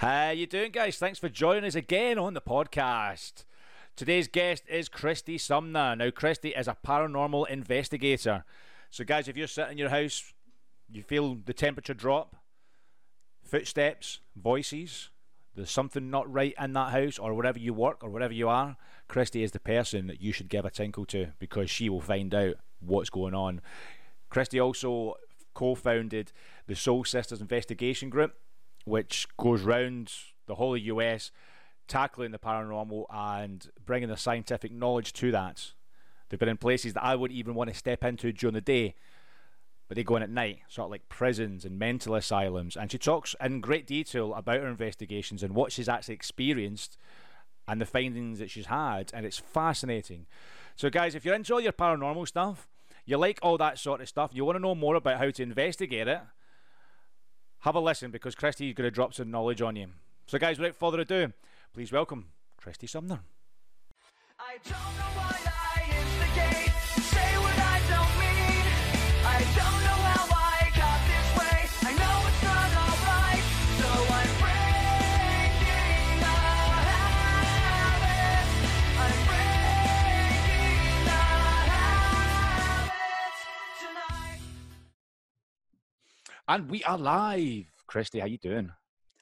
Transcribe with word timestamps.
How 0.00 0.30
you 0.30 0.46
doing, 0.46 0.70
guys? 0.70 0.96
Thanks 0.96 1.18
for 1.18 1.28
joining 1.28 1.66
us 1.66 1.74
again 1.74 2.18
on 2.18 2.32
the 2.32 2.40
podcast. 2.40 3.44
Today's 3.96 4.28
guest 4.28 4.62
is 4.66 4.88
Kristy 4.88 5.38
Sumner. 5.38 5.94
Now, 5.94 6.08
Kristy 6.08 6.58
is 6.58 6.66
a 6.66 6.76
paranormal 6.86 7.50
investigator. 7.50 8.46
So, 8.88 9.04
guys, 9.04 9.28
if 9.28 9.36
you're 9.36 9.46
sitting 9.46 9.72
in 9.72 9.76
your 9.76 9.90
house, 9.90 10.32
you 10.90 11.02
feel 11.02 11.34
the 11.44 11.52
temperature 11.52 11.92
drop, 11.92 12.36
footsteps, 13.42 14.20
voices, 14.34 15.10
there's 15.54 15.70
something 15.70 16.08
not 16.08 16.32
right 16.32 16.54
in 16.58 16.72
that 16.72 16.92
house 16.92 17.18
or 17.18 17.34
wherever 17.34 17.58
you 17.58 17.74
work 17.74 18.02
or 18.02 18.08
wherever 18.08 18.32
you 18.32 18.48
are, 18.48 18.78
Kristy 19.06 19.44
is 19.44 19.50
the 19.50 19.60
person 19.60 20.06
that 20.06 20.22
you 20.22 20.32
should 20.32 20.48
give 20.48 20.64
a 20.64 20.70
tinkle 20.70 21.04
to 21.04 21.34
because 21.38 21.68
she 21.68 21.90
will 21.90 22.00
find 22.00 22.34
out 22.34 22.54
what's 22.80 23.10
going 23.10 23.34
on. 23.34 23.60
Kristy 24.32 24.64
also 24.64 25.16
co 25.52 25.74
founded 25.74 26.32
the 26.66 26.74
Soul 26.74 27.04
Sisters 27.04 27.42
Investigation 27.42 28.08
Group 28.08 28.32
which 28.84 29.26
goes 29.36 29.62
round 29.62 30.12
the 30.46 30.56
whole 30.56 30.74
of 30.74 30.80
US, 30.80 31.30
tackling 31.88 32.30
the 32.30 32.38
paranormal 32.38 33.04
and 33.10 33.70
bringing 33.84 34.08
the 34.08 34.16
scientific 34.16 34.72
knowledge 34.72 35.12
to 35.14 35.30
that. 35.32 35.72
They've 36.28 36.38
been 36.40 36.48
in 36.48 36.56
places 36.56 36.94
that 36.94 37.04
I 37.04 37.16
wouldn't 37.16 37.38
even 37.38 37.54
want 37.54 37.70
to 37.70 37.76
step 37.76 38.04
into 38.04 38.32
during 38.32 38.54
the 38.54 38.60
day, 38.60 38.94
but 39.88 39.96
they 39.96 40.04
go 40.04 40.16
in 40.16 40.22
at 40.22 40.30
night, 40.30 40.60
sort 40.68 40.86
of 40.86 40.92
like 40.92 41.08
prisons 41.08 41.64
and 41.64 41.78
mental 41.78 42.14
asylums. 42.14 42.76
And 42.76 42.90
she 42.92 42.98
talks 42.98 43.34
in 43.40 43.60
great 43.60 43.86
detail 43.86 44.32
about 44.34 44.60
her 44.60 44.68
investigations 44.68 45.42
and 45.42 45.54
what 45.54 45.72
she's 45.72 45.88
actually 45.88 46.14
experienced 46.14 46.96
and 47.66 47.80
the 47.80 47.86
findings 47.86 48.38
that 48.38 48.50
she's 48.50 48.66
had, 48.66 49.10
and 49.12 49.26
it's 49.26 49.38
fascinating. 49.38 50.26
So, 50.76 50.90
guys, 50.90 51.14
if 51.14 51.24
you're 51.24 51.34
into 51.34 51.52
all 51.52 51.60
your 51.60 51.72
paranormal 51.72 52.26
stuff, 52.26 52.68
you 53.04 53.16
like 53.16 53.38
all 53.42 53.58
that 53.58 53.78
sort 53.78 54.00
of 54.00 54.08
stuff, 54.08 54.30
you 54.32 54.44
want 54.44 54.56
to 54.56 54.62
know 54.62 54.74
more 54.74 54.94
about 54.94 55.18
how 55.18 55.30
to 55.30 55.42
investigate 55.42 56.08
it, 56.08 56.20
have 57.60 57.74
a 57.74 57.80
listen 57.80 58.10
because 58.10 58.34
Kristy's 58.34 58.74
going 58.74 58.86
to 58.86 58.90
drop 58.90 59.14
some 59.14 59.30
knowledge 59.30 59.62
on 59.62 59.76
you. 59.76 59.88
So, 60.26 60.38
guys, 60.38 60.58
without 60.58 60.76
further 60.76 61.00
ado, 61.00 61.32
please 61.72 61.92
welcome 61.92 62.26
Kristy 62.60 62.88
Sumner. 62.88 63.20
And 86.50 86.68
we 86.68 86.82
are 86.82 86.98
live. 86.98 87.66
Kristy, 87.88 88.18
how 88.18 88.26
you 88.26 88.36
doing? 88.36 88.72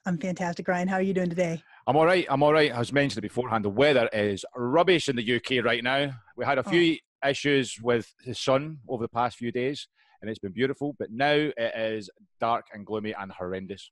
I'm 0.06 0.16
fantastic, 0.16 0.66
Ryan. 0.66 0.88
How 0.88 0.96
are 0.96 1.02
you 1.02 1.12
doing 1.12 1.28
today? 1.28 1.62
I'm 1.86 1.94
all 1.94 2.06
right. 2.06 2.24
I'm 2.30 2.42
all 2.42 2.54
right. 2.54 2.72
I 2.72 2.78
was 2.78 2.90
mentioned 2.90 3.20
beforehand. 3.20 3.66
The 3.66 3.68
weather 3.68 4.08
is 4.14 4.46
rubbish 4.56 5.10
in 5.10 5.16
the 5.16 5.36
UK 5.36 5.62
right 5.62 5.84
now. 5.84 6.10
We 6.38 6.46
had 6.46 6.56
a 6.56 6.62
few 6.62 6.96
oh. 7.22 7.28
issues 7.28 7.76
with 7.82 8.10
the 8.24 8.34
sun 8.34 8.78
over 8.88 9.04
the 9.04 9.10
past 9.10 9.36
few 9.36 9.52
days, 9.52 9.88
and 10.22 10.30
it's 10.30 10.38
been 10.38 10.52
beautiful. 10.52 10.96
But 10.98 11.10
now 11.10 11.34
it 11.34 11.74
is 11.76 12.08
dark 12.40 12.64
and 12.72 12.86
gloomy 12.86 13.12
and 13.12 13.30
horrendous. 13.30 13.90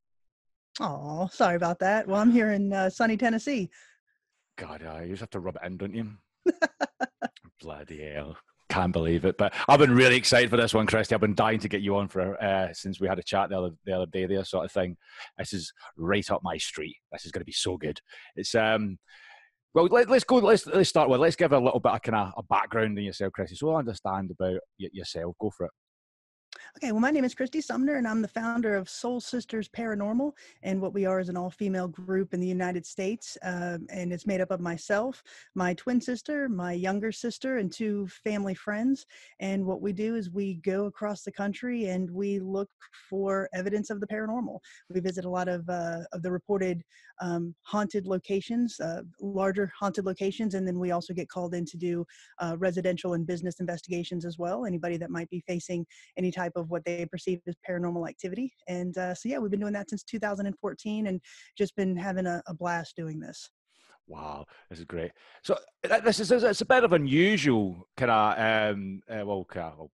Oh, 0.80 1.28
sorry 1.30 1.56
about 1.56 1.78
that. 1.80 2.08
Well, 2.08 2.22
I'm 2.22 2.32
here 2.32 2.52
in 2.52 2.72
uh, 2.72 2.88
sunny 2.88 3.18
Tennessee. 3.18 3.68
God, 4.56 4.82
uh, 4.82 5.02
you 5.02 5.10
just 5.10 5.20
have 5.20 5.30
to 5.32 5.40
rub 5.40 5.56
it 5.56 5.66
in, 5.66 5.76
don't 5.76 5.94
you? 5.94 6.10
Bloody 7.60 8.02
hell 8.02 8.38
can't 8.76 8.92
believe 8.92 9.24
it. 9.24 9.38
But 9.38 9.54
I've 9.68 9.78
been 9.78 9.94
really 9.94 10.16
excited 10.16 10.50
for 10.50 10.56
this 10.56 10.74
one, 10.74 10.86
Kristy. 10.86 11.12
I've 11.12 11.20
been 11.20 11.34
dying 11.34 11.60
to 11.60 11.68
get 11.68 11.80
you 11.80 11.96
on 11.96 12.08
for 12.08 12.42
uh, 12.42 12.72
since 12.74 13.00
we 13.00 13.08
had 13.08 13.18
a 13.18 13.22
chat 13.22 13.48
the 13.48 13.58
other 13.58 13.70
the 13.84 13.92
other 13.92 14.06
day. 14.06 14.26
There, 14.26 14.44
sort 14.44 14.66
of 14.66 14.72
thing. 14.72 14.96
This 15.38 15.52
is 15.52 15.72
right 15.96 16.30
up 16.30 16.42
my 16.42 16.58
street. 16.58 16.96
This 17.10 17.24
is 17.24 17.32
going 17.32 17.40
to 17.40 17.46
be 17.46 17.52
so 17.52 17.76
good. 17.76 18.00
It's 18.36 18.54
um. 18.54 18.98
Well, 19.72 19.86
let, 19.86 20.10
us 20.10 20.24
go. 20.24 20.36
Let's 20.36 20.66
let's 20.66 20.88
start 20.88 21.08
with. 21.08 21.20
Let's 21.20 21.36
give 21.36 21.52
a 21.52 21.58
little 21.58 21.80
bit 21.80 21.92
of 21.92 22.02
kind 22.02 22.16
of 22.16 22.32
a 22.36 22.42
background 22.42 22.98
in 22.98 23.04
yourself, 23.04 23.32
Kristy, 23.38 23.56
so 23.56 23.74
I 23.74 23.78
understand 23.78 24.30
about 24.30 24.60
y- 24.80 24.88
yourself. 24.92 25.34
Go 25.40 25.50
for 25.50 25.66
it. 25.66 25.72
Okay, 26.76 26.92
well, 26.92 27.00
my 27.00 27.10
name 27.10 27.24
is 27.24 27.34
Kristy 27.34 27.62
Sumner, 27.62 27.96
and 27.96 28.06
I'm 28.06 28.20
the 28.20 28.28
founder 28.28 28.76
of 28.76 28.88
Soul 28.88 29.18
Sisters 29.18 29.66
Paranormal. 29.68 30.32
And 30.62 30.80
what 30.80 30.92
we 30.92 31.06
are 31.06 31.20
is 31.20 31.30
an 31.30 31.36
all 31.36 31.50
female 31.50 31.88
group 31.88 32.34
in 32.34 32.40
the 32.40 32.46
United 32.46 32.84
States. 32.84 33.38
Um, 33.42 33.86
and 33.90 34.12
it's 34.12 34.26
made 34.26 34.42
up 34.42 34.50
of 34.50 34.60
myself, 34.60 35.22
my 35.54 35.72
twin 35.74 36.00
sister, 36.00 36.48
my 36.48 36.72
younger 36.72 37.12
sister, 37.12 37.58
and 37.58 37.72
two 37.72 38.06
family 38.08 38.54
friends. 38.54 39.06
And 39.40 39.64
what 39.64 39.80
we 39.80 39.92
do 39.92 40.16
is 40.16 40.30
we 40.30 40.54
go 40.56 40.84
across 40.84 41.22
the 41.22 41.32
country 41.32 41.86
and 41.86 42.10
we 42.10 42.40
look 42.40 42.68
for 43.08 43.48
evidence 43.54 43.88
of 43.88 44.00
the 44.00 44.06
paranormal. 44.06 44.58
We 44.90 45.00
visit 45.00 45.24
a 45.24 45.30
lot 45.30 45.48
of, 45.48 45.68
uh, 45.68 46.00
of 46.12 46.22
the 46.22 46.30
reported 46.30 46.82
um, 47.22 47.54
haunted 47.62 48.06
locations, 48.06 48.78
uh, 48.80 49.00
larger 49.20 49.72
haunted 49.78 50.04
locations. 50.04 50.54
And 50.54 50.68
then 50.68 50.78
we 50.78 50.90
also 50.90 51.14
get 51.14 51.28
called 51.30 51.54
in 51.54 51.64
to 51.64 51.76
do 51.76 52.06
uh, 52.38 52.56
residential 52.58 53.14
and 53.14 53.26
business 53.26 53.60
investigations 53.60 54.26
as 54.26 54.38
well. 54.38 54.66
Anybody 54.66 54.98
that 54.98 55.10
might 55.10 55.30
be 55.30 55.42
facing 55.46 55.86
any 56.18 56.30
type 56.30 56.45
of 56.54 56.70
what 56.70 56.84
they 56.84 57.06
perceive 57.06 57.40
as 57.46 57.54
paranormal 57.68 58.08
activity. 58.08 58.52
And 58.68 58.96
uh, 58.96 59.14
so, 59.14 59.28
yeah, 59.28 59.38
we've 59.38 59.50
been 59.50 59.60
doing 59.60 59.72
that 59.72 59.90
since 59.90 60.04
2014 60.04 61.06
and 61.06 61.20
just 61.56 61.74
been 61.76 61.96
having 61.96 62.26
a, 62.26 62.42
a 62.46 62.54
blast 62.54 62.94
doing 62.96 63.18
this. 63.18 63.50
Wow, 64.08 64.46
this 64.70 64.78
is 64.78 64.84
great. 64.84 65.10
So 65.42 65.58
this 65.82 66.20
is 66.20 66.30
it's 66.30 66.60
a 66.60 66.66
bit 66.66 66.84
of 66.84 66.92
unusual 66.92 67.88
kind 67.96 68.10
of 68.12 68.74
um, 68.74 69.00
uh, 69.10 69.26
well, 69.26 69.44
kind 69.44 69.72
of, 69.78 69.88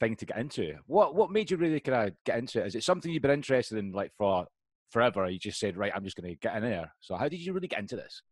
thing 0.00 0.16
to 0.16 0.26
get 0.26 0.38
into. 0.38 0.74
What 0.86 1.14
what 1.14 1.30
made 1.30 1.50
you 1.50 1.56
really 1.56 1.80
kind 1.80 2.08
of 2.08 2.14
get 2.24 2.38
into 2.38 2.60
it? 2.60 2.66
Is 2.66 2.74
it 2.74 2.84
something 2.84 3.10
you've 3.10 3.22
been 3.22 3.30
interested 3.30 3.78
in 3.78 3.92
like 3.92 4.12
for 4.16 4.46
forever? 4.90 5.28
You 5.28 5.38
just 5.38 5.58
said, 5.58 5.76
right, 5.76 5.92
I'm 5.94 6.04
just 6.04 6.16
going 6.16 6.30
to 6.30 6.38
get 6.38 6.56
in 6.56 6.62
there. 6.62 6.92
So 7.00 7.16
how 7.16 7.28
did 7.28 7.40
you 7.40 7.52
really 7.52 7.68
get 7.68 7.80
into 7.80 7.96
this? 7.96 8.22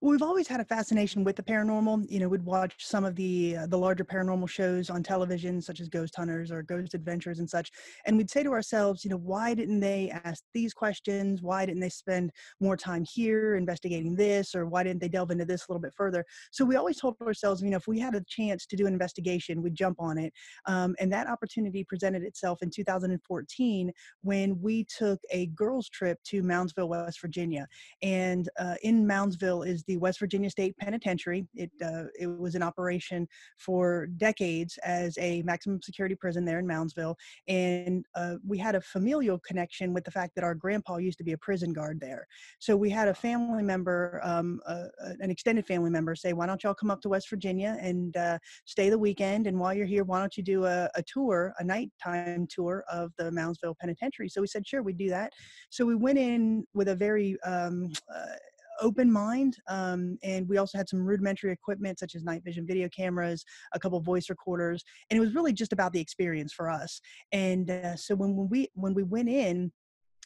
Well, 0.00 0.12
we've 0.12 0.22
always 0.22 0.46
had 0.46 0.60
a 0.60 0.64
fascination 0.64 1.24
with 1.24 1.34
the 1.34 1.42
paranormal. 1.42 2.08
You 2.08 2.20
know, 2.20 2.28
we'd 2.28 2.44
watch 2.44 2.86
some 2.86 3.04
of 3.04 3.16
the 3.16 3.56
uh, 3.56 3.66
the 3.66 3.76
larger 3.76 4.04
paranormal 4.04 4.48
shows 4.48 4.90
on 4.90 5.02
television, 5.02 5.60
such 5.60 5.80
as 5.80 5.88
Ghost 5.88 6.14
Hunters 6.14 6.52
or 6.52 6.62
Ghost 6.62 6.94
Adventures 6.94 7.40
and 7.40 7.50
such, 7.50 7.72
and 8.06 8.16
we'd 8.16 8.30
say 8.30 8.44
to 8.44 8.52
ourselves, 8.52 9.02
you 9.04 9.10
know, 9.10 9.16
why 9.16 9.54
didn't 9.54 9.80
they 9.80 10.12
ask 10.24 10.44
these 10.54 10.72
questions? 10.72 11.42
Why 11.42 11.66
didn't 11.66 11.80
they 11.80 11.88
spend 11.88 12.30
more 12.60 12.76
time 12.76 13.04
here 13.12 13.56
investigating 13.56 14.14
this, 14.14 14.54
or 14.54 14.66
why 14.66 14.84
didn't 14.84 15.00
they 15.00 15.08
delve 15.08 15.32
into 15.32 15.44
this 15.44 15.62
a 15.66 15.72
little 15.72 15.82
bit 15.82 15.94
further? 15.96 16.24
So 16.52 16.64
we 16.64 16.76
always 16.76 17.00
told 17.00 17.16
ourselves, 17.20 17.60
you 17.60 17.70
know, 17.70 17.78
if 17.78 17.88
we 17.88 17.98
had 17.98 18.14
a 18.14 18.22
chance 18.28 18.66
to 18.66 18.76
do 18.76 18.86
an 18.86 18.92
investigation, 18.92 19.62
we'd 19.62 19.74
jump 19.74 20.00
on 20.00 20.16
it. 20.16 20.32
Um, 20.66 20.94
and 21.00 21.12
that 21.12 21.26
opportunity 21.26 21.82
presented 21.82 22.22
itself 22.22 22.62
in 22.62 22.70
2014 22.70 23.90
when 24.22 24.60
we 24.60 24.84
took 24.84 25.18
a 25.32 25.46
girls' 25.46 25.88
trip 25.88 26.20
to 26.26 26.40
Moundsville, 26.44 26.88
West 26.88 27.20
Virginia, 27.20 27.66
and 28.00 28.48
uh, 28.60 28.76
in 28.84 29.04
Moundsville 29.04 29.66
is 29.66 29.82
the 29.88 29.96
West 29.96 30.20
Virginia 30.20 30.50
State 30.50 30.76
Penitentiary. 30.76 31.48
It 31.54 31.72
uh, 31.84 32.04
it 32.18 32.26
was 32.26 32.54
in 32.54 32.62
operation 32.62 33.26
for 33.56 34.06
decades 34.18 34.78
as 34.84 35.18
a 35.18 35.42
maximum 35.42 35.82
security 35.82 36.14
prison 36.14 36.44
there 36.44 36.60
in 36.60 36.66
Moundsville, 36.66 37.16
and 37.48 38.04
uh, 38.14 38.34
we 38.46 38.58
had 38.58 38.76
a 38.76 38.80
familial 38.80 39.40
connection 39.40 39.92
with 39.92 40.04
the 40.04 40.10
fact 40.10 40.34
that 40.36 40.44
our 40.44 40.54
grandpa 40.54 40.98
used 40.98 41.18
to 41.18 41.24
be 41.24 41.32
a 41.32 41.38
prison 41.38 41.72
guard 41.72 41.98
there. 42.00 42.26
So 42.60 42.76
we 42.76 42.90
had 42.90 43.08
a 43.08 43.14
family 43.14 43.62
member, 43.62 44.20
um, 44.22 44.60
uh, 44.66 44.84
uh 45.02 45.14
an 45.20 45.30
extended 45.30 45.66
family 45.66 45.90
member, 45.90 46.14
say, 46.14 46.32
"Why 46.34 46.46
don't 46.46 46.62
y'all 46.62 46.74
come 46.74 46.90
up 46.90 47.00
to 47.00 47.08
West 47.08 47.28
Virginia 47.30 47.76
and 47.80 48.16
uh, 48.16 48.38
stay 48.66 48.90
the 48.90 48.98
weekend? 48.98 49.46
And 49.46 49.58
while 49.58 49.74
you're 49.74 49.86
here, 49.86 50.04
why 50.04 50.20
don't 50.20 50.36
you 50.36 50.42
do 50.42 50.66
a, 50.66 50.88
a 50.94 51.02
tour, 51.02 51.54
a 51.58 51.64
nighttime 51.64 52.46
tour 52.48 52.84
of 52.92 53.12
the 53.16 53.30
Moundsville 53.30 53.78
Penitentiary?" 53.78 54.28
So 54.28 54.42
we 54.42 54.46
said, 54.46 54.66
"Sure, 54.66 54.82
we'd 54.82 54.98
do 54.98 55.08
that." 55.08 55.32
So 55.70 55.86
we 55.86 55.96
went 55.96 56.18
in 56.18 56.66
with 56.74 56.88
a 56.88 56.94
very 56.94 57.40
um, 57.42 57.90
uh, 58.14 58.36
open 58.80 59.10
mind. 59.10 59.56
Um, 59.68 60.18
and 60.22 60.48
we 60.48 60.58
also 60.58 60.78
had 60.78 60.88
some 60.88 61.04
rudimentary 61.04 61.52
equipment 61.52 61.98
such 61.98 62.14
as 62.14 62.24
night 62.24 62.42
vision 62.44 62.66
video 62.66 62.88
cameras, 62.88 63.44
a 63.74 63.78
couple 63.78 64.00
voice 64.00 64.28
recorders, 64.28 64.82
and 65.10 65.16
it 65.16 65.20
was 65.20 65.34
really 65.34 65.52
just 65.52 65.72
about 65.72 65.92
the 65.92 66.00
experience 66.00 66.52
for 66.52 66.70
us. 66.70 67.00
And 67.32 67.70
uh, 67.70 67.96
so 67.96 68.14
when, 68.14 68.36
when 68.36 68.48
we 68.48 68.68
when 68.74 68.94
we 68.94 69.02
went 69.02 69.28
in, 69.28 69.72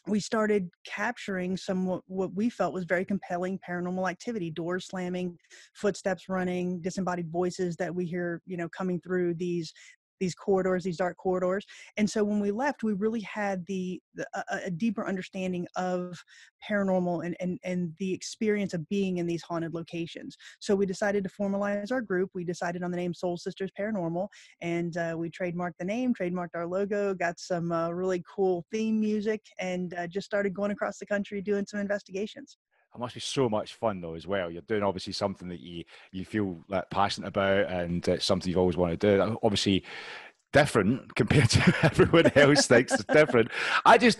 we 0.07 0.19
started 0.19 0.69
capturing 0.85 1.55
some 1.55 1.85
what, 1.85 2.01
what, 2.07 2.33
we 2.33 2.49
felt 2.49 2.73
was 2.73 2.83
very 2.83 3.05
compelling 3.05 3.59
paranormal 3.67 4.09
activity 4.09 4.51
doors 4.51 4.87
slamming 4.87 5.37
footsteps 5.73 6.27
running 6.27 6.81
disembodied 6.81 7.29
voices 7.31 7.75
that 7.77 7.93
we 7.93 8.05
hear 8.05 8.41
you 8.45 8.57
know 8.57 8.67
coming 8.69 8.99
through 8.99 9.33
these 9.35 9.73
these 10.19 10.35
corridors, 10.35 10.83
these 10.83 10.97
dark 10.97 11.17
corridors. 11.17 11.65
And 11.97 12.09
so 12.09 12.23
when 12.23 12.39
we 12.39 12.51
left, 12.51 12.83
we 12.83 12.93
really 12.93 13.21
had 13.21 13.65
the, 13.67 14.01
the 14.15 14.27
a, 14.33 14.65
a, 14.65 14.71
deeper 14.71 15.07
understanding 15.07 15.67
of 15.75 16.21
paranormal 16.69 17.25
and, 17.25 17.35
and 17.39 17.59
and 17.63 17.93
the 17.99 18.13
experience 18.13 18.73
of 18.73 18.87
being 18.89 19.17
in 19.17 19.27
these 19.27 19.43
haunted 19.43 19.73
locations. 19.73 20.35
So 20.59 20.75
we 20.75 20.85
decided 20.85 21.23
to 21.23 21.29
formalize 21.29 21.91
our 21.91 22.01
group. 22.01 22.31
We 22.33 22.43
decided 22.43 22.83
on 22.83 22.91
the 22.91 22.97
name 22.97 23.13
Soul 23.13 23.37
Sisters 23.37 23.71
Paranormal, 23.79 24.27
and 24.61 24.95
uh, 24.97 25.15
we 25.17 25.29
trademarked 25.29 25.77
the 25.79 25.85
name, 25.85 26.13
trademarked 26.13 26.55
our 26.55 26.67
logo, 26.67 27.13
got 27.13 27.39
some 27.39 27.71
uh, 27.71 27.89
really 27.89 28.23
cool 28.33 28.65
theme 28.71 28.99
music, 28.99 29.41
and 29.59 29.93
uh, 29.95 30.07
just 30.07 30.25
started 30.25 30.53
going 30.53 30.71
across 30.71 30.97
the 30.97 31.05
country 31.05 31.41
doing 31.41 31.65
some 31.65 31.79
investigations 31.79 32.57
it 32.95 32.99
must 32.99 33.15
be 33.15 33.19
so 33.19 33.49
much 33.49 33.73
fun 33.73 34.01
though 34.01 34.13
as 34.13 34.27
well. 34.27 34.51
You're 34.51 34.61
doing 34.63 34.83
obviously 34.83 35.13
something 35.13 35.47
that 35.49 35.59
you 35.59 35.83
you 36.11 36.25
feel 36.25 36.63
like 36.67 36.89
passionate 36.89 37.27
about, 37.27 37.71
and 37.71 38.17
something 38.19 38.49
you've 38.49 38.59
always 38.59 38.77
wanted 38.77 39.01
to 39.01 39.17
do. 39.17 39.39
Obviously, 39.41 39.83
different 40.53 41.13
compared 41.15 41.49
to 41.49 41.75
everyone 41.83 42.31
else 42.35 42.67
thinks 42.67 42.93
it's 42.93 43.03
different. 43.05 43.49
I 43.85 43.97
just 43.97 44.19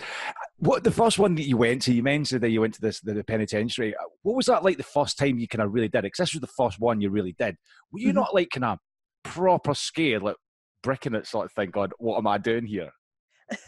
What 0.57 0.83
the 0.83 0.91
first 0.91 1.19
one 1.19 1.35
that 1.35 1.47
you 1.47 1.55
went 1.55 1.83
to? 1.83 1.93
You 1.93 2.03
mentioned 2.03 2.41
that 2.41 2.49
you 2.49 2.61
went 2.61 2.73
to 2.73 2.81
this 2.81 2.99
the, 2.99 3.23
penitentiary. 3.23 3.95
What 4.23 4.35
was 4.35 4.47
that 4.47 4.63
like 4.63 4.77
the 4.77 4.83
first 4.83 5.17
time 5.17 5.39
you 5.39 5.47
kind 5.47 5.61
of 5.61 5.73
really 5.73 5.87
did 5.87 5.99
it? 5.99 6.03
Because 6.03 6.17
this 6.17 6.33
was 6.33 6.41
the 6.41 6.47
first 6.47 6.79
one 6.79 6.99
you 6.99 7.09
really 7.09 7.35
did. 7.37 7.55
Were 7.91 7.99
you 7.99 8.07
mm-hmm. 8.07 8.15
not 8.15 8.33
like 8.33 8.49
kind 8.49 8.65
of 8.65 8.79
proper 9.23 9.73
scared, 9.73 10.23
like 10.23 10.35
bricking 10.81 11.15
it 11.15 11.27
sort 11.27 11.45
of 11.45 11.51
thing? 11.53 11.69
God, 11.69 11.93
what 11.99 12.17
am 12.17 12.27
I 12.27 12.39
doing 12.39 12.65
here? 12.65 12.91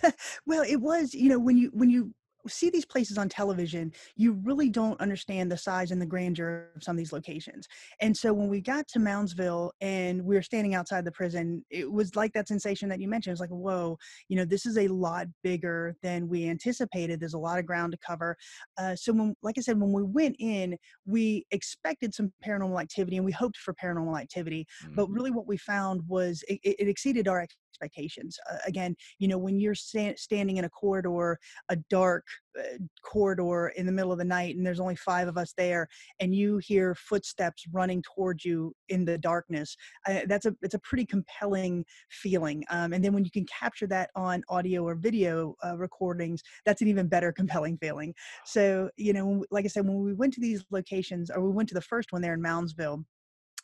well, 0.46 0.64
it 0.68 0.82
was. 0.82 1.14
You 1.14 1.30
know, 1.30 1.40
when 1.40 1.58
you 1.58 1.70
when 1.74 1.90
you 1.90 2.14
see 2.48 2.70
these 2.70 2.86
places 2.86 3.18
on 3.18 3.30
television, 3.30 3.92
you 4.16 4.34
really 4.44 4.70
don't 4.70 5.00
understand 5.00 5.52
the 5.52 5.58
size 5.58 5.92
and 5.92 6.02
the 6.02 6.06
grandeur 6.06 6.70
of 6.76 6.84
some 6.84 6.96
of 6.96 6.98
these 6.98 7.14
locations. 7.14 7.68
And 8.02 8.16
so 8.16 8.34
when 8.34 8.48
we 8.48 8.62
got 8.62 8.88
to 8.90 9.00
Moundsville 9.00 9.72
and 9.82 10.24
we 10.24 10.36
were 10.36 10.42
standing 10.42 10.76
outside 10.76 11.06
the 11.06 11.12
prison, 11.12 11.64
it 11.70 11.92
was 11.92 12.16
like 12.16 12.34
that 12.34 12.48
sensation 12.48 12.90
that 12.90 13.00
you 13.00 13.08
mentioned. 13.08 13.34
It's 13.34 13.42
like, 13.42 13.50
whoa, 13.50 13.98
you 14.30 14.36
know, 14.36 14.46
this 14.46 14.66
is 14.66 14.78
a 14.78 14.88
lot 14.88 15.28
bigger 15.44 15.96
than 16.02 16.28
we 16.28 16.48
anticipated. 16.48 17.20
There's 17.20 17.34
a 17.34 17.40
lot 17.40 17.60
of 17.60 17.66
ground 17.66 17.92
to 17.94 17.98
cover. 18.06 18.36
Uh, 18.78 18.96
so 18.96 19.14
when, 19.14 19.36
like 19.42 19.58
I 19.58 19.62
said, 19.62 19.80
when 19.80 19.92
we 19.92 20.04
went 20.04 20.36
in, 20.40 20.78
we 21.06 21.46
expected 21.52 22.14
some 22.14 22.32
paranormal 22.46 22.82
activity 22.82 23.18
and 23.18 23.26
we 23.26 23.32
hoped 23.32 23.58
for 23.58 23.74
paranormal 23.74 24.20
activity. 24.20 24.68
Mm-hmm. 24.84 24.96
But 24.96 25.10
really 25.10 25.32
what 25.32 25.48
we 25.48 25.58
found 25.58 26.02
was 26.08 26.44
it, 26.48 26.60
it 26.64 26.88
exceeded 26.88 27.28
our 27.28 27.42
expectations. 27.76 28.38
Uh, 28.52 28.58
again, 28.66 28.96
you 29.20 29.28
know, 29.28 29.38
when 29.38 29.60
you're 29.60 29.76
sta- 29.76 30.16
standing 30.18 30.58
in 30.58 30.66
a 30.66 30.70
corridor, 30.70 31.38
a 31.70 31.76
dark 31.90 32.26
uh, 32.58 32.78
corridor 33.04 33.74
in 33.76 33.86
the 33.86 33.92
middle 33.92 34.12
of 34.12 34.18
the 34.18 34.26
night, 34.26 34.56
and 34.56 34.66
there's 34.66 34.80
only 34.80 34.96
five 34.96 35.28
of 35.28 35.38
us 35.38 35.54
there, 35.58 35.88
and 36.20 36.34
you 36.34 36.58
hear 36.58 36.96
footsteps 36.96 37.66
running 37.72 38.02
towards 38.02 38.46
you 38.46 38.74
in 38.90 39.06
the 39.06 39.18
darkness, 39.18 39.76
uh, 40.08 40.22
that's 40.28 40.46
a 40.46 40.56
it's 40.62 40.74
a 40.74 40.80
pretty 40.80 41.06
compelling 41.06 41.84
feeling. 42.10 42.64
Um, 42.70 42.94
and 42.94 43.04
then 43.04 43.14
when 43.14 43.26
you 43.26 43.32
can 43.32 43.46
capture 43.46 43.88
that 43.88 44.10
on 44.16 44.44
audio 44.50 44.84
or 44.84 44.96
video 44.96 45.56
uh, 45.66 45.78
recordings, 45.78 46.42
that's 46.66 46.82
an 46.82 46.88
even 46.88 47.08
better 47.08 47.32
compelling 47.36 47.78
feeling. 47.78 48.14
So, 48.46 48.90
you 48.98 49.14
know, 49.14 49.44
like 49.52 49.66
I 49.66 49.68
said, 49.68 49.86
when 49.86 50.04
we 50.04 50.14
went 50.14 50.34
to 50.36 50.42
these 50.42 50.64
locations, 50.72 51.30
or 51.30 51.42
we 51.42 51.52
went 51.52 51.70
to 51.70 51.76
the 51.76 51.82
first 51.82 52.12
one 52.12 52.22
there 52.22 52.34
in 52.34 52.42
Moundsville 52.42 53.04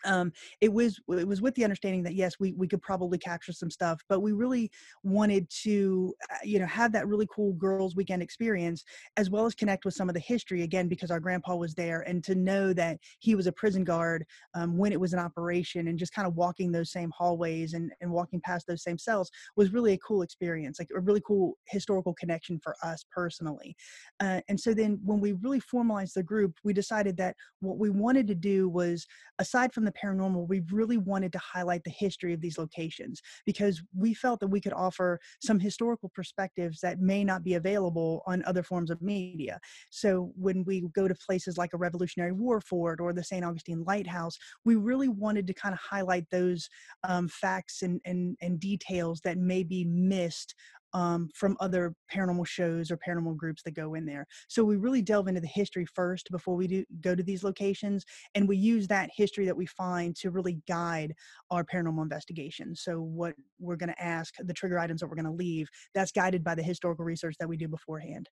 um, 0.06 0.32
it 0.60 0.72
was 0.72 1.00
it 1.10 1.28
was 1.28 1.42
with 1.42 1.56
the 1.56 1.64
understanding 1.64 2.04
that 2.04 2.16
yes 2.16 2.36
we, 2.40 2.54
we 2.54 2.68
could 2.68 2.82
probably 2.82 3.18
capture 3.18 3.52
some 3.52 3.70
stuff 3.70 4.02
but 4.10 4.22
we 4.22 4.32
really 4.32 4.72
wanted 5.04 5.50
to 5.50 6.14
uh, 6.32 6.38
you 6.44 6.60
know 6.60 6.66
have 6.66 6.92
that 6.92 7.08
really 7.08 7.28
cool 7.34 7.54
girls 7.54 7.96
weekend 7.96 8.22
experience 8.22 8.84
as 9.18 9.30
well 9.30 9.46
as 9.46 9.56
connect 9.56 9.86
with 9.86 9.94
some 9.94 10.10
of 10.10 10.16
the 10.16 10.22
history 10.22 10.64
again 10.64 10.88
because 10.88 11.12
our 11.12 11.20
grandpa 11.20 11.56
was 11.56 11.74
there 11.74 12.02
and 12.02 12.24
to 12.24 12.36
know 12.36 12.74
that 12.74 12.98
he 13.20 13.36
was 13.36 13.48
a 13.48 13.52
prison 13.52 13.84
guard 13.84 14.26
um, 14.54 14.78
when 14.78 14.92
it 14.92 15.00
was 15.00 15.14
an 15.14 15.20
operation 15.20 15.88
and 15.88 16.00
just 16.00 16.14
kind 16.14 16.28
of 16.28 16.36
walking 16.36 16.72
those 16.72 16.92
same 16.92 17.12
hallways 17.16 17.74
and, 17.74 17.92
and 18.02 18.12
walking 18.12 18.42
past 18.42 18.68
those 18.68 18.84
same 18.84 18.98
cells 18.98 19.30
was 19.56 19.74
really 19.74 19.94
a 19.94 19.98
cool 20.00 20.22
experience 20.22 20.80
like 20.80 20.90
a 20.96 21.00
really 21.00 21.22
cool 21.26 21.58
historical 21.68 22.14
connection 22.14 22.60
for 22.64 22.76
us 22.84 23.06
personally. 23.12 23.76
Uh, 24.20 24.42
and 24.50 24.60
so 24.60 24.74
then 24.74 25.00
when 25.04 25.20
we 25.20 25.34
really 25.34 25.60
formalized 25.60 26.16
the 26.16 26.24
group 26.24 26.56
we 26.64 26.74
decided 26.74 27.18
that 27.18 27.36
what 27.60 27.78
we 27.78 27.90
wanted 27.90 28.28
to 28.28 28.36
do 28.36 28.70
was 28.70 29.06
aside 29.40 29.74
from 29.74 29.86
the 29.86 29.91
the 29.92 30.08
paranormal, 30.08 30.48
we 30.48 30.62
really 30.72 30.98
wanted 30.98 31.32
to 31.34 31.40
highlight 31.40 31.84
the 31.84 31.92
history 31.92 32.34
of 32.34 32.42
these 32.42 32.58
locations 32.58 33.22
because 33.46 33.82
we 33.96 34.14
felt 34.14 34.40
that 34.40 34.48
we 34.48 34.62
could 34.62 34.74
offer 34.74 35.20
some 35.42 35.60
historical 35.60 36.10
perspectives 36.14 36.80
that 36.82 37.00
may 37.00 37.24
not 37.24 37.44
be 37.44 37.56
available 37.56 38.24
on 38.26 38.44
other 38.46 38.64
forms 38.64 38.90
of 38.90 39.02
media. 39.02 39.60
So 39.90 40.32
when 40.36 40.64
we 40.66 40.82
go 40.94 41.08
to 41.08 41.16
places 41.16 41.58
like 41.58 41.74
a 41.74 41.78
Revolutionary 41.78 42.32
War 42.32 42.62
fort 42.62 43.00
or 43.00 43.14
the 43.14 43.24
St. 43.24 43.44
Augustine 43.44 43.84
Lighthouse, 43.86 44.38
we 44.66 44.76
really 44.76 45.10
wanted 45.10 45.48
to 45.48 45.54
kind 45.54 45.74
of 45.74 45.80
highlight 45.80 46.26
those 46.30 46.70
um, 47.04 47.28
facts 47.28 47.82
and, 47.82 48.00
and, 48.06 48.38
and 48.42 48.60
details 48.60 49.22
that 49.22 49.38
may 49.38 49.64
be 49.64 49.86
missed 49.86 50.56
um, 50.94 51.30
from 51.36 51.58
other 51.60 51.94
paranormal 52.14 52.46
shows 52.46 52.92
or 52.92 52.98
paranormal 52.98 53.36
groups 53.36 53.64
that 53.64 53.76
go 53.76 53.94
in 53.94 54.06
there. 54.06 54.26
So 54.48 54.64
we 54.64 54.76
really 54.76 55.02
delve 55.02 55.28
into 55.28 55.42
the 55.42 55.48
history 55.48 55.86
first 55.86 56.30
before 56.32 56.56
we 56.56 56.68
do 56.68 56.86
go 57.02 57.16
to 57.16 57.24
these 57.24 57.44
locations, 57.44 58.06
and 58.36 58.48
we 58.48 58.58
use 58.58 58.88
that 58.88 59.10
history 59.16 59.46
that 59.46 59.58
we 59.58 59.66
find 59.66 60.16
to 60.18 60.32
really 60.32 60.62
guide 60.68 61.14
our 61.50 61.64
paranormal 61.64 62.04
investigation. 62.04 62.76
So 62.76 63.00
what 63.00 63.34
we're 63.60 63.76
going 63.76 63.94
to 63.94 64.04
ask, 64.04 64.34
the 64.40 64.54
trigger 64.54 64.80
items 64.80 65.02
that 65.02 65.08
we're 65.08 65.16
going 65.16 65.26
to 65.26 65.32
leave, 65.32 65.68
that's 65.94 66.12
guided 66.12 66.44
by 66.44 66.56
the 66.56 66.64
historical 66.64 67.06
research 67.06 67.36
that 67.40 67.50
we 67.50 67.58
do 67.58 67.68
beforehand. 67.68 68.30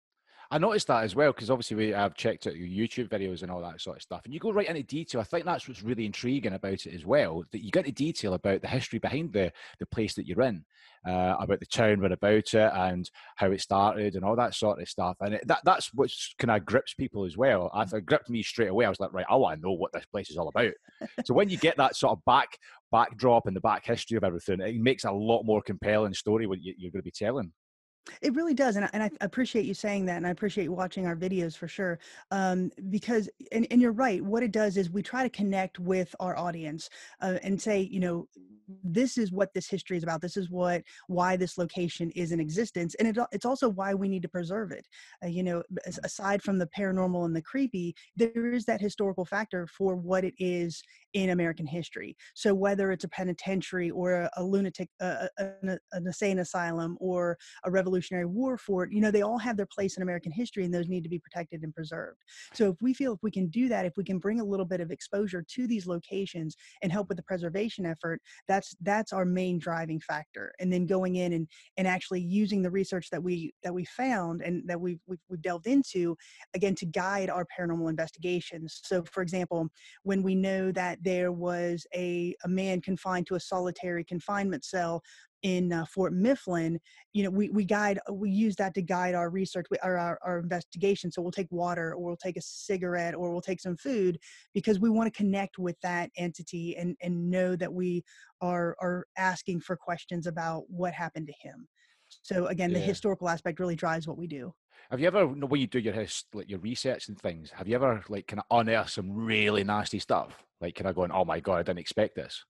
I 0.52 0.58
noticed 0.58 0.88
that 0.88 1.04
as 1.04 1.16
well 1.16 1.32
because 1.32 1.52
obviously 1.52 1.78
we 1.78 1.90
have 1.90 2.16
checked 2.16 2.48
out 2.48 2.56
your 2.56 2.68
YouTube 2.68 3.08
videos 3.08 3.44
and 3.44 3.52
all 3.52 3.62
that 3.62 3.80
sort 3.80 3.98
of 3.98 4.02
stuff, 4.02 4.22
and 4.26 4.34
you 4.34 4.40
go 4.40 4.52
right 4.52 4.68
into 4.68 4.82
detail. 4.82 5.22
I 5.22 5.26
think 5.26 5.46
that's 5.46 5.68
what's 5.68 5.84
really 5.84 6.08
intriguing 6.08 6.54
about 6.54 6.88
it 6.88 6.94
as 6.96 7.06
well. 7.06 7.44
That 7.52 7.64
you 7.64 7.70
get 7.70 7.86
into 7.86 7.92
detail 7.92 8.34
about 8.34 8.62
the 8.62 8.68
history 8.68 8.98
behind 8.98 9.32
the 9.32 9.52
the 9.80 9.86
place 9.86 10.16
that 10.16 10.26
you're 10.26 10.42
in, 10.42 10.66
uh, 11.08 11.36
about 11.40 11.60
the 11.60 11.68
town, 11.68 12.02
what 12.02 12.12
about 12.12 12.54
it, 12.54 12.72
and 12.74 13.10
how 13.36 13.52
it 13.52 13.62
started, 13.62 14.16
and 14.16 14.26
all 14.26 14.36
that 14.38 14.56
sort 14.56 14.82
of 14.82 14.90
stuff. 14.90 15.18
And 15.22 15.36
it, 15.36 15.48
that 15.48 15.62
that's 15.66 15.94
what 15.94 16.10
kind 16.40 16.50
of 16.50 16.66
grips 16.66 16.96
people 16.96 17.26
as 17.26 17.38
well. 17.38 17.70
I 17.72 17.84
it 17.84 18.06
gripped 18.08 18.30
me 18.32 18.42
straight 18.42 18.70
away. 18.70 18.86
I 18.86 18.90
was 18.90 19.00
like, 19.00 19.14
right, 19.14 19.28
I 19.30 19.36
want 19.36 19.60
to 19.60 19.68
know 19.68 19.74
what 19.74 19.94
this 19.94 20.06
place 20.08 20.32
is 20.32 20.38
all 20.38 20.50
about. 20.50 20.74
so 21.26 21.36
when 21.36 21.50
you 21.50 21.58
get 21.58 21.78
that 21.78 21.96
sort 21.96 22.18
of 22.18 22.26
back 22.26 22.58
backdrop 22.92 23.46
and 23.46 23.56
the 23.56 23.62
back 23.62 23.86
history 23.86 24.18
of 24.18 24.24
everything, 24.24 24.62
it 24.62 24.82
makes 24.82 25.04
a 25.04 25.12
lot 25.12 25.44
more 25.44 25.62
compelling 25.62 26.16
story 26.16 26.48
what 26.48 26.62
you, 26.64 26.74
you're 26.76 26.92
going 26.92 27.02
to 27.02 27.04
be 27.04 27.12
telling. 27.12 27.52
It 28.22 28.34
really 28.34 28.54
does, 28.54 28.76
and 28.76 28.86
I, 28.86 28.90
and 28.94 29.04
I 29.04 29.12
appreciate 29.22 29.66
you 29.66 29.74
saying 29.74 30.06
that, 30.08 30.18
and 30.18 30.28
I 30.28 30.32
appreciate 30.32 30.68
watching 30.70 31.06
our 31.06 31.16
videos 31.16 31.56
for 31.56 31.68
sure. 31.68 32.00
Um, 32.32 32.72
because, 32.90 33.30
and, 33.52 33.68
and 33.72 33.82
you're 33.82 33.92
right. 33.92 34.24
What 34.24 34.44
it 34.44 34.52
does 34.52 34.78
is 34.78 34.90
we 34.90 35.04
try 35.04 35.24
to 35.24 35.30
connect 35.30 35.80
with 35.80 36.16
our 36.20 36.38
audience 36.38 36.90
uh, 37.22 37.38
and 37.44 37.62
say, 37.62 37.82
you 37.82 38.00
know, 38.00 38.28
this 38.84 39.18
is 39.18 39.32
what 39.32 39.52
this 39.56 39.68
history 39.68 39.98
is 39.98 40.04
about. 40.04 40.22
This 40.22 40.38
is 40.38 40.52
what 40.52 40.84
why 41.08 41.36
this 41.36 41.58
location 41.58 42.12
is 42.12 42.32
in 42.32 42.40
existence, 42.40 42.94
and 42.96 43.08
it, 43.08 43.18
it's 43.32 43.46
also 43.46 43.68
why 43.68 43.96
we 43.96 44.08
need 44.08 44.22
to 44.22 44.30
preserve 44.30 44.72
it. 44.72 44.88
Uh, 45.24 45.28
you 45.28 45.42
know, 45.42 45.64
aside 46.04 46.44
from 46.44 46.60
the 46.60 46.68
paranormal 46.78 47.26
and 47.26 47.36
the 47.36 47.42
creepy, 47.42 47.96
there 48.16 48.54
is 48.54 48.66
that 48.66 48.80
historical 48.80 49.26
factor 49.26 49.66
for 49.66 49.96
what 49.96 50.24
it 50.24 50.36
is 50.38 50.84
in 51.14 51.32
American 51.32 51.66
history. 51.66 52.16
So 52.36 52.54
whether 52.54 52.92
it's 52.92 53.06
a 53.06 53.10
penitentiary 53.10 53.90
or 53.90 54.14
a, 54.14 54.30
a 54.38 54.44
lunatic, 54.44 54.90
uh, 55.02 55.28
an, 55.40 55.80
an 55.92 56.06
insane 56.06 56.40
asylum, 56.40 56.96
or 57.00 57.40
a 57.66 57.72
Revolutionary 57.90 58.26
War 58.26 58.58
fort, 58.58 58.92
you 58.92 59.02
know, 59.02 59.10
they 59.10 59.24
all 59.24 59.40
have 59.40 59.58
their 59.58 59.66
place 59.66 59.98
in 59.98 60.04
American 60.04 60.32
history, 60.32 60.64
and 60.64 60.74
those 60.74 60.88
need 60.88 61.04
to 61.04 61.10
be 61.10 61.18
protected 61.20 61.64
and 61.64 61.74
preserved. 61.74 62.20
So 62.54 62.70
if 62.70 62.78
we 62.82 62.94
feel 62.94 63.14
if 63.14 63.20
we 63.24 63.32
can 63.32 63.48
do 63.48 63.68
that, 63.70 63.86
if 63.86 63.94
we 63.98 64.04
can 64.04 64.20
bring 64.20 64.40
a 64.40 64.44
little 64.44 64.66
bit 64.66 64.80
of 64.80 64.92
exposure 64.92 65.44
to 65.56 65.68
these 65.68 65.88
locations 65.88 66.56
and 66.84 66.92
help 66.92 67.10
with 67.10 67.18
the 67.18 67.24
preservation 67.24 67.86
effort, 67.86 68.22
that's 68.48 68.76
that's 68.82 69.12
our 69.12 69.26
main 69.26 69.58
driving 69.58 70.00
factor. 70.00 70.54
And 70.60 70.72
then 70.72 70.86
going 70.86 71.16
in 71.16 71.34
and 71.34 71.48
and 71.78 71.88
actually 71.88 72.22
using 72.22 72.62
the 72.62 72.70
research 72.70 73.10
that 73.10 73.24
we 73.24 73.54
that 73.64 73.74
we 73.74 73.86
found 73.86 74.42
and 74.42 74.68
that 74.68 74.80
we've 74.80 75.00
we've, 75.08 75.20
we've 75.28 75.42
delved 75.42 75.66
into 75.66 76.16
again 76.54 76.76
to 76.76 76.86
guide 76.86 77.30
our 77.30 77.46
paranormal 77.58 77.90
investigations. 77.90 78.82
So, 78.84 79.04
for 79.12 79.24
example, 79.24 79.68
when 80.04 80.22
we 80.22 80.36
know 80.36 80.72
that 80.74 81.00
there 81.04 81.32
was 81.32 81.88
a, 81.96 82.36
a 82.44 82.48
man 82.48 82.82
confined 82.82 83.26
to 83.28 83.36
a 83.36 83.40
solitary 83.40 84.04
confinement 84.04 84.64
cell 84.64 85.02
in 85.44 85.72
uh, 85.72 85.86
Fort 85.86 86.14
Mifflin, 86.14 86.80
you 87.14 87.24
know, 87.24 87.30
we, 87.30 87.50
we 87.50 87.64
guide, 87.64 88.00
we 88.12 88.30
use 88.30 88.56
that 88.58 88.74
to 88.76 88.82
guide 88.82 89.16
our 89.16 89.30
research, 89.30 89.66
our, 89.84 89.98
our, 89.98 90.20
our 90.24 90.40
investigation. 90.40 91.12
So 91.12 91.22
we'll 91.22 91.32
take 91.32 91.52
water 91.52 91.94
or 91.94 92.00
we'll 92.00 92.18
take 92.18 92.38
a 92.38 92.42
cigarette 92.42 93.16
or 93.16 93.32
we'll 93.32 93.42
take 93.42 93.62
some 93.62 93.78
food 93.78 94.18
because 94.54 94.80
we 94.80 94.90
want 94.90 95.12
to 95.12 95.18
connect 95.18 95.58
with 95.58 95.76
that 95.82 96.10
entity 96.18 96.76
and, 96.78 96.96
and 97.02 97.30
know 97.30 97.56
that 97.56 97.74
we 97.74 98.04
are, 98.42 98.76
are 98.82 99.06
asking 99.18 99.62
for 99.62 99.76
questions 99.76 100.28
about 100.28 100.64
what 100.68 100.94
happened 100.94 101.28
to 101.28 101.48
him. 101.48 101.68
So 102.22 102.48
again, 102.48 102.72
yeah. 102.72 102.80
the 102.80 102.84
historical 102.84 103.30
aspect 103.30 103.60
really 103.60 103.76
drives 103.76 104.08
what 104.08 104.18
we 104.18 104.28
do. 104.28 104.54
Have 104.90 105.00
you 105.00 105.08
ever, 105.08 105.28
when 105.28 105.62
you 105.62 105.68
do 105.68 105.80
your 105.80 105.94
like 106.34 106.50
your 106.50 106.60
research 106.60 107.10
and 107.10 107.20
things, 107.20 107.52
have 107.52 107.68
you 107.68 107.76
ever 107.76 108.04
like 108.10 108.28
kind 108.28 108.40
of 108.40 108.60
unearth 108.60 108.90
some 108.90 109.12
really 109.12 109.64
nasty 109.64 110.00
stuff? 110.00 110.44
Like, 110.62 110.76
kind 110.76 110.88
of 110.90 110.96
going, 110.96 111.12
oh 111.12 111.26
my 111.26 111.40
god, 111.40 111.56
I 111.56 111.64
didn't 111.64 111.80
expect 111.80 112.16
this. 112.16 112.44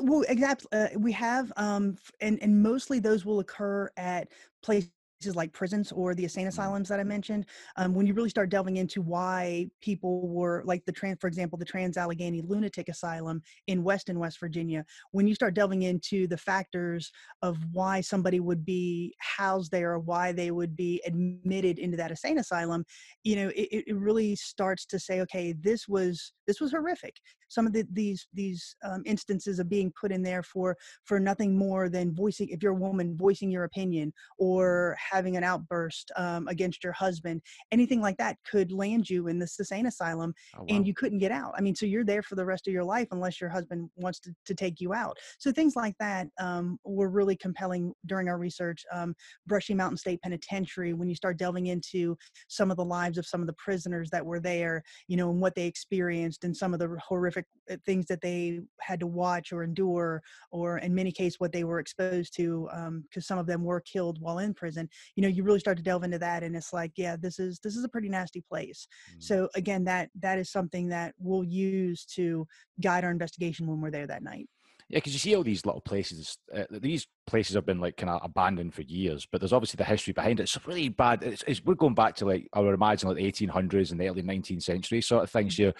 Well, 0.00 0.24
exactly. 0.28 0.68
Uh, 0.72 0.88
we 0.98 1.12
have, 1.12 1.52
um, 1.56 1.96
and 2.20 2.38
and 2.42 2.62
mostly 2.62 2.98
those 3.00 3.24
will 3.24 3.40
occur 3.40 3.90
at 3.96 4.28
places 4.62 4.90
like 5.26 5.52
prisons 5.52 5.92
or 5.92 6.14
the 6.14 6.22
insane 6.24 6.42
mm-hmm. 6.42 6.48
asylums 6.48 6.88
that 6.88 7.00
I 7.00 7.04
mentioned, 7.04 7.46
um, 7.76 7.94
when 7.94 8.06
you 8.06 8.14
really 8.14 8.28
start 8.28 8.50
delving 8.50 8.76
into 8.76 9.02
why 9.02 9.66
people 9.80 10.28
were 10.28 10.62
like 10.64 10.84
the 10.84 10.92
trans, 10.92 11.18
for 11.20 11.26
example, 11.26 11.58
the 11.58 11.64
Trans 11.64 11.96
Allegheny 11.96 12.40
Lunatic 12.42 12.88
Asylum 12.88 13.42
in 13.66 13.82
Weston, 13.82 14.18
West 14.18 14.38
Virginia, 14.40 14.84
when 15.10 15.26
you 15.26 15.34
start 15.34 15.54
delving 15.54 15.82
into 15.82 16.26
the 16.26 16.36
factors 16.36 17.10
of 17.42 17.58
why 17.72 18.00
somebody 18.00 18.40
would 18.40 18.64
be 18.64 19.14
housed 19.18 19.72
there 19.72 19.92
or 19.92 19.98
why 19.98 20.32
they 20.32 20.50
would 20.50 20.76
be 20.76 21.02
admitted 21.06 21.78
into 21.78 21.96
that 21.96 22.10
insane 22.10 22.38
asylum, 22.38 22.84
you 23.24 23.36
know, 23.36 23.48
it, 23.48 23.84
it 23.86 23.96
really 23.96 24.36
starts 24.36 24.86
to 24.86 24.98
say, 24.98 25.20
okay, 25.20 25.52
this 25.52 25.88
was 25.88 26.32
this 26.46 26.60
was 26.60 26.70
horrific. 26.70 27.14
Some 27.48 27.66
of 27.66 27.72
the, 27.72 27.84
these 27.92 28.26
these 28.32 28.76
um, 28.84 29.02
instances 29.06 29.58
of 29.58 29.68
being 29.68 29.92
put 29.98 30.12
in 30.12 30.22
there 30.22 30.42
for 30.42 30.76
for 31.04 31.18
nothing 31.18 31.56
more 31.56 31.88
than 31.88 32.14
voicing, 32.14 32.48
if 32.50 32.62
you're 32.62 32.72
a 32.72 32.76
woman, 32.76 33.16
voicing 33.16 33.50
your 33.50 33.64
opinion 33.64 34.12
or 34.38 34.96
having 35.10 35.36
an 35.36 35.44
outburst 35.44 36.10
um, 36.16 36.48
against 36.48 36.82
your 36.84 36.92
husband, 36.92 37.40
anything 37.72 38.00
like 38.00 38.16
that 38.18 38.36
could 38.50 38.72
land 38.72 39.08
you 39.08 39.28
in 39.28 39.38
the 39.38 39.48
insane 39.58 39.86
asylum, 39.86 40.34
Oh, 40.56 40.60
wow. 40.60 40.66
and 40.68 40.86
you 40.86 40.94
couldn't 40.94 41.18
get 41.18 41.32
out. 41.32 41.52
I 41.56 41.60
mean, 41.60 41.74
so 41.74 41.86
you're 41.86 42.04
there 42.04 42.22
for 42.22 42.34
the 42.34 42.44
rest 42.44 42.66
of 42.66 42.72
your 42.72 42.84
life 42.84 43.08
unless 43.12 43.40
your 43.40 43.50
husband 43.50 43.90
wants 43.96 44.20
to, 44.20 44.34
to 44.46 44.54
take 44.54 44.80
you 44.80 44.92
out. 44.94 45.16
So 45.38 45.50
things 45.52 45.74
like 45.76 45.94
that 46.00 46.28
um, 46.40 46.78
were 46.84 47.08
really 47.08 47.36
compelling 47.36 47.92
during 48.06 48.28
our 48.28 48.38
research. 48.38 48.84
Um, 48.92 49.14
Brushy 49.46 49.74
Mountain 49.74 49.96
State 49.98 50.20
Penitentiary, 50.22 50.92
when 50.94 51.08
you 51.08 51.14
start 51.14 51.38
delving 51.38 51.66
into 51.66 52.16
some 52.48 52.70
of 52.70 52.76
the 52.76 52.84
lives 52.84 53.18
of 53.18 53.26
some 53.26 53.40
of 53.40 53.46
the 53.46 53.52
prisoners 53.54 54.10
that 54.10 54.24
were 54.24 54.40
there, 54.40 54.82
you 55.08 55.16
know, 55.16 55.30
and 55.30 55.40
what 55.40 55.54
they 55.54 55.66
experienced 55.66 56.44
and 56.44 56.56
some 56.56 56.72
of 56.72 56.80
the 56.80 56.96
horrific 57.06 57.46
uh, 57.70 57.76
things 57.84 58.06
that 58.06 58.20
they 58.20 58.60
had 58.80 59.00
to 59.00 59.06
watch 59.06 59.52
or 59.52 59.62
endure, 59.62 60.22
or 60.50 60.78
in 60.78 60.94
many 60.94 61.12
cases, 61.12 61.40
what 61.40 61.52
they 61.52 61.64
were 61.64 61.78
exposed 61.80 62.34
to, 62.36 62.68
because 63.08 63.26
some 63.26 63.38
of 63.38 63.46
them 63.46 63.64
were 63.64 63.80
killed 63.80 64.18
while 64.20 64.38
in 64.38 64.54
prison. 64.54 64.88
You 65.16 65.22
know, 65.22 65.28
you 65.28 65.42
really 65.42 65.60
start 65.60 65.76
to 65.76 65.82
delve 65.82 66.04
into 66.04 66.18
that, 66.18 66.42
and 66.42 66.56
it's 66.56 66.72
like, 66.72 66.92
yeah, 66.96 67.16
this 67.16 67.38
is 67.38 67.58
this 67.60 67.76
is 67.76 67.84
a 67.84 67.88
pretty 67.88 68.08
nasty 68.08 68.42
place. 68.48 68.86
Mm. 69.16 69.22
So 69.22 69.48
again, 69.54 69.84
that 69.84 70.10
that 70.20 70.38
is 70.38 70.50
something 70.50 70.88
that 70.88 71.14
we'll 71.18 71.44
use 71.44 72.04
to 72.16 72.46
guide 72.80 73.04
our 73.04 73.10
investigation 73.10 73.66
when 73.66 73.80
we're 73.80 73.90
there 73.90 74.06
that 74.06 74.22
night. 74.22 74.48
Yeah, 74.90 74.98
because 74.98 75.12
you 75.12 75.18
see 75.18 75.34
all 75.34 75.42
these 75.42 75.66
little 75.66 75.82
places. 75.82 76.38
Uh, 76.54 76.64
these 76.70 77.06
places 77.26 77.54
have 77.54 77.66
been 77.66 77.78
like 77.78 77.98
kind 77.98 78.08
of 78.08 78.20
abandoned 78.24 78.72
for 78.72 78.80
years, 78.82 79.28
but 79.30 79.38
there's 79.38 79.52
obviously 79.52 79.76
the 79.76 79.84
history 79.84 80.14
behind 80.14 80.40
it. 80.40 80.44
It's 80.44 80.66
really 80.66 80.88
bad. 80.88 81.22
It's, 81.22 81.44
it's 81.46 81.62
we're 81.62 81.74
going 81.74 81.94
back 81.94 82.14
to 82.16 82.24
like 82.24 82.48
I 82.54 82.60
would 82.60 82.72
imagine 82.72 83.08
like 83.08 83.18
the 83.18 83.30
1800s 83.30 83.90
and 83.90 84.00
the 84.00 84.08
early 84.08 84.22
19th 84.22 84.62
century 84.62 85.02
sort 85.02 85.24
of 85.24 85.30
things. 85.30 85.58
Here, 85.58 85.74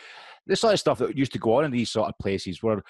this 0.47 0.61
sort 0.61 0.75
of 0.75 0.81
stuff 0.81 0.99
that 0.99 1.17
used 1.17 1.33
to 1.33 1.39
go 1.39 1.55
on 1.55 1.65
in 1.65 1.71
these 1.71 1.91
sort 1.91 2.11
of 2.11 2.19
places 2.19 2.63
were 2.63 2.83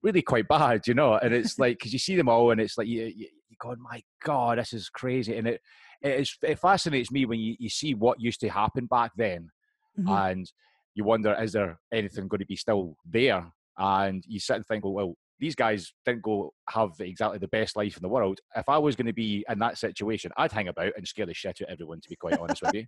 really 0.00 0.22
quite 0.22 0.46
bad, 0.46 0.86
you 0.86 0.94
know. 0.94 1.14
And 1.14 1.34
it's 1.34 1.58
like 1.58 1.78
because 1.78 1.92
you 1.92 1.98
see 1.98 2.14
them 2.14 2.28
all, 2.28 2.52
and 2.52 2.60
it's 2.60 2.78
like 2.78 2.86
you, 2.86 3.06
you 3.06 3.26
you 3.62 3.70
go, 3.70 3.74
my 3.80 4.02
God, 4.22 4.58
this 4.58 4.72
is 4.72 4.88
crazy, 4.88 5.36
and 5.36 5.48
it 5.48 5.60
it, 6.02 6.20
is, 6.20 6.36
it 6.42 6.58
fascinates 6.58 7.10
me 7.10 7.24
when 7.24 7.40
you, 7.40 7.56
you 7.58 7.70
see 7.70 7.94
what 7.94 8.20
used 8.20 8.40
to 8.40 8.48
happen 8.48 8.86
back 8.86 9.12
then, 9.16 9.50
Mhm. 9.98 10.28
and 10.30 10.52
you 10.94 11.04
wonder 11.04 11.34
is 11.40 11.52
there 11.52 11.78
anything 11.92 12.28
going 12.28 12.40
to 12.40 12.46
be 12.46 12.56
still 12.56 12.96
there? 13.04 13.52
And 13.78 14.22
you 14.26 14.38
sit 14.38 14.56
and 14.56 14.66
think 14.66 14.84
well, 14.84 14.92
well 14.94 15.14
these 15.40 15.54
guys 15.56 15.92
didn't 16.04 16.22
go 16.22 16.52
have 16.70 16.92
exactly 17.00 17.38
the 17.38 17.48
best 17.48 17.76
life 17.76 17.96
in 17.96 18.02
the 18.02 18.08
world. 18.08 18.38
If 18.54 18.68
i 18.68 18.78
was 18.78 18.94
going 18.96 19.06
to 19.06 19.12
be 19.12 19.44
in 19.48 19.58
that 19.58 19.78
situation 19.78 20.30
i'd 20.36 20.52
hang 20.52 20.68
about 20.68 20.92
and 20.96 21.06
scare 21.06 21.26
the 21.26 21.34
shit 21.34 21.60
out 21.60 21.68
of 21.68 21.72
everyone 21.72 22.00
to 22.00 22.08
be 22.08 22.16
quite 22.16 22.38
honest 22.38 22.62
with 22.62 22.74
you 22.74 22.86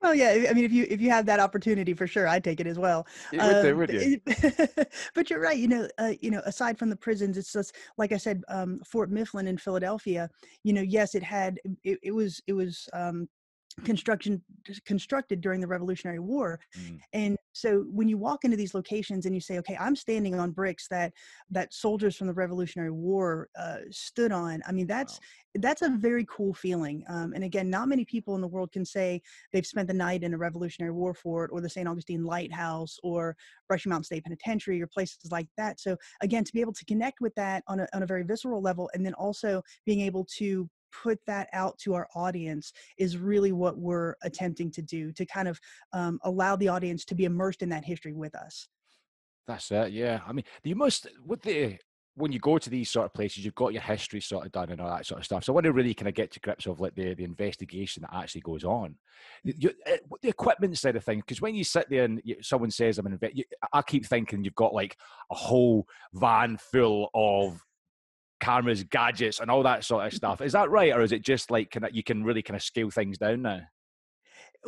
Well, 0.00 0.14
yeah. 0.14 0.46
I 0.48 0.52
mean, 0.52 0.64
if 0.64 0.72
you 0.72 0.86
if 0.88 1.00
you 1.00 1.10
have 1.10 1.26
that 1.26 1.40
opportunity, 1.40 1.92
for 1.92 2.06
sure, 2.06 2.28
I'd 2.28 2.44
take 2.44 2.60
it 2.60 2.66
as 2.68 2.78
well. 2.78 3.06
You 3.30 3.42
would 3.42 3.60
do, 3.60 3.74
Um, 3.74 3.76
would 3.76 3.92
you? 3.92 4.06
but 5.14 5.28
you're 5.28 5.40
right. 5.40 5.58
You 5.58 5.68
know, 5.68 5.88
uh, 5.98 6.12
you 6.20 6.30
know, 6.30 6.40
aside 6.44 6.78
from 6.78 6.88
the 6.90 6.96
prisons, 6.96 7.36
it's 7.36 7.52
just 7.52 7.74
like 7.96 8.12
I 8.12 8.16
said, 8.16 8.44
um, 8.48 8.80
Fort 8.86 9.10
Mifflin 9.10 9.48
in 9.48 9.58
Philadelphia. 9.58 10.30
You 10.62 10.72
know, 10.72 10.82
yes, 10.82 11.14
it 11.16 11.22
had 11.22 11.58
it, 11.82 11.98
it 12.02 12.12
was 12.12 12.40
it 12.46 12.52
was 12.52 12.88
um, 12.92 13.28
construction 13.84 14.42
constructed 14.84 15.40
during 15.40 15.60
the 15.60 15.66
Revolutionary 15.66 16.18
War, 16.18 16.58
Mm, 16.76 17.00
and 17.12 17.38
so 17.52 17.84
when 17.90 18.08
you 18.08 18.18
walk 18.18 18.44
into 18.44 18.56
these 18.56 18.74
locations 18.74 19.26
and 19.26 19.34
you 19.34 19.40
say, 19.40 19.58
okay, 19.58 19.76
I'm 19.80 19.96
standing 19.96 20.38
on 20.38 20.52
bricks 20.52 20.86
that 20.88 21.12
that 21.50 21.74
soldiers 21.74 22.16
from 22.16 22.28
the 22.28 22.32
Revolutionary 22.32 22.92
War 22.92 23.48
uh, 23.58 23.78
stood 23.90 24.30
on. 24.30 24.62
I 24.66 24.72
mean, 24.72 24.86
that's 24.86 25.14
wow. 25.14 25.60
that's 25.62 25.82
a 25.82 25.88
very 25.88 26.24
cool 26.28 26.54
feeling. 26.54 27.02
Um, 27.08 27.32
and 27.32 27.42
again, 27.42 27.68
not 27.68 27.88
many 27.88 28.04
people 28.04 28.34
in 28.36 28.40
the 28.40 28.48
world 28.48 28.70
can 28.70 28.84
say 28.84 29.20
they've 29.52 29.66
spent 29.66 29.88
the 29.88 29.94
night 29.94 30.22
in 30.22 30.34
a 30.34 30.38
Revolutionary 30.38 30.92
War 30.92 31.14
fort 31.14 31.50
or 31.52 31.60
the 31.60 31.68
St. 31.68 31.88
Augustine 31.88 32.24
Lighthouse 32.24 32.96
or 33.02 33.36
Brushy 33.66 33.88
Mountain 33.88 34.04
State 34.04 34.24
Penitentiary 34.24 34.80
or 34.80 34.86
places 34.86 35.32
like 35.32 35.48
that. 35.56 35.80
So 35.80 35.96
again, 36.22 36.44
to 36.44 36.52
be 36.52 36.60
able 36.60 36.74
to 36.74 36.84
connect 36.84 37.20
with 37.20 37.34
that 37.34 37.64
on 37.66 37.80
a, 37.80 37.88
on 37.92 38.02
a 38.02 38.06
very 38.06 38.22
visceral 38.22 38.62
level, 38.62 38.90
and 38.94 39.04
then 39.04 39.14
also 39.14 39.62
being 39.84 40.00
able 40.00 40.24
to 40.36 40.68
put 40.92 41.18
that 41.26 41.48
out 41.52 41.78
to 41.78 41.94
our 41.94 42.08
audience 42.14 42.72
is 42.98 43.16
really 43.18 43.52
what 43.52 43.78
we're 43.78 44.14
attempting 44.22 44.70
to 44.72 44.82
do 44.82 45.12
to 45.12 45.26
kind 45.26 45.48
of 45.48 45.58
um, 45.92 46.18
allow 46.24 46.56
the 46.56 46.68
audience 46.68 47.04
to 47.06 47.14
be 47.14 47.24
immersed 47.24 47.62
in 47.62 47.68
that 47.68 47.84
history 47.84 48.12
with 48.12 48.34
us. 48.34 48.68
that's 49.46 49.70
it 49.70 49.92
yeah 49.92 50.20
i 50.26 50.32
mean 50.32 50.44
you 50.64 50.76
must 50.76 51.06
with 51.24 51.42
the 51.42 51.76
when 52.14 52.32
you 52.32 52.40
go 52.40 52.58
to 52.58 52.68
these 52.68 52.90
sort 52.90 53.06
of 53.06 53.14
places 53.14 53.44
you've 53.44 53.54
got 53.54 53.72
your 53.72 53.80
history 53.82 54.20
sort 54.20 54.44
of 54.44 54.50
done 54.50 54.70
and 54.70 54.80
all 54.80 54.90
that 54.90 55.06
sort 55.06 55.20
of 55.20 55.24
stuff 55.24 55.44
so 55.44 55.52
i 55.52 55.54
want 55.54 55.64
to 55.64 55.72
really 55.72 55.94
kind 55.94 56.08
of 56.08 56.14
get 56.14 56.32
to 56.32 56.40
grips 56.40 56.66
of 56.66 56.80
like 56.80 56.94
the, 56.96 57.14
the 57.14 57.22
investigation 57.22 58.02
that 58.02 58.12
actually 58.12 58.40
goes 58.40 58.64
on 58.64 58.94
you, 59.44 59.54
you- 59.56 59.74
uh, 59.86 59.96
the 60.22 60.28
equipment 60.28 60.76
side 60.76 60.96
of 60.96 61.04
things 61.04 61.22
because 61.24 61.40
when 61.40 61.54
you 61.54 61.62
sit 61.62 61.88
there 61.88 62.04
and 62.04 62.20
you, 62.24 62.34
someone 62.42 62.70
says 62.72 62.98
i'm 62.98 63.06
an 63.06 63.16
inve- 63.16 63.44
i 63.72 63.80
keep 63.82 64.04
thinking 64.04 64.42
you've 64.44 64.54
got 64.56 64.74
like 64.74 64.96
a 65.30 65.34
whole 65.34 65.86
van 66.14 66.56
full 66.58 67.08
of 67.14 67.60
cameras 68.40 68.84
gadgets 68.84 69.40
and 69.40 69.50
all 69.50 69.62
that 69.62 69.84
sort 69.84 70.06
of 70.06 70.12
stuff. 70.12 70.40
Is 70.40 70.52
that 70.52 70.70
right 70.70 70.92
or 70.92 71.02
is 71.02 71.12
it 71.12 71.22
just 71.22 71.50
like 71.50 71.70
of 71.70 71.94
you 71.94 72.02
can 72.02 72.24
really 72.24 72.42
kind 72.42 72.56
of 72.56 72.62
scale 72.62 72.90
things 72.90 73.18
down 73.18 73.42
now 73.42 73.60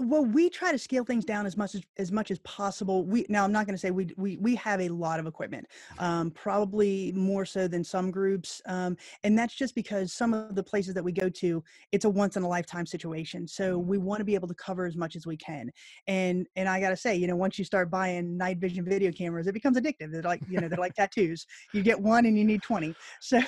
well 0.00 0.24
we 0.24 0.48
try 0.48 0.72
to 0.72 0.78
scale 0.78 1.04
things 1.04 1.24
down 1.24 1.46
as 1.46 1.56
much 1.56 1.74
as, 1.74 1.82
as 1.98 2.12
much 2.12 2.30
as 2.30 2.38
possible. 2.40 3.04
We 3.04 3.26
now 3.28 3.44
i'm 3.44 3.52
not 3.52 3.66
going 3.66 3.74
to 3.74 3.78
say 3.78 3.90
we, 3.90 4.12
we 4.16 4.36
we 4.38 4.54
have 4.56 4.80
a 4.80 4.88
lot 4.88 5.20
of 5.20 5.26
equipment 5.26 5.66
um, 5.98 6.30
probably 6.30 7.12
more 7.12 7.44
so 7.44 7.68
than 7.68 7.84
some 7.84 8.10
groups 8.10 8.60
um, 8.66 8.96
and 9.24 9.38
that's 9.38 9.54
just 9.54 9.74
because 9.74 10.12
some 10.12 10.34
of 10.34 10.54
the 10.54 10.62
places 10.62 10.94
that 10.94 11.02
we 11.02 11.12
go 11.12 11.28
to 11.28 11.62
it's 11.92 12.04
a 12.04 12.08
once 12.08 12.36
in 12.36 12.42
a 12.42 12.48
lifetime 12.48 12.86
situation 12.86 13.46
so 13.46 13.78
we 13.78 13.98
want 13.98 14.18
to 14.20 14.24
be 14.24 14.34
able 14.34 14.48
to 14.48 14.54
cover 14.54 14.86
as 14.86 14.96
much 14.96 15.16
as 15.16 15.26
we 15.26 15.36
can 15.36 15.70
and 16.06 16.46
and 16.56 16.68
i 16.68 16.80
gotta 16.80 16.96
say 16.96 17.14
you 17.14 17.26
know 17.26 17.36
once 17.36 17.58
you 17.58 17.64
start 17.64 17.90
buying 17.90 18.36
night 18.36 18.58
vision 18.58 18.84
video 18.84 19.12
cameras 19.12 19.46
it 19.46 19.54
becomes 19.54 19.76
addictive 19.76 20.10
they're 20.10 20.22
like 20.22 20.40
you 20.48 20.60
know 20.60 20.68
they're 20.68 20.78
like 20.78 20.94
tattoos 20.94 21.46
you 21.72 21.82
get 21.82 22.00
one 22.00 22.26
and 22.26 22.38
you 22.38 22.44
need 22.44 22.62
20 22.62 22.94
so 23.20 23.40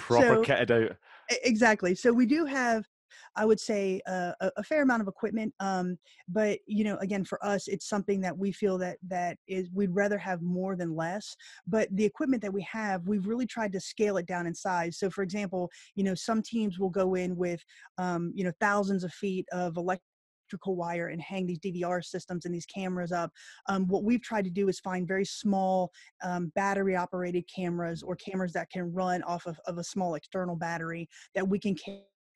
proper 0.00 0.24
So- 0.24 0.32
out 0.32 0.44
exactly 1.42 1.94
so 1.94 2.12
we 2.12 2.26
do 2.26 2.44
have 2.44 2.84
i 3.36 3.44
would 3.44 3.60
say 3.60 4.00
uh, 4.06 4.32
a, 4.40 4.50
a 4.58 4.62
fair 4.62 4.82
amount 4.82 5.02
of 5.02 5.08
equipment 5.08 5.52
um, 5.60 5.98
but 6.28 6.58
you 6.66 6.84
know 6.84 6.96
again 6.98 7.24
for 7.24 7.44
us 7.44 7.68
it's 7.68 7.88
something 7.88 8.20
that 8.20 8.36
we 8.36 8.52
feel 8.52 8.78
that 8.78 8.98
that 9.06 9.38
is 9.46 9.68
we'd 9.72 9.94
rather 9.94 10.18
have 10.18 10.42
more 10.42 10.76
than 10.76 10.94
less 10.94 11.36
but 11.66 11.88
the 11.92 12.04
equipment 12.04 12.42
that 12.42 12.52
we 12.52 12.62
have 12.62 13.06
we've 13.06 13.26
really 13.26 13.46
tried 13.46 13.72
to 13.72 13.80
scale 13.80 14.16
it 14.16 14.26
down 14.26 14.46
in 14.46 14.54
size 14.54 14.98
so 14.98 15.10
for 15.10 15.22
example 15.22 15.70
you 15.94 16.04
know 16.04 16.14
some 16.14 16.42
teams 16.42 16.78
will 16.78 16.90
go 16.90 17.14
in 17.14 17.36
with 17.36 17.62
um, 17.98 18.32
you 18.34 18.44
know 18.44 18.52
thousands 18.60 19.04
of 19.04 19.12
feet 19.12 19.46
of 19.52 19.76
electrical 19.76 20.76
wire 20.76 21.08
and 21.08 21.20
hang 21.20 21.46
these 21.46 21.58
DVR 21.58 22.04
systems 22.04 22.44
and 22.44 22.54
these 22.54 22.66
cameras 22.66 23.12
up. 23.12 23.32
Um, 23.68 23.86
what 23.88 24.04
we've 24.04 24.22
tried 24.22 24.44
to 24.44 24.50
do 24.50 24.68
is 24.68 24.78
find 24.80 25.08
very 25.08 25.24
small 25.24 25.90
um, 26.22 26.52
battery 26.54 26.96
operated 26.96 27.44
cameras 27.54 28.02
or 28.02 28.16
cameras 28.16 28.52
that 28.52 28.70
can 28.70 28.92
run 28.92 29.22
off 29.22 29.46
of, 29.46 29.58
of 29.66 29.78
a 29.78 29.84
small 29.84 30.14
external 30.14 30.56
battery 30.56 31.08
that 31.34 31.48
we 31.48 31.58
can 31.58 31.74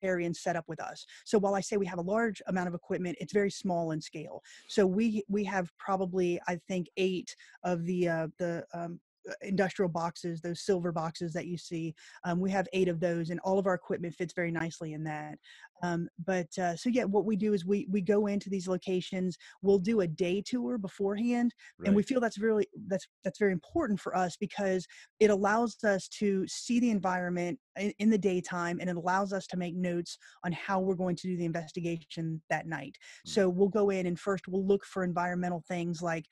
and 0.01 0.35
set 0.35 0.55
up 0.55 0.65
with 0.67 0.81
us. 0.81 1.05
So 1.25 1.37
while 1.37 1.55
I 1.55 1.61
say 1.61 1.77
we 1.77 1.85
have 1.85 1.99
a 1.99 2.03
large 2.03 2.41
amount 2.47 2.67
of 2.67 2.73
equipment, 2.73 3.17
it's 3.19 3.33
very 3.33 3.51
small 3.51 3.91
in 3.91 4.01
scale. 4.01 4.41
So 4.67 4.85
we 4.85 5.23
we 5.27 5.43
have 5.45 5.71
probably 5.77 6.39
I 6.47 6.59
think 6.67 6.87
eight 6.97 7.35
of 7.63 7.85
the 7.85 8.07
uh, 8.07 8.27
the 8.37 8.65
um, 8.73 8.99
industrial 9.41 9.89
boxes, 9.89 10.41
those 10.41 10.61
silver 10.61 10.91
boxes 10.91 11.33
that 11.33 11.47
you 11.47 11.57
see. 11.57 11.93
Um, 12.23 12.39
we 12.39 12.51
have 12.51 12.67
eight 12.73 12.87
of 12.87 12.99
those, 12.99 13.29
and 13.29 13.39
all 13.41 13.59
of 13.59 13.67
our 13.67 13.73
equipment 13.73 14.13
fits 14.15 14.33
very 14.33 14.51
nicely 14.51 14.93
in 14.93 15.03
that. 15.03 15.37
Um, 15.81 16.09
but 16.25 16.47
uh, 16.57 16.75
so 16.75 16.89
yeah, 16.89 17.05
what 17.05 17.25
we 17.25 17.35
do 17.35 17.53
is 17.53 17.65
we 17.65 17.87
we 17.89 18.01
go 18.01 18.27
into 18.27 18.49
these 18.49 18.67
locations. 18.67 19.37
We'll 19.61 19.79
do 19.79 20.01
a 20.01 20.07
day 20.07 20.41
tour 20.45 20.77
beforehand, 20.77 21.53
and 21.85 21.95
we 21.95 22.03
feel 22.03 22.19
that's 22.19 22.37
really 22.37 22.67
that's 22.87 23.07
that's 23.23 23.39
very 23.39 23.53
important 23.53 23.99
for 23.99 24.15
us 24.15 24.35
because 24.37 24.85
it 25.19 25.29
allows 25.29 25.77
us 25.83 26.07
to 26.19 26.45
see 26.47 26.79
the 26.79 26.89
environment 26.89 27.59
in, 27.77 27.93
in 27.99 28.09
the 28.09 28.17
daytime 28.17 28.79
and 28.79 28.89
it 28.89 28.97
allows 28.97 29.33
us 29.33 29.47
to 29.47 29.57
make 29.57 29.75
notes 29.75 30.17
on 30.43 30.51
how 30.51 30.79
we're 30.79 30.95
going 30.95 31.15
to 31.15 31.27
do 31.27 31.37
the 31.37 31.45
investigation 31.45 32.41
that 32.49 32.67
night 32.67 32.97
Mm. 33.25 33.29
so 33.29 33.49
we'll 33.49 33.69
go 33.69 33.89
in 33.89 34.05
and 34.05 34.19
first 34.19 34.47
we'll 34.47 34.65
look 34.65 34.85
for 34.85 35.03
environmental 35.03 35.63
things 35.67 36.01
like 36.01 36.25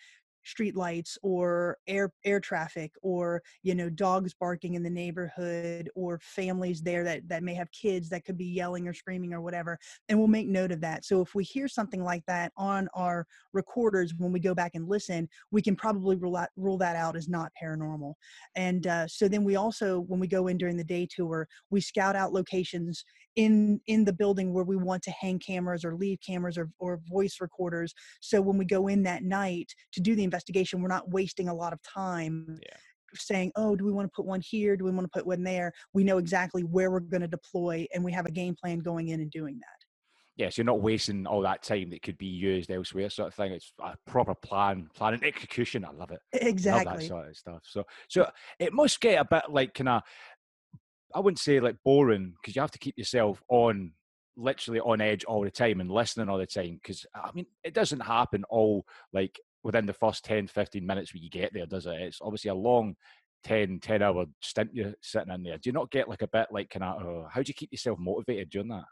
street 0.48 0.75
lights 0.75 1.18
or 1.22 1.77
air 1.88 2.12
air 2.24 2.39
traffic 2.39 2.92
or 3.01 3.42
you 3.63 3.75
know 3.75 3.89
dogs 3.89 4.34
barking 4.34 4.75
in 4.75 4.84
the 4.84 4.89
neighborhood 4.89 5.89
or 5.96 6.20
families 6.22 6.82
there 6.82 7.04
that 7.04 7.27
that 7.27 7.44
may 7.44 7.54
have 7.54 7.70
kids 7.72 8.10
that 8.10 8.24
could 8.24 8.38
be 8.38 8.46
yelling 8.46 8.88
or 8.88 8.94
screaming 8.94 9.34
or 9.34 9.42
whatever 9.42 9.77
and 10.08 10.18
we'll 10.18 10.27
make 10.27 10.48
note 10.48 10.72
of 10.72 10.82
that. 10.82 11.04
So 11.04 11.22
if 11.22 11.36
we 11.36 11.44
hear 11.44 11.68
something 11.68 12.04
like 12.04 12.24
that 12.27 12.51
on 12.56 12.88
our 12.94 13.25
recorders 13.54 14.13
when 14.18 14.32
we 14.32 14.39
go 14.39 14.56
back 14.56 14.72
and 14.75 14.88
listen 14.88 15.27
we 15.51 15.62
can 15.62 15.75
probably 15.75 16.16
rule 16.16 16.34
that 16.34 16.51
rule 16.56 16.77
that 16.77 16.96
out 16.96 17.16
as 17.16 17.27
not 17.27 17.51
paranormal. 17.62 18.13
And 18.56 18.88
uh, 18.88 19.08
so 19.08 19.27
then 19.27 19.44
we 19.44 19.58
also 19.58 20.01
when 20.01 20.20
we 20.20 20.27
go 20.27 20.48
in 20.48 20.58
during 20.58 20.77
the 20.77 20.84
day 20.84 21.08
tour 21.10 21.48
we 21.70 21.82
scout 21.82 22.16
out 22.16 22.34
locations 22.34 23.04
in 23.38 23.79
in 23.86 24.03
the 24.03 24.12
building 24.12 24.51
where 24.51 24.63
we 24.65 24.75
want 24.75 25.01
to 25.03 25.12
hang 25.12 25.39
cameras 25.39 25.86
or 25.86 25.96
leave 25.96 26.17
cameras 26.25 26.58
or, 26.58 26.70
or 26.79 27.00
voice 27.08 27.38
recorders 27.39 27.94
so 28.20 28.41
when 28.41 28.58
we 28.58 28.65
go 28.65 28.88
in 28.88 29.03
that 29.03 29.24
night 29.24 29.72
to 29.94 30.01
do 30.01 30.15
the 30.15 30.24
investigation 30.24 30.82
we're 30.82 30.89
not 30.89 31.10
wasting 31.12 31.48
a 31.48 31.53
lot 31.53 31.72
of 31.72 31.79
time 31.84 32.60
Yeah. 32.62 32.77
saying 33.15 33.51
oh 33.56 33.75
do 33.75 33.86
we 33.86 33.91
want 33.94 34.08
to 34.12 34.15
put 34.15 34.25
one 34.25 34.41
here 34.41 34.75
do 34.75 34.84
we 34.84 34.91
want 34.91 35.06
to 35.06 35.17
put 35.17 35.25
one 35.25 35.44
there 35.44 35.72
we 35.94 36.03
know 36.03 36.17
exactly 36.17 36.63
where 36.63 36.89
we're 36.91 37.00
going 37.00 37.22
to 37.22 37.27
deploy 37.27 37.86
and 37.94 38.03
we 38.03 38.12
have 38.12 38.25
a 38.25 38.32
game 38.32 38.56
plan 38.62 38.79
going 38.79 39.10
in 39.10 39.22
and 39.22 39.32
doing 39.32 39.60
that 39.60 39.77
yes, 40.38 40.56
you're 40.58 40.65
not 40.65 40.82
wasting 40.82 41.25
all 41.25 41.41
that 41.41 41.63
time 41.63 41.89
that 41.89 42.03
could 42.03 42.17
be 42.17 42.27
used 42.27 42.70
elsewhere, 42.70 43.10
sort 43.10 43.29
of 43.29 43.34
thing. 43.34 43.51
It's 43.53 43.74
a 43.84 43.96
proper 44.06 44.36
plan, 44.36 44.88
plan 44.94 45.15
and 45.15 45.24
execution. 45.24 45.84
I 45.84 45.89
love 45.91 46.12
it. 46.12 46.20
Love 46.32 46.41
that 46.41 46.48
exactly 46.48 47.08
sort 47.08 47.29
of 47.29 47.36
stuff. 47.36 47.60
So, 47.63 47.84
so 48.08 48.29
it 48.60 48.72
must 48.72 49.01
get 49.01 49.20
a 49.20 49.25
bit 49.25 49.46
like 49.50 49.74
kind 49.74 49.89
of, 49.89 50.03
I 51.17 51.19
wouldn't 51.19 51.39
say 51.39 51.59
like 51.59 51.77
boring 51.83 52.36
because 52.39 52.55
you 52.55 52.62
have 52.62 52.71
to 52.71 52.79
keep 52.79 52.95
yourself 52.95 53.41
on 53.50 53.93
literally 54.36 54.79
on 54.79 55.01
edge 55.01 55.24
all 55.24 55.41
the 55.41 55.50
time 55.50 55.81
and 55.81 55.89
listening 55.89 56.29
all 56.29 56.38
the 56.38 56.45
time 56.45 56.79
because 56.79 57.07
i 57.15 57.31
mean 57.33 57.47
it 57.63 57.74
doesn't 57.74 58.01
happen 58.01 58.43
all 58.51 58.86
like 59.12 59.39
within 59.63 59.88
the 59.88 59.93
first 59.93 60.24
10 60.25 60.45
15 60.45 60.86
minutes 60.86 61.13
when 61.13 61.24
you 61.24 61.29
get 61.31 61.51
there 61.53 61.65
does 61.65 61.88
it? 61.88 61.95
It's 62.00 62.19
obviously 62.21 62.50
a 62.50 62.55
long 62.55 62.95
10 63.43 63.79
10 63.79 64.01
hour 64.03 64.25
stint 64.41 64.69
you're 64.74 64.93
sitting 65.01 65.33
in 65.33 65.41
there. 65.41 65.57
Do 65.57 65.69
you 65.69 65.74
not 65.74 65.89
get 65.89 66.07
like 66.07 66.21
a 66.21 66.27
bit 66.27 66.47
like 66.51 66.69
kind 66.69 66.83
of 66.83 67.01
oh, 67.01 67.27
how 67.31 67.41
do 67.41 67.50
you 67.50 67.55
keep 67.55 67.71
yourself 67.71 67.97
motivated 67.97 68.51
during 68.51 68.67
that 68.69 68.86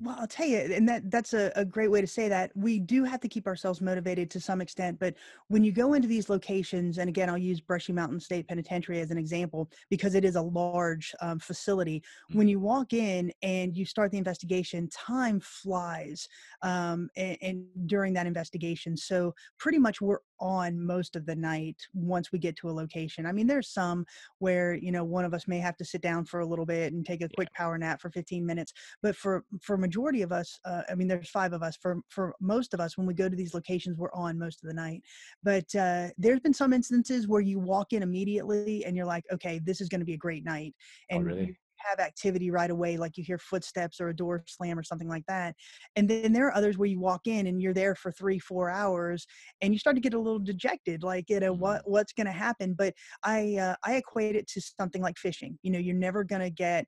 well, 0.00 0.16
I'll 0.18 0.26
tell 0.26 0.46
you, 0.46 0.58
and 0.58 0.88
that 0.88 1.10
that's 1.10 1.34
a, 1.34 1.52
a 1.56 1.64
great 1.64 1.90
way 1.90 2.00
to 2.00 2.06
say 2.06 2.28
that. 2.28 2.50
We 2.54 2.78
do 2.78 3.04
have 3.04 3.20
to 3.20 3.28
keep 3.28 3.46
ourselves 3.46 3.80
motivated 3.80 4.30
to 4.30 4.40
some 4.40 4.60
extent, 4.60 4.98
but 4.98 5.14
when 5.48 5.64
you 5.64 5.72
go 5.72 5.94
into 5.94 6.08
these 6.08 6.28
locations, 6.28 6.98
and 6.98 7.08
again, 7.08 7.28
I'll 7.28 7.38
use 7.38 7.60
Brushy 7.60 7.92
Mountain 7.92 8.20
State 8.20 8.48
Penitentiary 8.48 9.00
as 9.00 9.10
an 9.10 9.18
example 9.18 9.70
because 9.90 10.14
it 10.14 10.24
is 10.24 10.36
a 10.36 10.42
large 10.42 11.14
um, 11.20 11.38
facility. 11.38 12.00
Mm-hmm. 12.00 12.38
When 12.38 12.48
you 12.48 12.60
walk 12.60 12.92
in 12.92 13.32
and 13.42 13.76
you 13.76 13.84
start 13.84 14.10
the 14.10 14.18
investigation, 14.18 14.88
time 14.88 15.40
flies, 15.40 16.28
um, 16.62 17.08
and, 17.16 17.38
and 17.42 17.64
during 17.86 18.12
that 18.14 18.26
investigation, 18.26 18.96
so 18.96 19.34
pretty 19.58 19.78
much 19.78 20.00
we're 20.00 20.18
on 20.40 20.80
most 20.80 21.16
of 21.16 21.26
the 21.26 21.34
night 21.34 21.76
once 21.94 22.32
we 22.32 22.38
get 22.38 22.56
to 22.56 22.70
a 22.70 22.72
location. 22.72 23.26
I 23.26 23.32
mean, 23.32 23.46
there's 23.46 23.72
some 23.72 24.04
where 24.38 24.74
you 24.74 24.92
know 24.92 25.04
one 25.04 25.24
of 25.24 25.34
us 25.34 25.48
may 25.48 25.58
have 25.58 25.76
to 25.78 25.84
sit 25.84 26.02
down 26.02 26.24
for 26.24 26.40
a 26.40 26.46
little 26.46 26.66
bit 26.66 26.92
and 26.92 27.04
take 27.04 27.22
a 27.22 27.28
quick 27.36 27.52
power 27.54 27.76
nap 27.78 28.00
for 28.00 28.10
15 28.10 28.44
minutes, 28.44 28.72
but 29.02 29.16
for 29.16 29.44
for 29.62 29.76
majority 29.76 30.22
of 30.22 30.32
us, 30.32 30.58
uh, 30.64 30.82
I 30.88 30.94
mean, 30.94 31.08
there's 31.08 31.30
five 31.30 31.52
of 31.52 31.62
us. 31.62 31.76
For 31.80 31.98
for 32.08 32.34
most 32.40 32.74
of 32.74 32.80
us, 32.80 32.96
when 32.96 33.06
we 33.06 33.14
go 33.14 33.28
to 33.28 33.36
these 33.36 33.54
locations, 33.54 33.96
we're 33.96 34.12
on 34.12 34.38
most 34.38 34.62
of 34.62 34.68
the 34.68 34.74
night. 34.74 35.02
But 35.42 35.74
uh, 35.74 36.08
there's 36.18 36.40
been 36.40 36.54
some 36.54 36.72
instances 36.72 37.28
where 37.28 37.40
you 37.40 37.58
walk 37.58 37.92
in 37.92 38.02
immediately 38.02 38.84
and 38.84 38.96
you're 38.96 39.06
like, 39.06 39.24
okay, 39.32 39.60
this 39.64 39.80
is 39.80 39.88
going 39.88 40.00
to 40.00 40.04
be 40.04 40.14
a 40.14 40.18
great 40.18 40.44
night, 40.44 40.74
oh, 41.10 41.16
and 41.16 41.24
oh, 41.24 41.26
really? 41.26 41.58
Have 41.78 42.00
activity 42.00 42.50
right 42.50 42.70
away, 42.70 42.96
like 42.96 43.16
you 43.16 43.24
hear 43.24 43.38
footsteps 43.38 44.00
or 44.00 44.08
a 44.08 44.16
door 44.16 44.44
slam 44.46 44.78
or 44.78 44.82
something 44.82 45.08
like 45.08 45.24
that. 45.28 45.54
And 45.96 46.08
then 46.08 46.32
there 46.32 46.46
are 46.46 46.56
others 46.56 46.78
where 46.78 46.88
you 46.88 47.00
walk 47.00 47.26
in 47.26 47.46
and 47.46 47.60
you're 47.60 47.74
there 47.74 47.94
for 47.94 48.12
three, 48.12 48.38
four 48.38 48.70
hours, 48.70 49.26
and 49.60 49.72
you 49.72 49.78
start 49.78 49.96
to 49.96 50.02
get 50.02 50.14
a 50.14 50.18
little 50.18 50.38
dejected, 50.38 51.02
like 51.02 51.26
you 51.28 51.40
know 51.40 51.52
mm-hmm. 51.52 51.62
what 51.62 51.82
what's 51.84 52.12
going 52.12 52.26
to 52.26 52.32
happen. 52.32 52.74
But 52.74 52.94
I 53.24 53.56
uh, 53.56 53.74
I 53.84 53.96
equate 53.96 54.36
it 54.36 54.46
to 54.48 54.60
something 54.60 55.02
like 55.02 55.18
fishing. 55.18 55.58
You 55.62 55.72
know, 55.72 55.78
you're 55.78 55.94
never 55.94 56.24
going 56.24 56.42
to 56.42 56.50
get 56.50 56.86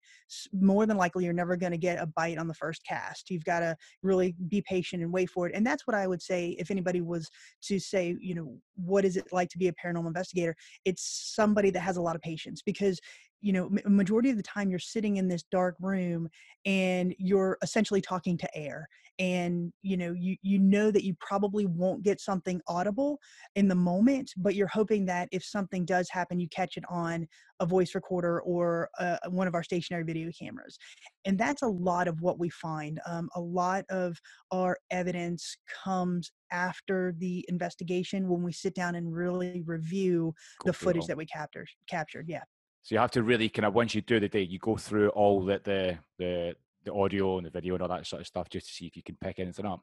more 0.52 0.86
than 0.86 0.96
likely 0.96 1.24
you're 1.24 1.32
never 1.32 1.56
going 1.56 1.72
to 1.72 1.78
get 1.78 2.00
a 2.00 2.06
bite 2.06 2.38
on 2.38 2.48
the 2.48 2.54
first 2.54 2.84
cast. 2.86 3.30
You've 3.30 3.44
got 3.44 3.60
to 3.60 3.76
really 4.02 4.34
be 4.48 4.62
patient 4.62 5.02
and 5.02 5.12
wait 5.12 5.30
for 5.30 5.46
it. 5.46 5.54
And 5.54 5.66
that's 5.66 5.86
what 5.86 5.96
I 5.96 6.06
would 6.06 6.22
say 6.22 6.56
if 6.58 6.70
anybody 6.70 7.00
was 7.00 7.28
to 7.62 7.78
say, 7.78 8.16
you 8.20 8.34
know, 8.34 8.56
what 8.76 9.04
is 9.04 9.16
it 9.16 9.26
like 9.32 9.48
to 9.50 9.58
be 9.58 9.68
a 9.68 9.72
paranormal 9.72 10.06
investigator? 10.06 10.54
It's 10.84 11.32
somebody 11.34 11.70
that 11.70 11.80
has 11.80 11.96
a 11.96 12.02
lot 12.02 12.16
of 12.16 12.22
patience 12.22 12.62
because 12.64 13.00
you 13.40 13.52
know 13.52 13.70
majority 13.86 14.30
of 14.30 14.36
the 14.36 14.42
time 14.42 14.70
you're 14.70 14.78
sitting 14.78 15.16
in 15.16 15.28
this 15.28 15.44
dark 15.50 15.76
room 15.80 16.28
and 16.66 17.14
you're 17.18 17.58
essentially 17.62 18.00
talking 18.00 18.36
to 18.36 18.48
air 18.56 18.88
and 19.18 19.72
you 19.82 19.96
know 19.96 20.12
you 20.12 20.36
you 20.42 20.58
know 20.58 20.90
that 20.90 21.04
you 21.04 21.14
probably 21.20 21.66
won't 21.66 22.02
get 22.02 22.20
something 22.20 22.60
audible 22.68 23.18
in 23.56 23.68
the 23.68 23.74
moment 23.74 24.32
but 24.36 24.54
you're 24.54 24.66
hoping 24.68 25.04
that 25.06 25.28
if 25.32 25.44
something 25.44 25.84
does 25.84 26.08
happen 26.10 26.40
you 26.40 26.48
catch 26.48 26.76
it 26.76 26.84
on 26.88 27.26
a 27.60 27.66
voice 27.66 27.94
recorder 27.94 28.40
or 28.42 28.88
uh, 28.98 29.16
one 29.28 29.48
of 29.48 29.54
our 29.54 29.62
stationary 29.62 30.04
video 30.04 30.30
cameras. 30.38 30.78
And 31.24 31.38
that's 31.38 31.62
a 31.62 31.66
lot 31.66 32.08
of 32.08 32.20
what 32.20 32.38
we 32.38 32.50
find 32.50 33.00
um, 33.06 33.28
a 33.34 33.40
lot 33.40 33.84
of 33.90 34.16
our 34.50 34.78
evidence 34.90 35.56
comes 35.84 36.30
after 36.52 37.14
the 37.18 37.44
investigation 37.48 38.28
when 38.28 38.42
we 38.42 38.52
sit 38.52 38.74
down 38.74 38.94
and 38.94 39.12
really 39.12 39.62
review 39.66 40.32
the 40.64 40.72
footage 40.72 41.06
that 41.06 41.16
we 41.16 41.26
captured 41.26 41.68
captured 41.90 42.24
yeah 42.26 42.42
so 42.88 42.94
you 42.94 43.00
have 43.00 43.10
to 43.10 43.22
really 43.22 43.50
kind 43.50 43.66
of 43.66 43.74
once 43.74 43.94
you 43.94 44.00
do 44.00 44.18
the 44.18 44.30
day, 44.30 44.40
you 44.40 44.58
go 44.58 44.74
through 44.74 45.10
all 45.10 45.44
the 45.44 45.60
the 45.62 45.98
the, 46.18 46.54
the 46.86 46.94
audio 46.94 47.36
and 47.36 47.44
the 47.44 47.50
video 47.50 47.74
and 47.74 47.82
all 47.82 47.88
that 47.88 48.06
sort 48.06 48.22
of 48.22 48.26
stuff 48.26 48.48
just 48.48 48.66
to 48.66 48.72
see 48.72 48.86
if 48.86 48.96
you 48.96 49.02
can 49.02 49.14
pick 49.20 49.38
anything 49.38 49.66
up. 49.66 49.82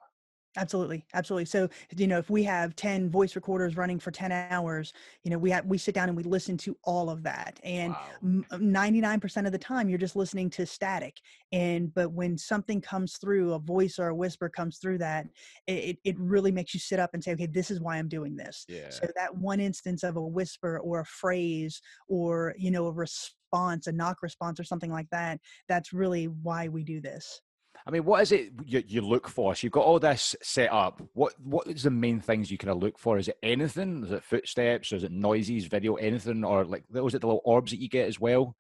Absolutely, 0.58 1.06
absolutely. 1.14 1.44
So, 1.46 1.68
you 1.98 2.08
know, 2.08 2.18
if 2.18 2.30
we 2.30 2.42
have 2.44 2.78
10 2.78 3.10
voice 3.10 3.36
recorders 3.36 3.76
running 3.76 4.00
for 4.00 4.10
10 4.12 4.32
hours, 4.32 4.94
you 5.24 5.30
know, 5.30 5.38
we 5.38 5.50
have 5.52 5.66
we 5.66 5.78
sit 5.78 5.94
down 5.94 6.08
and 6.08 6.16
we 6.16 6.24
listen 6.24 6.56
to 6.60 6.78
all 6.86 7.10
of 7.10 7.24
that. 7.24 7.60
And 7.62 7.98
99% 8.22 9.46
uh, 9.46 9.48
of 9.48 9.52
the 9.52 9.58
time 9.60 9.90
you're 9.90 9.98
just 9.98 10.16
listening 10.16 10.50
to 10.52 10.66
static. 10.66 11.20
And 11.52 11.94
but 11.94 12.14
when 12.14 12.38
something 12.38 12.80
comes 12.80 13.18
through, 13.18 13.52
a 13.54 13.60
voice 13.60 14.00
or 14.00 14.08
a 14.08 14.16
whisper 14.16 14.48
comes 14.48 14.78
through 14.78 15.00
that, 15.00 15.28
it 15.68 15.98
it 16.06 16.18
really 16.18 16.52
makes 16.54 16.74
you 16.74 16.80
sit 16.80 17.00
up 17.00 17.14
and 17.14 17.22
say, 17.22 17.34
"Okay, 17.34 17.48
this 17.48 17.70
is 17.70 17.82
why 17.82 17.98
I'm 17.98 18.08
doing 18.08 18.38
this." 18.38 18.66
Yeah. 18.68 18.90
So 18.90 19.08
that 19.18 19.36
one 19.38 19.60
instance 19.60 20.04
of 20.04 20.16
a 20.16 20.26
whisper 20.26 20.80
or 20.80 21.02
a 21.02 21.06
phrase 21.06 21.82
or, 22.08 22.56
you 22.58 22.72
know, 22.72 22.88
a 22.88 22.94
response, 22.94 23.88
a 23.88 23.92
knock 23.92 24.22
response 24.22 24.58
or 24.60 24.64
something 24.64 24.92
like 24.92 25.10
that, 25.10 25.42
that's 25.68 25.92
really 25.92 26.28
why 26.30 26.70
we 26.70 26.84
do 26.86 27.02
this. 27.02 27.42
I 27.88 27.92
mean, 27.92 28.04
what 28.04 28.24
is 28.24 28.32
it 28.32 28.52
you, 28.66 28.84
you 28.88 29.02
look 29.02 29.28
for? 29.28 29.54
So 29.54 29.66
you've 29.66 29.74
got 29.74 29.86
all 29.86 30.00
this 30.00 30.36
set 30.42 30.72
up. 30.72 31.02
What 31.14 31.34
what 31.44 31.68
is 31.68 31.84
the 31.84 31.92
main 31.92 32.20
things 32.20 32.50
you 32.50 32.58
kind 32.58 32.72
of 32.72 32.82
look 32.82 32.98
for? 32.98 33.18
Is 33.20 33.28
it 33.28 33.38
anything? 33.44 34.04
Is 34.04 34.12
it 34.12 34.24
footsteps? 34.24 34.92
Is 34.92 35.04
it 35.04 35.12
noises, 35.12 35.66
video, 35.66 35.96
anything? 35.96 36.44
Or 36.44 36.66
like 36.66 36.84
was 36.90 37.14
it 37.14 37.22
the 37.22 37.28
little 37.28 37.42
orbs 37.46 37.72
that 37.72 37.80
you 37.80 37.88
get 37.88 38.08
as 38.08 38.20
well? 38.20 38.56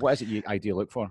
What 0.00 0.12
is 0.12 0.22
it 0.22 0.28
you 0.28 0.42
ideally 0.46 0.80
look 0.80 0.92
for? 0.92 1.10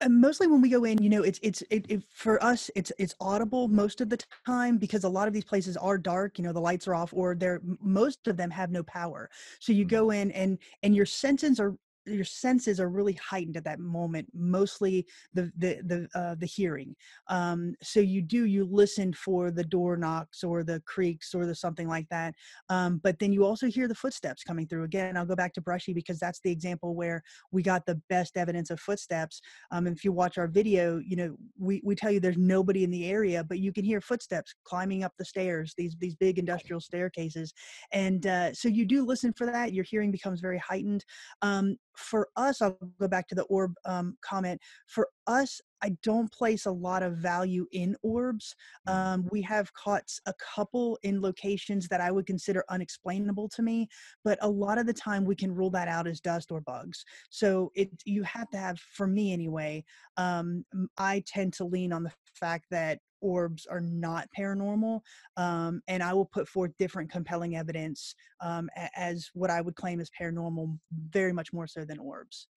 And 0.00 0.20
mostly 0.20 0.46
when 0.46 0.60
we 0.62 0.68
go 0.70 0.84
in, 0.84 1.02
you 1.02 1.10
know, 1.10 1.22
it's 1.24 1.40
it's 1.42 1.62
it, 1.70 1.84
it, 1.90 2.04
for 2.08 2.42
us, 2.42 2.70
it's 2.74 2.92
it's 2.98 3.14
audible 3.20 3.68
most 3.68 4.00
of 4.00 4.08
the 4.08 4.18
time 4.46 4.78
because 4.78 5.04
a 5.04 5.08
lot 5.08 5.26
of 5.28 5.34
these 5.34 5.44
places 5.44 5.76
are 5.76 5.98
dark. 5.98 6.38
You 6.38 6.44
know, 6.44 6.52
the 6.52 6.60
lights 6.60 6.88
are 6.88 6.94
off, 6.94 7.12
or 7.12 7.34
they're 7.34 7.60
most 7.82 8.28
of 8.28 8.36
them 8.36 8.50
have 8.50 8.70
no 8.70 8.82
power. 8.84 9.28
So 9.60 9.72
you 9.72 9.84
mm-hmm. 9.84 9.96
go 9.96 10.10
in 10.12 10.30
and 10.30 10.58
and 10.84 10.94
your 10.94 11.06
senses 11.06 11.60
are 11.60 11.74
your 12.10 12.24
senses 12.24 12.80
are 12.80 12.88
really 12.88 13.14
heightened 13.14 13.56
at 13.56 13.64
that 13.64 13.80
moment 13.80 14.28
mostly 14.34 15.06
the 15.34 15.52
the 15.56 15.80
the 15.84 16.08
uh, 16.18 16.34
the 16.38 16.46
hearing. 16.46 16.94
Um, 17.28 17.74
so 17.82 18.00
you 18.00 18.22
do 18.22 18.46
you 18.46 18.64
listen 18.64 19.12
for 19.12 19.50
the 19.50 19.64
door 19.64 19.96
knocks 19.96 20.42
or 20.42 20.62
the 20.62 20.80
creaks 20.86 21.34
or 21.34 21.46
the 21.46 21.54
something 21.54 21.88
like 21.88 22.08
that 22.10 22.34
um, 22.68 23.00
but 23.02 23.18
then 23.18 23.32
you 23.32 23.44
also 23.44 23.66
hear 23.66 23.88
the 23.88 23.94
footsteps 23.94 24.42
coming 24.42 24.66
through. 24.66 24.84
Again 24.84 25.16
i'll 25.16 25.26
go 25.26 25.36
back 25.36 25.52
to 25.54 25.60
brushy 25.60 25.92
because 25.92 26.18
that's 26.18 26.40
the 26.40 26.50
example 26.50 26.94
where 26.94 27.22
we 27.52 27.62
got 27.62 27.86
the 27.86 28.00
best 28.08 28.36
evidence 28.36 28.70
of 28.70 28.80
footsteps. 28.80 29.40
Um, 29.70 29.86
and 29.86 29.96
if 29.96 30.04
you 30.04 30.12
watch 30.12 30.38
our 30.38 30.48
video 30.48 30.98
you 30.98 31.16
know 31.16 31.36
we, 31.58 31.80
we 31.84 31.94
tell 31.94 32.10
you 32.10 32.20
there's 32.20 32.38
nobody 32.38 32.84
in 32.84 32.90
the 32.90 33.08
area 33.10 33.44
but 33.44 33.58
you 33.58 33.72
can 33.72 33.84
hear 33.84 34.00
footsteps 34.00 34.54
climbing 34.64 35.04
up 35.04 35.12
the 35.18 35.24
stairs 35.24 35.74
these 35.76 35.96
these 35.98 36.14
big 36.14 36.38
industrial 36.38 36.80
staircases. 36.80 37.52
And 37.92 38.26
uh, 38.26 38.52
so 38.54 38.68
you 38.68 38.84
do 38.84 39.04
listen 39.04 39.32
for 39.32 39.46
that 39.46 39.72
your 39.72 39.84
hearing 39.84 40.10
becomes 40.10 40.40
very 40.40 40.58
heightened. 40.58 41.04
Um, 41.42 41.76
for 41.98 42.28
us, 42.36 42.62
I'll 42.62 42.78
go 43.00 43.08
back 43.08 43.28
to 43.28 43.34
the 43.34 43.42
orb 43.44 43.74
um, 43.84 44.16
comment. 44.22 44.60
For 44.86 45.08
us, 45.26 45.60
I 45.82 45.96
don't 46.02 46.32
place 46.32 46.66
a 46.66 46.70
lot 46.70 47.02
of 47.02 47.16
value 47.18 47.66
in 47.72 47.96
orbs. 48.02 48.54
Mm. 48.88 48.94
Um, 48.94 49.28
we 49.30 49.42
have 49.42 49.72
caught 49.74 50.08
a 50.26 50.34
couple 50.54 50.98
in 51.02 51.20
locations 51.20 51.88
that 51.88 52.00
I 52.00 52.10
would 52.10 52.26
consider 52.26 52.64
unexplainable 52.68 53.48
to 53.50 53.62
me, 53.62 53.88
but 54.24 54.38
a 54.40 54.48
lot 54.48 54.78
of 54.78 54.86
the 54.86 54.94
time 54.94 55.24
we 55.24 55.36
can 55.36 55.54
rule 55.54 55.70
that 55.70 55.88
out 55.88 56.06
as 56.06 56.20
dust 56.20 56.50
or 56.50 56.60
bugs. 56.60 57.04
So 57.30 57.70
it 57.74 57.90
you 58.04 58.22
have 58.22 58.48
to 58.50 58.58
have, 58.58 58.78
for 58.78 59.06
me 59.06 59.32
anyway, 59.32 59.84
um, 60.16 60.64
I 60.96 61.22
tend 61.26 61.52
to 61.54 61.64
lean 61.64 61.92
on 61.92 62.04
the 62.04 62.12
fact 62.34 62.66
that 62.70 62.98
orbs 63.20 63.66
are 63.66 63.80
not 63.80 64.28
paranormal 64.36 65.00
um, 65.36 65.80
and 65.88 66.02
i 66.02 66.12
will 66.12 66.26
put 66.26 66.48
forth 66.48 66.70
different 66.78 67.10
compelling 67.10 67.56
evidence 67.56 68.14
um, 68.40 68.68
as 68.96 69.30
what 69.34 69.50
i 69.50 69.60
would 69.60 69.74
claim 69.74 70.00
as 70.00 70.10
paranormal 70.20 70.76
very 71.10 71.32
much 71.32 71.52
more 71.52 71.66
so 71.66 71.84
than 71.84 71.98
orbs. 71.98 72.48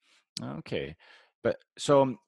Okay 0.44 0.96
but 1.44 1.58
so 1.78 2.02
um, 2.02 2.20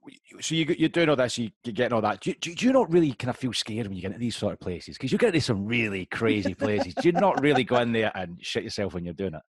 so 0.41 0.55
you 0.55 0.65
you're 0.77 0.89
doing 0.89 1.09
all 1.09 1.15
this 1.15 1.37
you, 1.37 1.51
are 1.67 1.71
getting 1.71 1.93
all 1.93 2.01
that. 2.01 2.19
Do, 2.21 2.33
do, 2.33 2.53
do, 2.55 2.65
you 2.65 2.73
not 2.73 2.91
really 2.91 3.13
kind 3.13 3.29
of 3.29 3.37
feel 3.37 3.53
scared 3.53 3.87
when 3.87 3.95
you 3.95 4.01
get 4.01 4.07
into 4.07 4.19
these 4.19 4.35
sort 4.35 4.53
of 4.53 4.59
places? 4.59 4.97
Because 4.97 5.11
you 5.11 5.17
get 5.17 5.27
into 5.27 5.41
some 5.41 5.65
really 5.65 6.05
crazy 6.07 6.53
places. 6.53 6.93
Do 6.95 7.07
you 7.07 7.11
not 7.11 7.41
really 7.41 7.63
go 7.63 7.77
in 7.77 7.91
there 7.91 8.11
and 8.15 8.37
shit 8.41 8.63
yourself 8.63 8.93
when 8.93 9.05
you're 9.05 9.13
doing 9.13 9.35
it? 9.35 9.41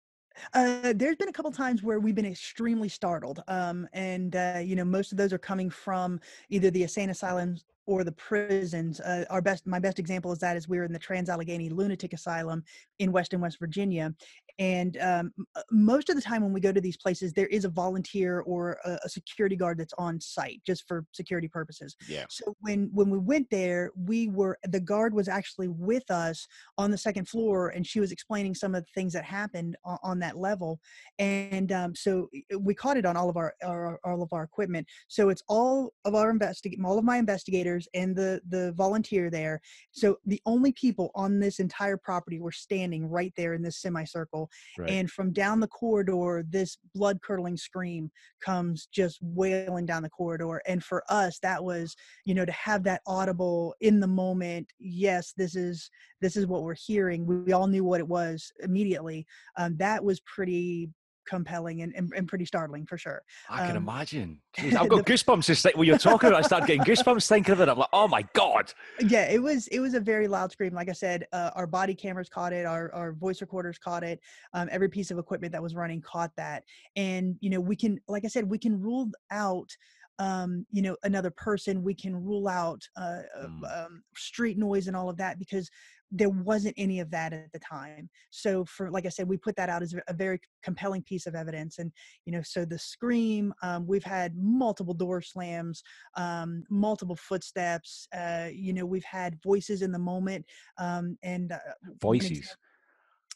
Uh, 0.55 0.93
there's 0.97 1.17
been 1.17 1.29
a 1.29 1.33
couple 1.33 1.53
times 1.53 1.83
where 1.83 2.01
we've 2.01 2.15
been 2.15 2.27
extremely 2.27 2.89
startled, 2.89 3.43
um, 3.49 3.87
and 3.93 4.35
uh, 4.35 4.61
you 4.63 4.75
know 4.75 4.85
most 4.85 5.13
of 5.13 5.19
those 5.19 5.33
are 5.33 5.39
coming 5.39 5.71
from 5.71 6.19
either 6.49 6.71
the 6.71 6.83
insane 6.83 7.11
asylums 7.11 7.65
or 7.87 8.05
the 8.05 8.13
prisons. 8.13 9.01
Uh, 9.01 9.25
our 9.31 9.43
best, 9.43 9.67
my 9.67 9.79
best 9.79 9.99
example 9.99 10.33
is 10.33 10.39
that 10.39 10.57
is 10.57 10.69
we 10.69 10.79
were 10.79 10.85
in 10.85 10.93
the 10.93 10.99
Trans 10.99 11.29
Allegheny 11.29 11.69
Lunatic 11.69 12.13
Asylum 12.13 12.63
in 12.99 13.13
Weston, 13.13 13.41
West 13.41 13.59
Virginia, 13.59 14.15
and 14.59 14.99
um, 14.99 15.33
uh, 15.57 15.63
most 15.71 16.11
of 16.11 16.17
the 16.17 16.23
time 16.23 16.43
when 16.43 16.53
we 16.53 16.61
go 16.61 16.73
to 16.73 16.81
these 16.81 16.97
places, 16.97 17.33
there 17.33 17.47
is 17.47 17.65
a 17.65 17.69
volunteer 17.69 18.41
or 18.41 18.79
a, 18.85 18.99
a, 19.05 19.09
security 19.09 19.57
guard 19.57 19.79
that's 19.79 19.95
on 19.99 20.21
site 20.21 20.61
just 20.67 20.87
for 20.87 21.07
security 21.13 21.49
purposes. 21.49 21.97
Yeah. 22.07 22.27
So 22.29 22.55
when 22.61 22.91
when 22.93 23.09
we 23.11 23.19
went 23.19 23.49
there, 23.51 23.91
we 23.97 24.29
were 24.29 24.59
the 24.69 24.81
guard 24.81 25.15
was 25.15 25.29
actually 25.29 25.69
with 25.69 26.09
us 26.11 26.47
on 26.79 26.91
the 26.91 26.99
second 26.99 27.29
floor, 27.29 27.71
and 27.71 27.87
she 27.87 27.99
was 27.99 28.13
explaining 28.13 28.55
some 28.55 28.75
of 28.75 28.85
the 28.85 28.91
things 28.95 29.13
that 29.15 29.25
happened 29.25 29.77
on, 29.85 29.99
on 30.03 30.19
that 30.21 30.37
level, 30.37 30.81
and 31.19 31.73
um, 31.73 31.95
so 31.95 32.29
we 32.59 32.75
caught 32.75 32.97
it 32.97 33.07
on 33.07 33.17
all 33.17 33.31
of 33.31 33.37
our, 33.37 33.55
our 33.65 33.99
all 34.05 34.23
of 34.23 34.33
our 34.33 34.43
equipment. 34.43 34.87
So 35.09 35.31
it's 35.31 35.43
all 35.49 35.95
of 36.05 36.15
our 36.15 36.31
investigate 36.31 36.79
all 36.85 36.99
of 36.99 37.05
my 37.05 37.17
investigators 37.17 37.72
investigators 37.73 37.89
and 37.95 38.17
the 38.17 38.41
the 38.49 38.73
volunteer 38.73 39.31
there. 39.31 39.61
So 39.93 40.19
the 40.27 40.41
only 40.47 40.73
people 40.73 41.11
on 41.15 41.39
this 41.39 41.59
entire 41.59 41.97
property 41.97 42.41
were 42.41 42.53
standing 42.53 43.09
right 43.09 43.33
there 43.37 43.55
in 43.55 43.63
this 43.63 43.81
semicircle. 43.81 44.51
Right. 44.79 44.91
And 44.91 45.11
from 45.11 45.33
down 45.33 45.61
the 45.61 45.69
corridor, 45.69 46.45
this 46.49 46.79
blood 46.95 47.21
curdling 47.23 47.57
scream 47.57 48.11
comes 48.41 48.89
just 48.93 49.19
wailing 49.23 49.87
down 49.87 50.03
the 50.03 50.11
corridor. 50.11 50.61
And 50.67 50.83
for 50.83 51.05
us, 51.09 51.39
that 51.41 51.63
was, 51.63 51.97
you 52.25 52.35
know, 52.35 52.45
to 52.45 52.53
have 52.53 52.83
that 52.85 53.03
audible 53.07 53.75
in 53.81 54.01
the 54.01 54.07
moment. 54.07 54.73
Yes, 54.79 55.33
this 55.37 55.57
is 55.57 55.91
this 56.21 56.37
is 56.37 56.47
what 56.47 56.63
we're 56.63 56.75
hearing. 56.75 57.27
We, 57.27 57.37
we 57.37 57.53
all 57.53 57.67
knew 57.67 57.85
what 57.85 58.01
it 58.01 58.09
was 58.09 58.53
immediately. 58.61 59.27
Um, 59.57 59.77
that 59.79 60.05
was 60.05 60.21
pretty 60.21 60.91
compelling 61.27 61.83
and, 61.83 61.95
and, 61.95 62.13
and, 62.17 62.29
pretty 62.29 62.45
startling 62.45 62.87
for 62.87 62.99
sure. 62.99 63.23
I 63.49 63.67
can 63.67 63.77
um, 63.77 63.89
imagine. 63.89 64.41
Jeez, 64.57 64.75
I've 64.75 64.89
got 64.89 65.05
the, 65.05 65.13
goosebumps 65.13 65.47
just 65.47 65.65
like 65.65 65.77
when 65.77 65.87
you're 65.87 65.99
talking 65.99 66.29
about. 66.29 66.45
I 66.45 66.47
start 66.47 66.67
getting 66.67 66.83
goosebumps 66.83 67.29
thinking 67.29 67.53
of 67.53 67.61
it. 67.61 67.69
I'm 67.69 67.79
like, 67.79 67.89
oh 67.93 68.09
my 68.09 68.23
god. 68.35 68.73
Yeah, 69.01 69.31
it 69.31 69.43
was 69.43 69.69
it 69.69 69.81
was 69.81 69.95
a 69.95 70.01
very 70.01 70.29
loud 70.29 70.53
scream. 70.53 70.75
Like 70.75 70.89
I 70.89 70.93
said, 70.93 71.27
uh, 71.33 71.51
our 71.55 71.67
body 71.67 71.95
cameras 71.95 72.29
caught 72.29 72.53
it. 72.53 72.67
Our 72.67 72.93
our 72.95 73.13
voice 73.13 73.41
recorders 73.41 73.79
caught 73.79 74.05
it. 74.05 74.21
Um, 74.55 74.69
every 74.71 74.89
piece 74.89 75.11
of 75.11 75.19
equipment 75.19 75.53
that 75.53 75.63
was 75.63 75.75
running 75.75 76.01
caught 76.01 76.33
that. 76.37 76.65
And 76.97 77.37
you 77.41 77.51
know, 77.51 77.61
we 77.61 77.77
can, 77.77 78.01
like 78.09 78.25
I 78.25 78.29
said, 78.29 78.49
we 78.49 78.59
can 78.59 78.81
rule 78.81 79.11
out 79.31 79.71
um, 80.19 80.67
you 80.71 80.83
know 80.83 80.97
another 81.03 81.31
person 81.31 81.83
we 81.83 81.95
can 81.95 82.15
rule 82.15 82.47
out 82.47 82.83
uh, 82.97 83.23
mm. 83.45 83.85
um, 83.85 84.03
street 84.15 84.59
noise 84.59 84.87
and 84.87 84.97
all 84.97 85.09
of 85.09 85.17
that 85.17 85.39
because 85.39 85.71
there 86.13 86.29
wasn't 86.29 86.75
any 86.77 87.01
of 87.01 87.11
that 87.11 87.33
at 87.33 87.51
the 87.53 87.59
time. 87.59 88.09
So 88.31 88.65
for 88.65 88.91
like 88.91 89.07
i 89.07 89.09
said 89.09 89.29
we 89.29 89.37
put 89.37 89.57
that 89.57 89.69
out 89.69 89.83
as 89.83 89.95
a 90.09 90.13
very 90.13 90.41
compelling 90.63 91.03
piece 91.03 91.27
of 91.27 91.35
evidence 91.35 91.79
and 91.79 91.91
you 92.27 92.33
know 92.33 92.43
so 92.43 92.65
the 92.65 92.79
scream 92.79 93.53
um, 93.63 93.87
we've 93.87 94.05
had 94.05 94.37
multiple 94.37 94.95
door 94.95 95.21
slams 95.21 95.83
um, 96.17 96.65
multiple 96.71 97.17
footsteps 97.17 98.07
uh, 98.17 98.49
you 98.53 98.73
know 98.73 98.85
we've 98.85 99.05
had 99.05 99.39
voices 99.43 99.83
in 99.83 99.93
the 99.93 99.99
moment 99.99 100.45
um, 100.79 101.17
and 101.23 101.53
uh, 101.53 101.59
voices 102.01 102.57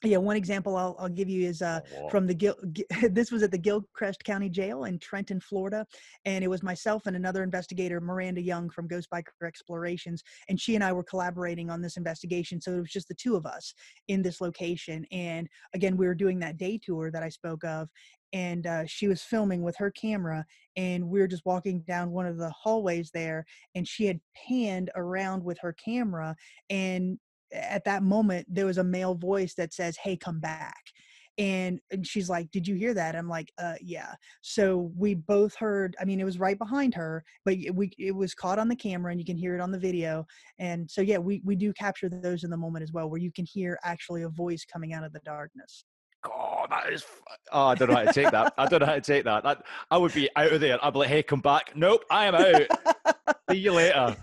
yeah 0.02 0.18
one 0.18 0.37
example 0.37 0.76
i'll, 0.76 0.94
I'll 0.98 1.09
give 1.09 1.28
you 1.28 1.46
is 1.48 1.62
uh, 1.62 1.80
oh, 1.98 2.09
from 2.09 2.26
the 2.26 2.35
Gil, 2.35 2.54
this 3.11 3.30
was 3.30 3.42
at 3.42 3.50
the 3.50 3.59
Gilchrist 3.59 4.24
county 4.24 4.48
jail 4.48 4.85
in 4.85 4.98
trenton 4.98 5.40
florida 5.40 5.87
and 6.24 6.44
it 6.44 6.48
was 6.48 6.62
myself 6.62 7.06
and 7.06 7.16
another 7.16 7.42
investigator 7.42 8.00
miranda 8.00 8.40
young 8.40 8.68
from 8.68 8.88
ghost 8.88 9.09
biker 9.12 9.46
explorations 9.46 10.22
and 10.48 10.61
she 10.61 10.74
and 10.74 10.85
i 10.85 10.92
were 10.92 11.04
collaborating 11.04 11.70
on 11.70 11.80
this 11.80 11.96
investigation 11.96 12.61
so 12.61 12.72
it 12.72 12.80
was 12.80 12.90
just 12.90 13.09
the 13.09 13.14
two 13.14 13.37
of 13.37 13.46
us 13.46 13.72
in 14.09 14.22
this 14.22 14.40
location 14.40 15.06
and 15.12 15.48
again 15.74 15.96
we 15.96 16.06
were 16.06 16.14
doing 16.14 16.38
that 16.38 16.59
day 16.59 16.78
tour 16.82 17.11
that 17.11 17.22
i 17.22 17.28
spoke 17.28 17.64
of 17.64 17.88
and 18.32 18.66
uh, 18.66 18.85
she 18.87 19.09
was 19.09 19.22
filming 19.22 19.62
with 19.62 19.76
her 19.76 19.90
camera 19.90 20.44
and 20.76 21.09
we 21.09 21.20
were 21.20 21.28
just 21.28 21.46
walking 21.46 21.80
down 21.87 22.11
one 22.11 22.26
of 22.26 22.37
the 22.37 22.50
hallways 22.50 23.11
there 23.14 23.44
and 23.74 23.87
she 23.87 24.04
had 24.04 24.20
panned 24.48 24.90
around 24.96 25.42
with 25.42 25.59
her 25.61 25.72
camera 25.72 26.35
and 26.68 27.18
at 27.52 27.85
that 27.85 28.02
moment 28.02 28.46
there 28.48 28.66
was 28.66 28.78
a 28.78 28.85
male 28.85 29.14
voice 29.14 29.54
that 29.54 29.72
says 29.72 29.96
hey 30.02 30.16
come 30.16 30.40
back. 30.40 30.82
And 31.38 31.80
and 31.90 32.06
she's 32.06 32.30
like 32.30 32.50
did 32.50 32.66
you 32.66 32.74
hear 32.76 32.94
that? 32.94 33.14
I'm 33.14 33.28
like 33.28 33.52
uh 33.59 33.74
yeah. 33.80 34.14
So 34.40 34.90
we 34.96 35.14
both 35.14 35.54
heard 35.54 35.94
i 36.00 36.04
mean 36.04 36.20
it 36.20 36.24
was 36.24 36.38
right 36.38 36.59
behind 36.59 36.94
her 36.94 37.22
but 37.44 37.56
we 37.74 37.92
it 37.98 38.14
was 38.14 38.35
caught 38.35 38.59
on 38.59 38.68
the 38.68 38.76
camera 38.76 39.11
and 39.11 39.20
you 39.20 39.26
can 39.26 39.37
hear 39.37 39.54
it 39.54 39.61
on 39.61 39.70
the 39.70 39.78
video. 39.78 40.26
And 40.59 40.90
so 40.90 41.00
yeah 41.02 41.18
we 41.18 41.42
we 41.44 41.56
do 41.56 41.72
capture 41.74 42.09
those 42.09 42.44
in 42.44 42.50
the 42.50 42.56
moment 42.56 42.82
as 42.85 42.92
well 42.92 43.11
where 43.11 43.20
you 43.20 43.32
can 43.32 43.44
hear 43.44 43.78
actually 43.85 44.22
a 44.22 44.28
voice 44.28 44.64
coming 44.64 44.92
out 44.92 45.04
of 45.04 45.12
the 45.12 45.20
darkness. 45.24 45.85
God, 46.22 46.56
that 46.70 46.92
is. 46.92 47.05
Oh, 47.52 47.66
I 47.66 47.74
don't 47.74 47.88
know 47.90 47.96
how 47.96 48.05
to 48.05 48.12
take 48.12 48.31
that. 48.31 48.55
I 48.59 48.66
don't 48.66 48.81
know 48.81 48.87
how 48.87 48.94
to 48.94 49.00
take 49.00 49.24
that. 49.24 49.44
That 49.44 49.62
I 49.90 49.96
would 49.98 50.12
be 50.14 50.29
out 50.37 50.52
of 50.52 50.61
there. 50.61 50.85
I'd 50.85 50.92
be 50.92 50.98
like, 51.00 51.09
"Hey, 51.09 51.22
come 51.22 51.40
back." 51.40 51.72
Nope, 51.74 52.05
I 52.11 52.26
am 52.26 52.35
out. 52.35 53.07
See 53.50 53.59
you 53.59 53.72
later. 53.72 54.16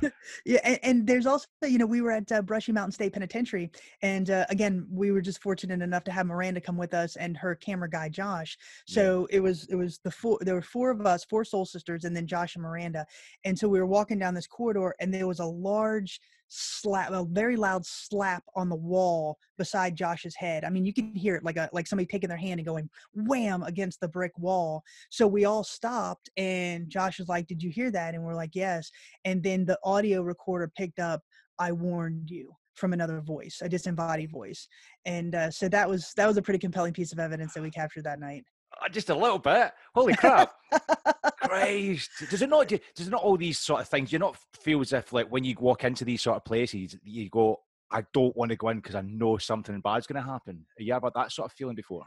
Yeah, 0.46 0.60
and, 0.64 0.80
and, 0.84 1.08
there's 1.08 1.26
also, 1.26 1.46
you 1.64 1.78
know, 1.78 1.86
we 1.86 2.02
were 2.02 2.12
at 2.12 2.30
uh, 2.32 2.42
Brushy 2.42 2.74
Mountain 2.74 2.92
State 2.92 3.14
Penitentiary, 3.14 3.72
and 4.02 4.30
uh, 4.30 4.46
again, 4.50 4.86
we 4.92 5.12
were 5.12 5.22
just 5.22 5.42
fortunate 5.42 5.82
enough 5.82 6.04
to 6.06 6.12
have 6.12 6.26
Miranda 6.26 6.60
come 6.60 6.78
with 6.78 6.94
us 6.94 7.16
and 7.16 7.38
her 7.38 7.56
camera 7.56 7.90
guy 7.90 8.10
Josh. 8.10 8.58
So 8.86 9.28
yeah. 9.30 9.38
it 9.38 9.40
was 9.40 9.66
it 9.70 9.76
was 9.76 10.00
the 10.04 10.12
four. 10.12 10.38
There 10.42 10.56
were 10.56 10.62
four 10.62 10.92
of 10.92 11.06
us, 11.06 11.24
four 11.24 11.46
soul 11.46 11.66
sisters, 11.66 12.04
and 12.04 12.16
then 12.16 12.28
Josh 12.28 12.56
and 12.56 12.64
Miranda. 12.64 13.06
And 13.46 13.58
so 13.58 13.68
we 13.68 13.80
were 13.80 13.86
walking 13.86 14.20
down 14.20 14.34
this 14.34 14.48
corridor, 14.48 14.94
and 15.00 15.14
there 15.14 15.28
was 15.28 15.40
a 15.40 15.46
large 15.46 16.20
slap, 16.50 17.12
a 17.12 17.26
very 17.26 17.56
loud 17.56 17.86
slap 17.86 18.44
on 18.56 18.70
the 18.70 18.76
wall 18.76 19.38
beside 19.58 19.96
Josh's 19.96 20.36
head. 20.36 20.64
I 20.64 20.70
mean, 20.70 20.86
you 20.86 20.94
can 20.94 21.14
hear 21.16 21.36
it 21.36 21.44
like 21.44 21.58
a 21.58 21.70
like 21.74 21.88
somebody 21.88 22.06
taking 22.06 22.30
their 22.34 22.48
hand 22.48 22.60
and 22.60 22.68
going 22.68 22.90
wham 23.14 23.64
against 23.64 24.00
the 24.00 24.08
brick 24.08 24.32
wall. 24.38 24.84
So 25.10 25.28
we 25.28 25.46
all 25.46 25.64
stopped, 25.64 26.30
and 26.38 26.90
Josh 26.90 27.20
was 27.20 27.30
like, 27.30 27.48
"Did 27.48 27.62
you 27.62 27.70
hear 27.70 27.92
that?" 27.92 28.16
And 28.16 28.24
we're 28.24 28.36
like, 28.36 28.56
"Yes." 28.56 28.92
And 29.26 29.44
then 29.44 29.66
the 29.66 29.80
audio 29.84 30.22
recorder 30.22 30.72
picked 30.76 31.00
up, 31.00 31.22
"I 31.60 31.72
warned 31.72 32.30
you." 32.30 32.52
from 32.76 32.92
another 32.92 33.22
voice 33.22 33.60
a 33.62 33.70
disembodied 33.70 34.32
voice 34.32 34.68
and 35.06 35.36
uh, 35.36 35.52
so 35.52 35.70
that 35.70 35.88
was 35.88 36.12
that 36.18 36.26
was 36.26 36.38
a 36.38 36.42
pretty 36.42 36.58
compelling 36.58 36.92
piece 36.92 37.14
of 37.14 37.20
evidence 37.20 37.54
that 37.54 37.62
we 37.62 37.70
captured 37.70 38.04
that 38.04 38.20
night 38.20 38.44
uh, 38.82 38.90
just 38.90 39.10
a 39.10 39.16
little 39.16 39.40
bit. 39.40 39.72
Holy 39.94 40.16
crap! 40.16 40.54
Christ, 41.42 42.10
does 42.30 42.42
it 42.42 42.50
not? 42.50 42.68
Does 42.68 43.08
it 43.08 43.10
not 43.10 43.22
all 43.22 43.38
these 43.38 43.60
sort 43.60 43.82
of 43.82 43.88
things? 43.88 44.12
You 44.12 44.20
not 44.20 44.38
feel 44.62 44.82
as 44.82 44.94
if 44.94 45.14
like 45.14 45.28
when 45.30 45.44
you 45.44 45.56
walk 45.60 45.84
into 45.84 46.06
these 46.06 46.22
sort 46.22 46.38
of 46.38 46.46
places, 46.46 46.98
you 47.04 47.30
go, 47.30 47.60
"I 47.92 48.04
don't 48.14 48.36
want 48.36 48.50
to 48.50 48.56
go 48.56 48.70
in 48.70 48.78
because 48.78 48.96
I 48.96 49.02
know 49.02 49.38
something 49.38 49.80
bad's 49.82 50.08
going 50.08 50.24
to 50.24 50.30
happen." 50.30 50.66
You 50.78 50.94
ever 50.94 51.08
had 51.08 51.14
that 51.16 51.32
sort 51.32 51.52
of 51.52 51.54
feeling 51.54 51.76
before? 51.76 52.06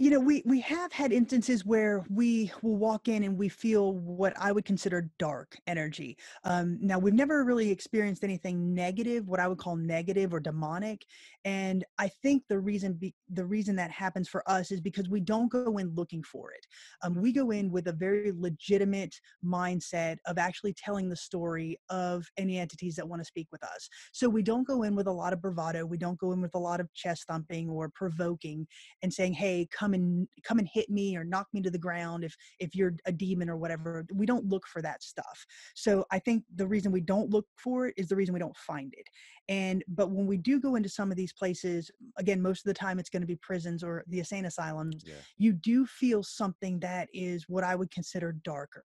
You 0.00 0.10
know 0.10 0.20
we 0.20 0.42
we 0.46 0.60
have 0.60 0.92
had 0.92 1.12
instances 1.12 1.66
where 1.66 2.04
we 2.08 2.52
will 2.62 2.76
walk 2.76 3.08
in 3.08 3.24
and 3.24 3.36
we 3.36 3.48
feel 3.48 3.94
what 3.94 4.32
i 4.38 4.52
would 4.52 4.64
consider 4.64 5.10
dark 5.18 5.56
energy 5.66 6.16
um, 6.44 6.78
now 6.80 7.00
we've 7.00 7.14
never 7.14 7.42
really 7.42 7.68
experienced 7.68 8.22
anything 8.22 8.72
negative 8.72 9.26
what 9.26 9.40
i 9.40 9.48
would 9.48 9.58
call 9.58 9.74
negative 9.74 10.32
or 10.32 10.38
demonic 10.38 11.04
and 11.44 11.84
i 11.98 12.06
think 12.22 12.44
the 12.48 12.58
reason 12.58 12.92
be, 12.92 13.12
the 13.30 13.44
reason 13.44 13.74
that 13.74 13.90
happens 13.90 14.28
for 14.28 14.48
us 14.48 14.70
is 14.70 14.80
because 14.80 15.08
we 15.08 15.18
don't 15.18 15.50
go 15.50 15.78
in 15.78 15.92
looking 15.96 16.22
for 16.22 16.52
it 16.52 16.64
um, 17.02 17.20
we 17.20 17.32
go 17.32 17.50
in 17.50 17.68
with 17.68 17.88
a 17.88 17.92
very 17.92 18.32
legitimate 18.36 19.16
mindset 19.44 20.16
of 20.26 20.38
actually 20.38 20.74
telling 20.74 21.08
the 21.08 21.16
story 21.16 21.76
of 21.90 22.24
any 22.36 22.60
entities 22.60 22.94
that 22.94 23.08
want 23.08 23.20
to 23.20 23.26
speak 23.26 23.48
with 23.50 23.64
us 23.64 23.88
so 24.12 24.28
we 24.28 24.44
don't 24.44 24.66
go 24.66 24.84
in 24.84 24.94
with 24.94 25.08
a 25.08 25.12
lot 25.12 25.32
of 25.32 25.42
bravado 25.42 25.84
we 25.84 25.98
don't 25.98 26.20
go 26.20 26.30
in 26.30 26.40
with 26.40 26.54
a 26.54 26.58
lot 26.58 26.78
of 26.78 26.92
chest 26.94 27.24
thumping 27.26 27.68
or 27.68 27.90
provoking 27.96 28.64
and 29.02 29.12
saying 29.12 29.32
hey 29.32 29.66
come 29.72 29.87
come 29.88 29.94
and 29.94 30.28
come 30.44 30.58
and 30.58 30.68
hit 30.72 30.90
me 30.90 31.16
or 31.16 31.24
knock 31.24 31.46
me 31.52 31.62
to 31.62 31.70
the 31.70 31.78
ground 31.78 32.24
if 32.24 32.36
if 32.58 32.74
you're 32.74 32.94
a 33.06 33.12
demon 33.12 33.48
or 33.48 33.56
whatever 33.56 34.04
we 34.14 34.26
don't 34.26 34.46
look 34.46 34.66
for 34.66 34.82
that 34.82 35.02
stuff. 35.02 35.46
So 35.74 36.04
i 36.10 36.18
think 36.18 36.44
the 36.54 36.66
reason 36.66 36.92
we 36.92 37.00
don't 37.00 37.30
look 37.30 37.46
for 37.56 37.86
it 37.86 37.94
is 37.96 38.08
the 38.08 38.16
reason 38.16 38.34
we 38.34 38.40
don't 38.40 38.56
find 38.56 38.92
it. 38.96 39.06
And 39.48 39.82
but 39.88 40.10
when 40.10 40.26
we 40.26 40.36
do 40.36 40.60
go 40.60 40.76
into 40.76 40.88
some 40.88 41.10
of 41.10 41.16
these 41.16 41.32
places 41.32 41.90
again 42.16 42.42
most 42.42 42.60
of 42.60 42.70
the 42.70 42.74
time 42.74 42.98
it's 42.98 43.10
going 43.10 43.22
to 43.22 43.26
be 43.26 43.36
prisons 43.36 43.82
or 43.82 44.04
the 44.08 44.18
insane 44.18 44.44
asylums 44.44 45.04
yeah. 45.06 45.14
you 45.38 45.52
do 45.52 45.86
feel 45.86 46.22
something 46.22 46.78
that 46.80 47.08
is 47.14 47.48
what 47.48 47.64
i 47.64 47.74
would 47.74 47.90
consider 47.90 48.32
darker 48.44 48.84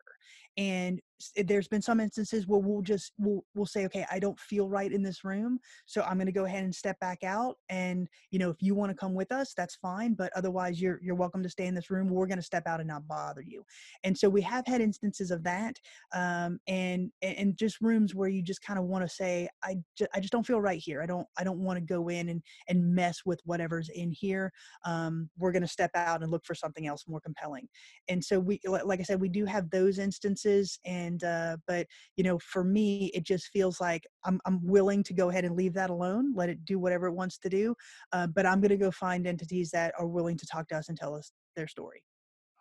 and 0.58 1.00
there's 1.46 1.68
been 1.68 1.82
some 1.82 2.00
instances 2.00 2.48
where 2.48 2.60
we'll 2.60 2.82
just 2.82 3.12
we'll, 3.18 3.44
we'll 3.56 3.66
say 3.66 3.86
okay 3.86 4.06
i 4.12 4.20
don't 4.20 4.40
feel 4.40 4.70
right 4.70 4.92
in 4.92 5.02
this 5.02 5.24
room 5.24 5.60
so 5.86 6.04
i'm 6.04 6.18
going 6.18 6.28
to 6.28 6.32
go 6.32 6.46
ahead 6.46 6.64
and 6.64 6.74
step 6.74 7.00
back 7.00 7.24
out 7.24 7.56
and 7.70 8.08
you 8.32 8.38
know 8.38 8.50
if 8.50 8.58
you 8.60 8.76
want 8.76 8.92
to 8.92 8.96
come 8.96 9.14
with 9.14 9.32
us 9.32 9.54
that's 9.56 9.76
fine 9.76 10.14
but 10.14 10.32
otherwise 10.36 10.80
you're 10.80 11.00
you're 11.02 11.16
welcome 11.16 11.42
to 11.42 11.50
stay 11.50 11.66
in 11.66 11.74
this 11.74 11.90
room 11.90 12.08
we're 12.10 12.28
going 12.28 12.38
to 12.38 12.44
step 12.44 12.68
out 12.68 12.80
and 12.80 12.88
not 12.88 13.08
bother 13.08 13.42
you. 13.42 13.64
And 14.04 14.18
so 14.18 14.30
we 14.30 14.42
have 14.42 14.66
had 14.66 14.82
instances 14.82 15.32
of 15.32 15.44
that 15.44 15.76
um, 16.14 16.60
and 16.68 17.12
and 17.22 17.58
just 17.58 17.80
rooms 17.82 18.16
where 18.16 18.30
you 18.30 18.42
just 18.42 18.62
kind 18.62 18.80
of 18.80 18.86
want 18.86 19.08
to 19.08 19.14
say 19.14 19.48
i 19.64 19.76
just, 19.98 20.10
i 20.14 20.20
just 20.20 20.32
don't 20.32 20.46
feel 20.46 20.62
right 20.62 20.80
here 20.80 21.02
i 21.02 21.06
don't 21.06 21.28
i 21.38 21.44
don't 21.44 21.60
want 21.60 21.78
to 21.78 21.86
go 21.86 22.10
in 22.10 22.30
and 22.30 22.42
and 22.68 22.94
mess 22.94 23.22
with 23.26 23.40
whatever's 23.46 23.90
in 23.90 24.12
here 24.12 24.52
um, 24.86 25.30
we're 25.38 25.52
going 25.52 25.62
to 25.62 25.68
step 25.68 25.92
out 25.96 26.22
and 26.22 26.32
look 26.32 26.46
for 26.46 26.56
something 26.56 26.88
else 26.88 27.06
more 27.08 27.20
compelling. 27.20 27.68
And 28.10 28.24
so 28.24 28.40
we 28.40 28.60
like 28.66 29.00
i 29.00 29.04
said 29.04 29.22
we 29.22 29.30
do 29.30 29.46
have 29.46 29.70
those 29.70 30.00
instances 30.00 30.17
and 30.26 30.38
and 30.86 31.24
uh, 31.24 31.58
but 31.68 31.88
you 32.16 32.24
know 32.24 32.40
for 32.40 32.64
me 32.64 33.12
it 33.14 33.24
just 33.24 33.48
feels 33.48 33.80
like 33.82 34.04
I'm, 34.26 34.40
I'm 34.46 34.66
willing 34.66 35.04
to 35.04 35.14
go 35.14 35.30
ahead 35.30 35.46
and 35.46 35.56
leave 35.56 35.74
that 35.74 35.90
alone 35.90 36.34
let 36.36 36.50
it 36.50 36.64
do 36.66 36.80
whatever 36.80 37.08
it 37.08 37.14
wants 37.14 37.38
to 37.40 37.50
do 37.50 37.76
uh, 38.14 38.28
but 38.28 38.46
i'm 38.46 38.62
going 38.62 38.70
to 38.70 38.78
go 38.78 38.92
find 38.92 39.28
entities 39.28 39.72
that 39.72 39.94
are 40.00 40.08
willing 40.08 40.38
to 40.38 40.46
talk 40.46 40.68
to 40.70 40.78
us 40.78 40.90
and 40.90 40.98
tell 40.98 41.16
us 41.16 41.32
their 41.56 41.68
story 41.68 42.02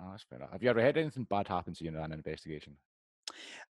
oh, 0.03 0.07
that's 0.11 0.25
fair 0.29 0.39
enough. 0.39 0.53
have 0.53 0.63
you 0.63 0.71
ever 0.71 0.81
had 0.81 0.97
anything 0.97 1.27
bad 1.31 1.49
happen 1.49 1.75
to 1.75 1.85
you 1.85 1.91
in 1.91 1.97
an 1.97 2.13
investigation 2.13 2.77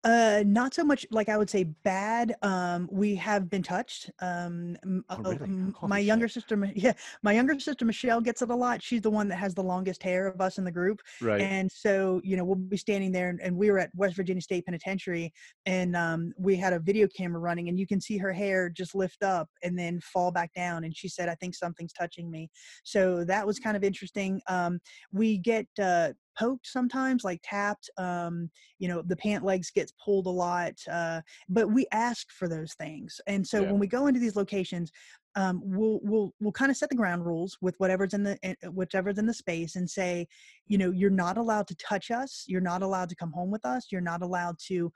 uh, 0.06 0.44
not 0.46 0.74
so 0.76 0.84
much 0.84 1.04
like 1.10 1.30
I 1.30 1.38
would 1.38 1.50
say 1.50 1.64
bad. 1.64 2.36
Um, 2.44 2.88
we 2.92 3.16
have 3.16 3.50
been 3.50 3.64
touched. 3.64 4.12
Um, 4.22 4.78
oh, 5.10 5.16
uh, 5.16 5.36
really? 5.36 5.74
my 5.82 5.98
shit. 5.98 6.06
younger 6.06 6.28
sister, 6.28 6.72
yeah, 6.76 6.94
my 7.24 7.34
younger 7.34 7.60
sister 7.60 7.86
Michelle 7.86 8.22
gets 8.22 8.44
it 8.44 8.52
a 8.52 8.56
lot. 8.56 8.84
She's 8.84 9.02
the 9.02 9.10
one 9.10 9.28
that 9.30 9.38
has 9.38 9.56
the 9.56 9.64
longest 9.64 10.04
hair 10.04 10.28
of 10.28 10.40
us 10.40 10.60
in 10.60 10.64
the 10.64 10.72
group, 10.72 11.02
right? 11.22 11.42
And 11.42 11.72
so 11.72 12.22
you 12.24 12.38
know 12.38 12.44
we'll 12.44 12.56
be 12.56 12.78
standing 12.78 13.12
there, 13.12 13.30
and, 13.30 13.42
and 13.42 13.58
we 13.58 13.72
were 13.72 13.80
at 13.80 13.90
West 13.96 14.16
Virginia 14.16 14.42
State 14.42 14.66
Penitentiary, 14.66 15.34
and 15.66 15.96
um, 15.96 16.34
we 16.38 16.56
had 16.56 16.74
a 16.74 16.80
video 16.80 17.08
camera 17.08 17.40
running, 17.40 17.70
and 17.70 17.80
you 17.80 17.88
can 17.88 18.00
see 18.00 18.18
her 18.18 18.32
hair 18.32 18.70
just 18.70 18.94
lift 18.94 19.24
up 19.24 19.50
and 19.64 19.78
then 19.78 20.00
fall 20.02 20.32
back 20.32 20.54
down. 20.54 20.84
And 20.84 20.96
she 20.96 21.10
said, 21.10 21.30
"I 21.30 21.36
think 21.36 21.56
something's 21.56 21.94
touching 21.94 22.30
me." 22.30 22.48
So 22.84 23.24
that 23.26 23.48
was 23.48 23.58
kind 23.58 23.76
of 23.76 23.84
interesting. 23.84 24.40
Um, 24.48 24.80
we 25.12 25.40
get 25.40 25.66
uh, 25.82 26.10
poked 26.38 26.68
sometimes, 26.68 27.24
like 27.24 27.40
tapped. 27.44 27.90
Um, 27.98 28.50
you 28.80 28.88
know, 28.88 29.02
the 29.02 29.16
pant 29.16 29.44
legs 29.44 29.72
gets 29.72 29.94
pulled 30.04 30.28
a 30.28 30.30
lot, 30.30 30.74
uh, 30.92 31.22
but 31.50 31.72
we 31.72 31.88
ask 31.92 32.32
for 32.32 32.48
those 32.48 32.74
things. 32.74 33.20
And 33.28 33.46
so 33.46 33.64
Yeah. 33.64 33.72
when 33.72 33.80
we 33.80 33.88
go 33.88 34.08
into 34.08 34.20
these 34.20 34.36
locations, 34.36 34.92
um, 35.38 35.62
we'll 35.64 36.00
we'll 36.02 36.34
we'll 36.40 36.52
kind 36.54 36.72
of 36.72 36.78
set 36.78 36.90
the 36.90 36.96
ground 36.96 37.26
rules 37.26 37.58
with 37.62 37.76
whatever's 37.78 38.14
in 38.14 38.24
the 38.24 38.38
in- 38.42 38.56
whichever's 38.72 39.18
in 39.18 39.26
the 39.26 39.34
space 39.34 39.76
and 39.76 39.90
say, 39.90 40.28
you 40.68 40.78
know, 40.78 40.92
you're 40.92 41.10
not 41.10 41.38
allowed 41.38 41.68
to 41.68 41.76
touch 41.76 42.10
us. 42.10 42.46
You're 42.48 42.62
not 42.62 42.82
allowed 42.82 43.10
to 43.10 43.16
come 43.16 43.32
home 43.34 43.52
with 43.52 43.66
us. 43.66 43.88
You're 43.92 44.02
not 44.02 44.22
allowed 44.22 44.56
to 44.68 44.92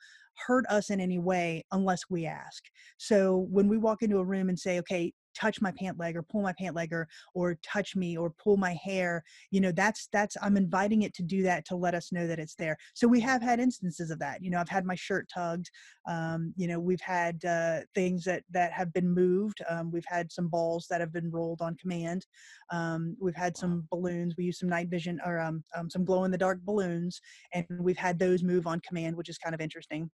hurt 0.47 0.65
us 0.69 0.89
in 0.89 1.01
any 1.01 1.19
way 1.19 1.65
unless 1.73 2.01
we 2.09 2.25
ask. 2.25 2.63
So 2.97 3.47
when 3.51 3.67
we 3.67 3.77
walk 3.77 4.01
into 4.01 4.19
a 4.19 4.23
room 4.23 4.47
and 4.47 4.57
say, 4.57 4.79
okay, 4.79 5.13
touch 5.39 5.61
my 5.61 5.71
pant 5.71 5.97
leg 5.97 6.15
or 6.15 6.23
pull 6.23 6.41
my 6.41 6.53
pant 6.53 6.75
leg 6.75 6.91
or 6.93 7.07
or 7.33 7.55
touch 7.63 7.95
me 7.95 8.17
or 8.17 8.29
pull 8.31 8.57
my 8.57 8.73
hair 8.83 9.23
you 9.51 9.61
know 9.61 9.71
that's 9.71 10.07
that's 10.11 10.35
i'm 10.41 10.57
inviting 10.57 11.03
it 11.03 11.13
to 11.13 11.23
do 11.23 11.41
that 11.43 11.65
to 11.65 11.75
let 11.75 11.95
us 11.95 12.11
know 12.11 12.27
that 12.27 12.39
it's 12.39 12.55
there. 12.55 12.77
So 12.93 13.07
we 13.07 13.19
have 13.21 13.41
had 13.41 13.59
instances 13.59 14.11
of 14.11 14.19
that 14.19 14.43
you 14.43 14.49
know 14.49 14.59
i've 14.59 14.69
had 14.69 14.85
my 14.85 14.95
shirt 14.95 15.29
tugged 15.33 15.69
um, 16.07 16.53
you 16.55 16.67
know 16.67 16.79
we've 16.79 17.01
had 17.01 17.43
uh, 17.45 17.81
things 17.95 18.23
that 18.25 18.43
that 18.51 18.71
have 18.71 18.91
been 18.93 19.09
moved 19.09 19.59
um, 19.69 19.91
we've 19.91 20.05
had 20.07 20.31
some 20.31 20.47
balls 20.47 20.87
that 20.89 21.01
have 21.01 21.13
been 21.13 21.31
rolled 21.31 21.61
on 21.61 21.75
command 21.77 22.25
um, 22.71 23.15
we've 23.19 23.35
had 23.35 23.55
some 23.55 23.87
balloons 23.91 24.35
we 24.37 24.45
use 24.45 24.59
some 24.59 24.69
night 24.69 24.89
vision 24.89 25.19
or 25.25 25.39
um, 25.39 25.63
um, 25.75 25.89
some 25.89 26.03
glow 26.05 26.23
in 26.23 26.31
the 26.31 26.37
dark 26.37 26.59
balloons 26.63 27.19
and 27.53 27.65
we've 27.79 27.97
had 27.97 28.19
those 28.19 28.43
move 28.43 28.67
on 28.67 28.79
command 28.81 29.15
which 29.15 29.29
is 29.29 29.37
kind 29.37 29.55
of 29.55 29.61
interesting 29.61 30.09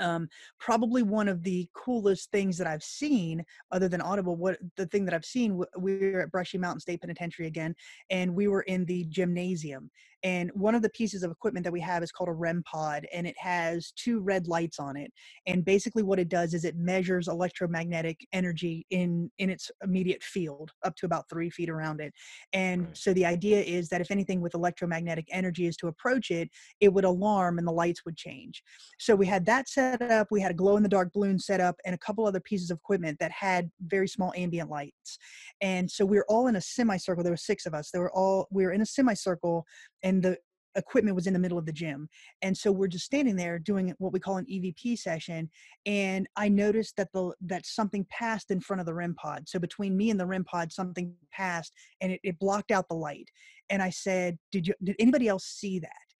um, 0.00 0.28
probably 0.58 1.02
one 1.02 1.28
of 1.28 1.42
the 1.42 1.68
coolest 1.74 2.30
things 2.30 2.58
that 2.58 2.66
I've 2.66 2.82
seen, 2.82 3.44
other 3.70 3.88
than 3.88 4.00
Audible, 4.00 4.36
what 4.36 4.58
the 4.76 4.86
thing 4.86 5.04
that 5.04 5.14
I've 5.14 5.24
seen, 5.24 5.62
we 5.78 6.12
were 6.12 6.22
at 6.22 6.30
Brushy 6.30 6.58
Mountain 6.58 6.80
State 6.80 7.00
Penitentiary 7.00 7.46
again, 7.46 7.74
and 8.10 8.34
we 8.34 8.48
were 8.48 8.62
in 8.62 8.84
the 8.84 9.04
gymnasium. 9.08 9.90
And 10.22 10.50
one 10.54 10.74
of 10.74 10.82
the 10.82 10.90
pieces 10.90 11.22
of 11.22 11.30
equipment 11.30 11.64
that 11.64 11.72
we 11.72 11.80
have 11.80 12.02
is 12.02 12.12
called 12.12 12.28
a 12.28 12.32
REM 12.32 12.62
pod, 12.64 13.06
and 13.12 13.26
it 13.26 13.36
has 13.38 13.92
two 13.96 14.20
red 14.20 14.48
lights 14.48 14.78
on 14.78 14.96
it. 14.96 15.12
And 15.46 15.64
basically, 15.64 16.02
what 16.02 16.18
it 16.18 16.28
does 16.28 16.54
is 16.54 16.64
it 16.64 16.76
measures 16.76 17.28
electromagnetic 17.28 18.26
energy 18.32 18.86
in 18.90 19.30
in 19.38 19.50
its 19.50 19.70
immediate 19.82 20.22
field, 20.22 20.70
up 20.84 20.94
to 20.96 21.06
about 21.06 21.28
three 21.28 21.50
feet 21.50 21.70
around 21.70 22.00
it. 22.00 22.12
And 22.52 22.88
so 22.92 23.12
the 23.12 23.26
idea 23.26 23.62
is 23.62 23.88
that 23.88 24.00
if 24.00 24.10
anything 24.10 24.40
with 24.40 24.54
electromagnetic 24.54 25.26
energy 25.30 25.66
is 25.66 25.76
to 25.78 25.88
approach 25.88 26.30
it, 26.30 26.48
it 26.80 26.92
would 26.92 27.04
alarm 27.04 27.58
and 27.58 27.66
the 27.66 27.72
lights 27.72 28.04
would 28.04 28.16
change. 28.16 28.62
So 28.98 29.14
we 29.14 29.26
had 29.26 29.46
that 29.46 29.68
set 29.68 30.02
up. 30.02 30.28
We 30.30 30.40
had 30.40 30.50
a 30.50 30.54
glow 30.54 30.76
in 30.76 30.82
the 30.82 30.88
dark 30.88 31.12
balloon 31.12 31.38
set 31.38 31.60
up 31.60 31.76
and 31.84 31.94
a 31.94 31.98
couple 31.98 32.26
other 32.26 32.40
pieces 32.40 32.70
of 32.70 32.78
equipment 32.78 33.18
that 33.20 33.32
had 33.32 33.70
very 33.86 34.08
small 34.08 34.32
ambient 34.36 34.70
lights. 34.70 35.18
And 35.60 35.90
so 35.90 36.04
we 36.04 36.16
were 36.16 36.26
all 36.28 36.46
in 36.46 36.56
a 36.56 36.60
semicircle. 36.60 37.22
There 37.22 37.32
were 37.32 37.36
six 37.36 37.66
of 37.66 37.74
us. 37.74 37.90
They 37.90 37.98
were 37.98 38.12
all 38.12 38.48
we 38.50 38.64
were 38.64 38.72
in 38.72 38.80
a 38.80 38.86
semicircle, 38.86 39.64
and 40.02 40.22
the 40.22 40.38
equipment 40.76 41.14
was 41.14 41.26
in 41.26 41.32
the 41.32 41.38
middle 41.38 41.58
of 41.58 41.66
the 41.66 41.72
gym. 41.72 42.08
And 42.40 42.56
so 42.56 42.72
we're 42.72 42.86
just 42.86 43.04
standing 43.04 43.36
there 43.36 43.58
doing 43.58 43.94
what 43.98 44.12
we 44.12 44.20
call 44.20 44.36
an 44.36 44.46
EVP 44.46 44.98
session. 44.98 45.50
And 45.86 46.26
I 46.36 46.48
noticed 46.48 46.96
that 46.96 47.12
the 47.12 47.32
that 47.42 47.66
something 47.66 48.06
passed 48.10 48.50
in 48.50 48.60
front 48.60 48.80
of 48.80 48.86
the 48.86 48.94
REM 48.94 49.14
pod. 49.14 49.48
So 49.48 49.58
between 49.58 49.96
me 49.96 50.10
and 50.10 50.18
the 50.18 50.26
REM 50.26 50.44
pod, 50.44 50.72
something 50.72 51.14
passed 51.30 51.72
and 52.00 52.12
it, 52.12 52.20
it 52.22 52.38
blocked 52.38 52.70
out 52.70 52.88
the 52.88 52.94
light. 52.94 53.28
And 53.70 53.82
I 53.82 53.90
said, 53.90 54.38
Did 54.50 54.68
you 54.68 54.74
did 54.82 54.96
anybody 54.98 55.28
else 55.28 55.44
see 55.44 55.78
that? 55.80 56.11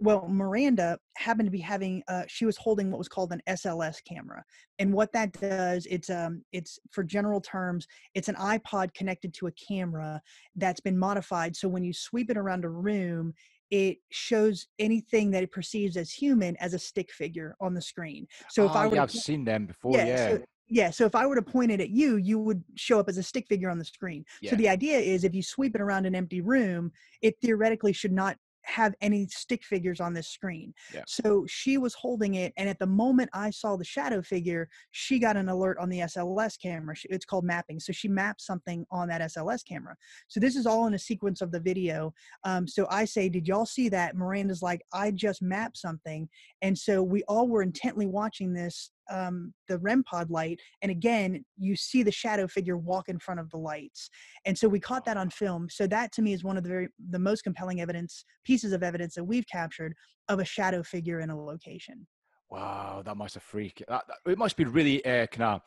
Well 0.00 0.26
miranda 0.28 0.98
happened 1.16 1.46
to 1.46 1.50
be 1.50 1.58
having 1.60 2.02
uh, 2.08 2.22
she 2.26 2.46
was 2.46 2.56
holding 2.56 2.90
what 2.90 2.98
was 2.98 3.08
called 3.08 3.32
an 3.32 3.40
sls 3.50 3.96
camera 4.08 4.42
and 4.78 4.92
what 4.92 5.12
that 5.12 5.32
does 5.32 5.86
it's 5.86 6.10
um 6.10 6.42
it's 6.52 6.78
for 6.90 7.04
general 7.04 7.40
terms 7.40 7.86
it's 8.14 8.28
an 8.28 8.34
ipod 8.36 8.92
connected 8.94 9.32
to 9.34 9.46
a 9.46 9.52
camera 9.52 10.20
that's 10.56 10.80
been 10.80 10.98
modified 10.98 11.54
so 11.54 11.68
when 11.68 11.84
you 11.84 11.92
sweep 11.92 12.30
it 12.30 12.36
around 12.36 12.64
a 12.64 12.68
room 12.68 13.32
it 13.70 13.98
shows 14.10 14.66
anything 14.80 15.30
that 15.30 15.44
it 15.44 15.52
perceives 15.52 15.96
as 15.96 16.10
human 16.10 16.56
as 16.56 16.74
a 16.74 16.78
stick 16.78 17.12
figure 17.12 17.54
on 17.60 17.74
the 17.74 17.82
screen 17.82 18.26
so 18.48 18.64
if 18.64 18.72
Ah, 18.72 18.80
i 18.82 18.86
were 18.86 18.96
yeah, 18.96 19.02
I've 19.02 19.12
seen 19.12 19.44
them 19.44 19.66
before. 19.66 19.96
Yeah, 19.96 20.28
so, 20.28 20.44
yeah 20.68 20.90
so 20.90 21.04
if 21.04 21.14
i 21.14 21.26
were 21.26 21.34
to 21.34 21.42
point 21.42 21.70
it 21.70 21.80
at 21.80 21.90
you 21.90 22.16
you 22.16 22.38
would 22.38 22.62
show 22.76 22.98
up 22.98 23.08
as 23.08 23.18
a 23.18 23.22
stick 23.22 23.46
figure 23.48 23.68
on 23.68 23.78
the 23.78 23.84
screen 23.84 24.24
Yeah. 24.40 24.50
so 24.50 24.56
the 24.56 24.68
idea 24.68 24.98
is 24.98 25.24
if 25.24 25.34
you 25.34 25.42
sweep 25.42 25.74
it 25.74 25.80
around 25.80 26.06
an 26.06 26.14
empty 26.14 26.40
room 26.40 26.92
it 27.22 27.34
theoretically 27.42 27.92
should 27.92 28.12
not 28.12 28.36
have 28.70 28.94
any 29.00 29.26
stick 29.26 29.64
figures 29.64 30.00
on 30.00 30.14
this 30.14 30.28
screen. 30.28 30.72
Yeah. 30.94 31.02
So 31.06 31.44
she 31.48 31.78
was 31.78 31.94
holding 31.94 32.34
it, 32.34 32.52
and 32.56 32.68
at 32.68 32.78
the 32.78 32.86
moment 32.86 33.30
I 33.32 33.50
saw 33.50 33.76
the 33.76 33.84
shadow 33.84 34.22
figure, 34.22 34.68
she 34.92 35.18
got 35.18 35.36
an 35.36 35.48
alert 35.48 35.78
on 35.78 35.88
the 35.88 36.00
SLS 36.00 36.60
camera. 36.60 36.94
It's 37.04 37.24
called 37.24 37.44
mapping. 37.44 37.80
So 37.80 37.92
she 37.92 38.08
mapped 38.08 38.40
something 38.40 38.86
on 38.90 39.08
that 39.08 39.20
SLS 39.22 39.66
camera. 39.66 39.96
So 40.28 40.40
this 40.40 40.56
is 40.56 40.66
all 40.66 40.86
in 40.86 40.94
a 40.94 40.98
sequence 40.98 41.40
of 41.40 41.52
the 41.52 41.60
video. 41.60 42.14
Um, 42.44 42.66
so 42.66 42.86
I 42.90 43.04
say, 43.04 43.28
Did 43.28 43.48
y'all 43.48 43.66
see 43.66 43.88
that? 43.90 44.16
Miranda's 44.16 44.62
like, 44.62 44.82
I 44.92 45.10
just 45.10 45.42
mapped 45.42 45.76
something. 45.76 46.28
And 46.62 46.76
so 46.76 47.02
we 47.02 47.22
all 47.24 47.48
were 47.48 47.62
intently 47.62 48.06
watching 48.06 48.52
this, 48.52 48.90
um, 49.10 49.52
the 49.68 49.78
REM 49.78 50.02
pod 50.04 50.30
light. 50.30 50.60
And 50.82 50.90
again, 50.90 51.44
you 51.58 51.76
see 51.76 52.02
the 52.02 52.12
shadow 52.12 52.46
figure 52.46 52.76
walk 52.76 53.08
in 53.08 53.18
front 53.18 53.40
of 53.40 53.50
the 53.50 53.58
lights. 53.58 54.08
And 54.46 54.56
so 54.56 54.68
we 54.68 54.80
caught 54.80 55.04
that 55.04 55.16
on 55.16 55.30
film. 55.30 55.68
So 55.70 55.86
that 55.88 56.12
to 56.12 56.22
me 56.22 56.32
is 56.32 56.44
one 56.44 56.56
of 56.56 56.62
the 56.62 56.68
very 56.68 56.88
the 57.10 57.18
most 57.18 57.42
compelling 57.42 57.80
evidence 57.80 58.24
pieces 58.44 58.72
of 58.72 58.82
evidence 58.82 59.14
that 59.16 59.24
we've 59.24 59.46
captured 59.50 59.94
of 60.28 60.38
a 60.38 60.44
shadow 60.44 60.82
figure 60.82 61.20
in 61.20 61.30
a 61.30 61.38
location. 61.44 62.06
Wow, 62.50 63.02
that 63.04 63.16
must 63.16 63.34
have 63.34 63.42
freaked. 63.42 63.82
That, 63.88 64.04
that- 64.08 64.32
it 64.32 64.38
must 64.38 64.56
be 64.56 64.64
really 64.64 65.04
uh, 65.04 65.26
kind 65.26 65.42
of 65.42 65.60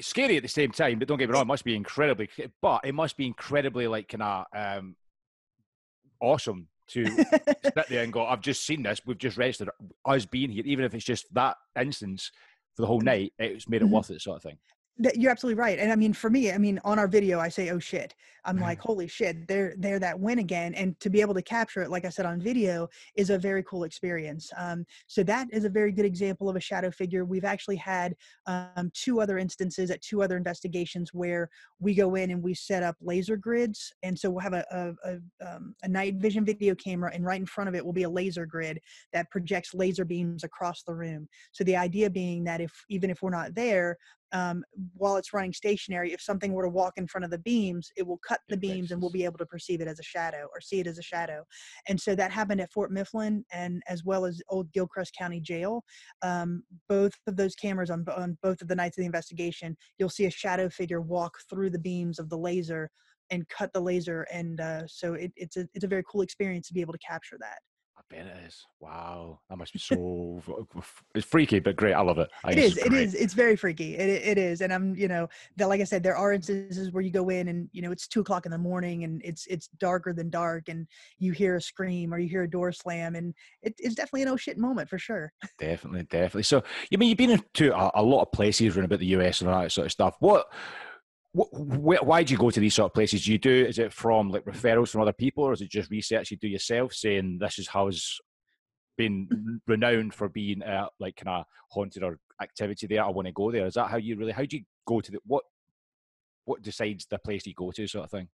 scary 0.00 0.36
at 0.36 0.42
the 0.42 0.48
same 0.48 0.70
time. 0.70 0.98
But 0.98 1.08
don't 1.08 1.18
get 1.18 1.28
me 1.28 1.32
wrong, 1.32 1.42
it 1.42 1.46
must 1.46 1.64
be 1.64 1.74
incredibly. 1.76 2.28
But 2.62 2.82
it 2.84 2.94
must 2.94 3.16
be 3.16 3.26
incredibly 3.26 3.86
like 3.86 4.08
kind 4.08 4.22
of 4.22 4.44
um, 4.54 4.96
awesome 6.20 6.68
to 6.88 7.06
sit 7.64 7.88
there 7.88 8.04
and 8.04 8.12
go, 8.12 8.24
I've 8.24 8.40
just 8.40 8.64
seen 8.64 8.82
this. 8.82 9.00
We've 9.04 9.18
just 9.18 9.36
registered 9.36 9.70
us 10.04 10.24
being 10.26 10.50
here, 10.50 10.62
even 10.66 10.84
if 10.84 10.94
it's 10.94 11.04
just 11.04 11.32
that 11.34 11.56
instance 11.78 12.30
for 12.76 12.82
the 12.82 12.86
whole 12.86 13.00
night. 13.00 13.32
It's 13.38 13.68
made 13.68 13.82
it 13.82 13.86
Mhm. 13.86 13.90
worth 13.90 14.10
it, 14.10 14.20
sort 14.20 14.36
of 14.36 14.42
thing. 14.42 14.58
That- 14.98 15.16
You're 15.20 15.30
absolutely 15.30 15.60
right. 15.60 15.78
And 15.78 15.92
I 15.92 15.96
mean, 15.96 16.14
for 16.14 16.30
me, 16.30 16.50
I 16.50 16.56
mean, 16.56 16.80
on 16.82 16.98
our 16.98 17.06
video, 17.06 17.38
I 17.38 17.50
say, 17.50 17.68
"Oh 17.68 17.78
shit!" 17.78 18.14
I'm 18.46 18.56
Mhm. 18.56 18.60
like, 18.62 18.80
"Holy 18.80 19.06
shit!" 19.06 19.46
They're 19.46 19.74
they're 19.76 19.98
that 19.98 20.20
win 20.20 20.38
again, 20.38 20.72
and 20.74 20.98
to 21.00 21.10
be 21.10 21.20
able 21.20 21.34
to 21.34 21.42
capture 21.42 21.82
it, 21.82 21.90
like 21.90 22.06
I 22.06 22.08
said 22.08 22.24
on 22.24 22.40
video, 22.40 22.88
is 23.14 23.28
a 23.28 23.38
very 23.38 23.62
cool 23.64 23.84
experience. 23.84 24.50
Um, 24.56 24.86
so 25.06 25.22
that 25.24 25.48
is 25.52 25.64
a 25.64 25.68
very 25.68 25.92
good 25.92 26.06
example 26.06 26.48
of 26.48 26.56
a 26.56 26.60
shadow 26.60 26.90
figure. 26.90 27.26
We've 27.26 27.44
actually 27.44 27.76
had 27.76 28.14
um, 28.46 28.90
two 28.94 29.20
other 29.20 29.36
instances 29.36 29.90
at 29.90 30.00
two 30.00 30.22
other 30.22 30.36
investigations 30.38 31.12
where 31.12 31.50
we 31.78 31.94
go 31.94 32.14
in 32.14 32.30
and 32.30 32.42
we 32.42 32.54
set 32.54 32.82
up 32.82 32.96
laser 33.02 33.36
grids, 33.36 33.92
and 34.02 34.18
so 34.18 34.30
we'll 34.30 34.40
have 34.40 34.54
a 34.54 34.64
a, 34.70 34.94
a, 35.44 35.56
um, 35.56 35.74
a 35.82 35.88
night 35.88 36.14
vision 36.16 36.44
video 36.46 36.74
camera, 36.74 37.10
and 37.12 37.22
right 37.26 37.40
in 37.40 37.46
front 37.46 37.68
of 37.68 37.74
it 37.74 37.84
will 37.84 37.92
be 37.92 38.04
a 38.04 38.10
laser 38.10 38.46
grid 38.46 38.78
that 39.12 39.30
projects 39.30 39.74
laser 39.74 40.06
beams 40.06 40.42
across 40.42 40.82
the 40.84 40.94
room. 40.94 41.28
So 41.52 41.64
the 41.64 41.76
idea 41.76 42.08
being 42.08 42.44
that 42.44 42.62
if 42.62 42.72
even 42.88 43.10
if 43.10 43.20
we're 43.20 43.28
not 43.30 43.54
there, 43.54 43.98
um, 44.32 44.64
while 44.94 45.16
it's 45.16 45.32
running 45.32 45.52
stationary, 45.52 46.12
if 46.12 46.20
something 46.20 46.52
were 46.52 46.64
to 46.64 46.68
walk 46.68 46.94
in 46.96 47.06
front 47.06 47.24
of 47.24 47.30
the 47.30 47.38
beams, 47.38 47.90
it 47.96 48.06
will 48.06 48.20
cut 48.26 48.40
the 48.48 48.56
beams 48.56 48.90
and 48.90 49.00
we'll 49.00 49.10
be 49.10 49.24
able 49.24 49.38
to 49.38 49.46
perceive 49.46 49.80
it 49.80 49.88
as 49.88 50.00
a 50.00 50.04
shadow 50.04 50.48
or 50.52 50.60
see 50.60 50.80
it 50.80 50.86
as 50.86 50.98
a 50.98 51.02
shadow. 51.02 51.44
And 51.88 52.00
so 52.00 52.14
that 52.16 52.30
happened 52.30 52.60
at 52.60 52.72
Fort 52.72 52.90
Mifflin 52.90 53.44
and 53.52 53.82
as 53.88 54.04
well 54.04 54.24
as 54.24 54.42
Old 54.48 54.72
Gilchrist 54.72 55.14
County 55.16 55.40
Jail. 55.40 55.82
Um, 56.22 56.62
both 56.88 57.12
of 57.26 57.36
those 57.36 57.54
cameras 57.54 57.90
on, 57.90 58.04
on 58.16 58.36
both 58.42 58.60
of 58.62 58.68
the 58.68 58.74
nights 58.74 58.98
of 58.98 59.02
the 59.02 59.06
investigation, 59.06 59.76
you'll 59.98 60.08
see 60.08 60.26
a 60.26 60.30
shadow 60.30 60.68
figure 60.68 61.00
walk 61.00 61.34
through 61.48 61.70
the 61.70 61.78
beams 61.78 62.18
of 62.18 62.28
the 62.28 62.38
laser 62.38 62.90
and 63.30 63.48
cut 63.48 63.72
the 63.72 63.80
laser. 63.80 64.26
And 64.32 64.60
uh, 64.60 64.86
so 64.86 65.14
it, 65.14 65.32
it's 65.36 65.56
a 65.56 65.66
it's 65.74 65.84
a 65.84 65.88
very 65.88 66.04
cool 66.10 66.22
experience 66.22 66.68
to 66.68 66.74
be 66.74 66.80
able 66.80 66.92
to 66.92 66.98
capture 66.98 67.36
that. 67.40 67.58
I 68.12 68.16
it 68.16 68.26
is. 68.46 68.66
Wow, 68.80 69.40
that 69.48 69.58
must 69.58 69.72
be 69.72 69.78
so. 69.78 70.40
it's 71.14 71.26
freaky, 71.26 71.58
but 71.58 71.76
great. 71.76 71.94
I 71.94 72.02
love 72.02 72.18
it. 72.18 72.28
I 72.44 72.52
It 72.52 72.58
is. 72.58 72.76
It 72.78 72.92
is. 72.92 73.14
It's 73.14 73.34
very 73.34 73.56
freaky. 73.56 73.96
It, 73.96 74.08
it 74.08 74.38
is. 74.38 74.60
And 74.60 74.72
I'm, 74.72 74.94
you 74.94 75.08
know, 75.08 75.28
that 75.56 75.68
like 75.68 75.80
I 75.80 75.84
said, 75.84 76.02
there 76.02 76.16
are 76.16 76.32
instances 76.32 76.92
where 76.92 77.02
you 77.02 77.10
go 77.10 77.28
in 77.30 77.48
and 77.48 77.68
you 77.72 77.82
know 77.82 77.90
it's 77.90 78.06
two 78.06 78.20
o'clock 78.20 78.46
in 78.46 78.52
the 78.52 78.58
morning 78.58 79.04
and 79.04 79.20
it's 79.24 79.46
it's 79.46 79.68
darker 79.78 80.12
than 80.12 80.30
dark 80.30 80.68
and 80.68 80.86
you 81.18 81.32
hear 81.32 81.56
a 81.56 81.60
scream 81.60 82.14
or 82.14 82.18
you 82.18 82.28
hear 82.28 82.44
a 82.44 82.50
door 82.50 82.72
slam 82.72 83.16
and 83.16 83.34
it, 83.62 83.74
it's 83.78 83.94
definitely 83.94 84.22
an 84.22 84.28
oh 84.28 84.36
shit 84.36 84.58
moment 84.58 84.88
for 84.88 84.98
sure. 84.98 85.32
Definitely, 85.58 86.02
definitely. 86.04 86.42
So, 86.42 86.62
you 86.90 86.98
mean 86.98 87.08
you've 87.08 87.18
been 87.18 87.30
into 87.30 87.74
a, 87.74 87.90
a 87.94 88.02
lot 88.02 88.22
of 88.22 88.32
places 88.32 88.76
around 88.76 88.84
about 88.84 88.98
the 88.98 89.06
US 89.06 89.40
and 89.40 89.50
all 89.50 89.62
that 89.62 89.72
sort 89.72 89.86
of 89.86 89.92
stuff. 89.92 90.16
What, 90.20 90.46
wh- 91.36 92.06
why 92.06 92.22
do 92.22 92.32
you 92.32 92.38
go 92.38 92.50
to 92.50 92.60
these 92.60 92.74
sort 92.74 92.90
of 92.90 92.94
places? 92.94 93.24
Do 93.24 93.32
you 93.32 93.38
do 93.38 93.50
is 93.50 93.78
it 93.78 93.92
from 93.92 94.30
like 94.30 94.44
referrals 94.44 94.88
from 94.88 95.02
other 95.02 95.12
people, 95.12 95.44
or 95.44 95.52
is 95.52 95.60
it 95.60 95.70
just 95.70 95.90
research 95.90 96.30
you 96.30 96.36
do 96.36 96.48
yourself, 96.48 96.94
saying 96.94 97.38
this 97.40 97.58
is 97.58 97.68
how 97.68 97.88
it's 97.88 98.20
been 98.96 99.60
renowned 99.66 100.14
for 100.14 100.28
being 100.28 100.62
uh, 100.62 100.88
like 100.98 101.16
kind 101.16 101.40
of 101.40 101.44
haunted 101.70 102.02
or 102.02 102.18
activity 102.40 102.86
there? 102.86 103.04
I 103.04 103.08
want 103.10 103.26
to 103.26 103.32
go 103.32 103.50
there. 103.50 103.66
Is 103.66 103.74
that 103.74 103.90
how 103.90 103.96
you 103.96 104.16
really? 104.16 104.32
How 104.32 104.44
do 104.44 104.56
you 104.56 104.64
go 104.86 105.00
to 105.00 105.12
the 105.12 105.18
what? 105.26 105.44
What 106.44 106.62
decides 106.62 107.06
the 107.06 107.18
place 107.18 107.44
you 107.44 107.54
go 107.54 107.72
to, 107.72 107.86
sort 107.88 108.04
of 108.04 108.10
thing? 108.10 108.28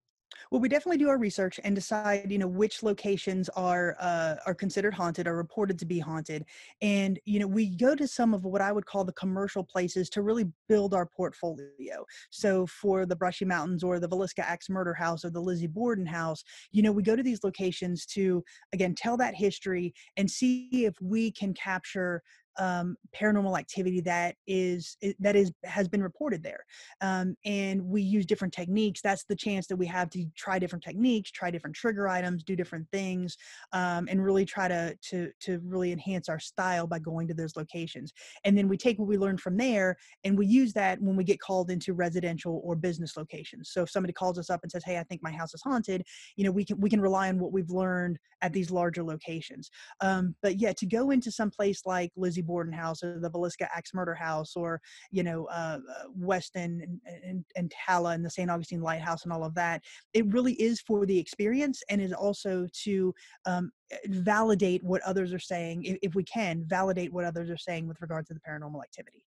Well, 0.50 0.60
we 0.60 0.68
definitely 0.68 0.98
do 0.98 1.08
our 1.08 1.18
research 1.18 1.58
and 1.64 1.74
decide, 1.74 2.30
you 2.30 2.38
know, 2.38 2.46
which 2.46 2.82
locations 2.82 3.48
are 3.50 3.96
uh, 4.00 4.36
are 4.46 4.54
considered 4.54 4.94
haunted 4.94 5.26
or 5.26 5.36
reported 5.36 5.78
to 5.78 5.86
be 5.86 5.98
haunted, 5.98 6.44
and 6.80 7.18
you 7.24 7.38
know, 7.38 7.46
we 7.46 7.70
go 7.76 7.94
to 7.94 8.06
some 8.06 8.34
of 8.34 8.44
what 8.44 8.60
I 8.60 8.72
would 8.72 8.86
call 8.86 9.04
the 9.04 9.12
commercial 9.12 9.64
places 9.64 10.08
to 10.10 10.22
really 10.22 10.46
build 10.68 10.94
our 10.94 11.06
portfolio. 11.06 12.04
So, 12.30 12.66
for 12.66 13.06
the 13.06 13.16
Brushy 13.16 13.44
Mountains 13.44 13.82
or 13.82 13.98
the 13.98 14.08
Villisca 14.08 14.40
Axe 14.40 14.68
Murder 14.68 14.94
House 14.94 15.24
or 15.24 15.30
the 15.30 15.40
Lizzie 15.40 15.66
Borden 15.66 16.06
House, 16.06 16.44
you 16.70 16.82
know, 16.82 16.92
we 16.92 17.02
go 17.02 17.16
to 17.16 17.22
these 17.22 17.44
locations 17.44 18.06
to 18.06 18.44
again 18.72 18.94
tell 18.94 19.16
that 19.16 19.34
history 19.34 19.94
and 20.16 20.30
see 20.30 20.68
if 20.84 20.94
we 21.00 21.30
can 21.30 21.54
capture 21.54 22.22
um, 22.58 22.96
paranormal 23.14 23.58
activity 23.58 24.00
that 24.02 24.36
is 24.46 24.96
that 25.20 25.36
is 25.36 25.52
has 25.64 25.88
been 25.88 26.02
reported 26.02 26.42
there. 26.42 26.64
Um, 27.00 27.36
and 27.44 27.82
we 27.82 28.02
use 28.02 28.26
different 28.26 28.54
techniques. 28.54 29.00
That's 29.00 29.24
the 29.24 29.36
chance 29.36 29.66
that 29.66 29.76
we 29.76 29.86
have 29.86 30.10
to 30.10 30.24
try 30.36 30.58
different 30.58 30.84
techniques 30.84 31.30
try 31.30 31.50
different 31.50 31.76
trigger 31.76 32.08
items 32.08 32.42
do 32.42 32.56
different 32.56 32.86
things 32.92 33.36
um, 33.72 34.06
and 34.08 34.24
really 34.24 34.44
try 34.44 34.68
to 34.68 34.96
to 35.10 35.30
to 35.40 35.60
really 35.64 35.92
enhance 35.92 36.28
our 36.28 36.38
style 36.38 36.86
by 36.86 36.98
going 36.98 37.28
to 37.28 37.34
those 37.34 37.56
locations. 37.56 38.12
And 38.44 38.56
then 38.56 38.68
we 38.68 38.76
take 38.76 38.98
what 38.98 39.08
we 39.08 39.18
learn 39.18 39.38
from 39.38 39.56
there 39.56 39.96
and 40.24 40.36
we 40.36 40.46
use 40.46 40.72
that 40.74 41.00
when 41.00 41.16
we 41.16 41.24
get 41.24 41.40
called 41.40 41.70
into 41.70 41.94
residential 41.94 42.60
or 42.64 42.76
business 42.76 43.16
locations. 43.16 43.70
So 43.70 43.82
if 43.82 43.90
somebody 43.90 44.12
calls 44.12 44.38
us 44.38 44.50
up 44.50 44.60
and 44.62 44.70
says 44.70 44.84
hey 44.84 44.98
i 44.98 45.02
think 45.04 45.22
my 45.22 45.30
house 45.30 45.54
is 45.54 45.62
haunted 45.62 46.04
you 46.36 46.44
know 46.44 46.50
we 46.50 46.64
can 46.64 46.80
we 46.80 46.90
can 46.90 47.00
rely 47.00 47.28
on 47.28 47.38
what 47.38 47.52
we've 47.52 47.70
learned 47.70 48.18
at 48.40 48.52
these 48.52 48.70
larger 48.70 49.02
locations. 49.02 49.70
Um, 50.00 50.34
but 50.42 50.60
yeah 50.60 50.72
to 50.72 50.86
go 50.86 51.10
into 51.10 51.30
some 51.30 51.50
place 51.50 51.82
like 51.86 52.10
lizzie 52.16 52.41
Borden 52.42 52.72
House 52.72 53.02
or 53.02 53.18
the 53.18 53.30
Villisca 53.30 53.68
Axe 53.74 53.94
Murder 53.94 54.14
House 54.14 54.54
or, 54.56 54.80
you 55.10 55.22
know, 55.22 55.46
uh, 55.46 55.78
uh, 55.78 56.04
Weston 56.14 56.80
and, 56.82 57.22
and, 57.24 57.44
and 57.56 57.72
Tala 57.86 58.10
and 58.10 58.24
the 58.24 58.30
St. 58.30 58.50
Augustine 58.50 58.80
Lighthouse 58.80 59.24
and 59.24 59.32
all 59.32 59.44
of 59.44 59.54
that. 59.54 59.82
It 60.12 60.26
really 60.32 60.54
is 60.54 60.80
for 60.80 61.06
the 61.06 61.18
experience 61.18 61.82
and 61.88 62.00
is 62.00 62.12
also 62.12 62.66
to 62.84 63.14
um, 63.46 63.70
eh, 63.90 63.96
validate 64.08 64.82
what 64.84 65.02
others 65.02 65.32
are 65.32 65.38
saying, 65.38 65.84
if, 65.84 65.98
if 66.02 66.14
we 66.14 66.24
can, 66.24 66.64
validate 66.66 67.12
what 67.12 67.24
others 67.24 67.50
are 67.50 67.56
saying 67.56 67.86
with 67.86 68.00
regard 68.00 68.26
to 68.26 68.34
the 68.34 68.40
paranormal 68.40 68.82
activity. 68.82 69.24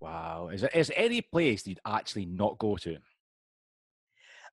Wow. 0.00 0.48
Is 0.52 0.62
there, 0.62 0.70
is 0.74 0.88
there 0.88 0.98
any 0.98 1.20
place 1.22 1.66
you'd 1.66 1.80
actually 1.86 2.26
not 2.26 2.58
go 2.58 2.76
to? 2.76 2.96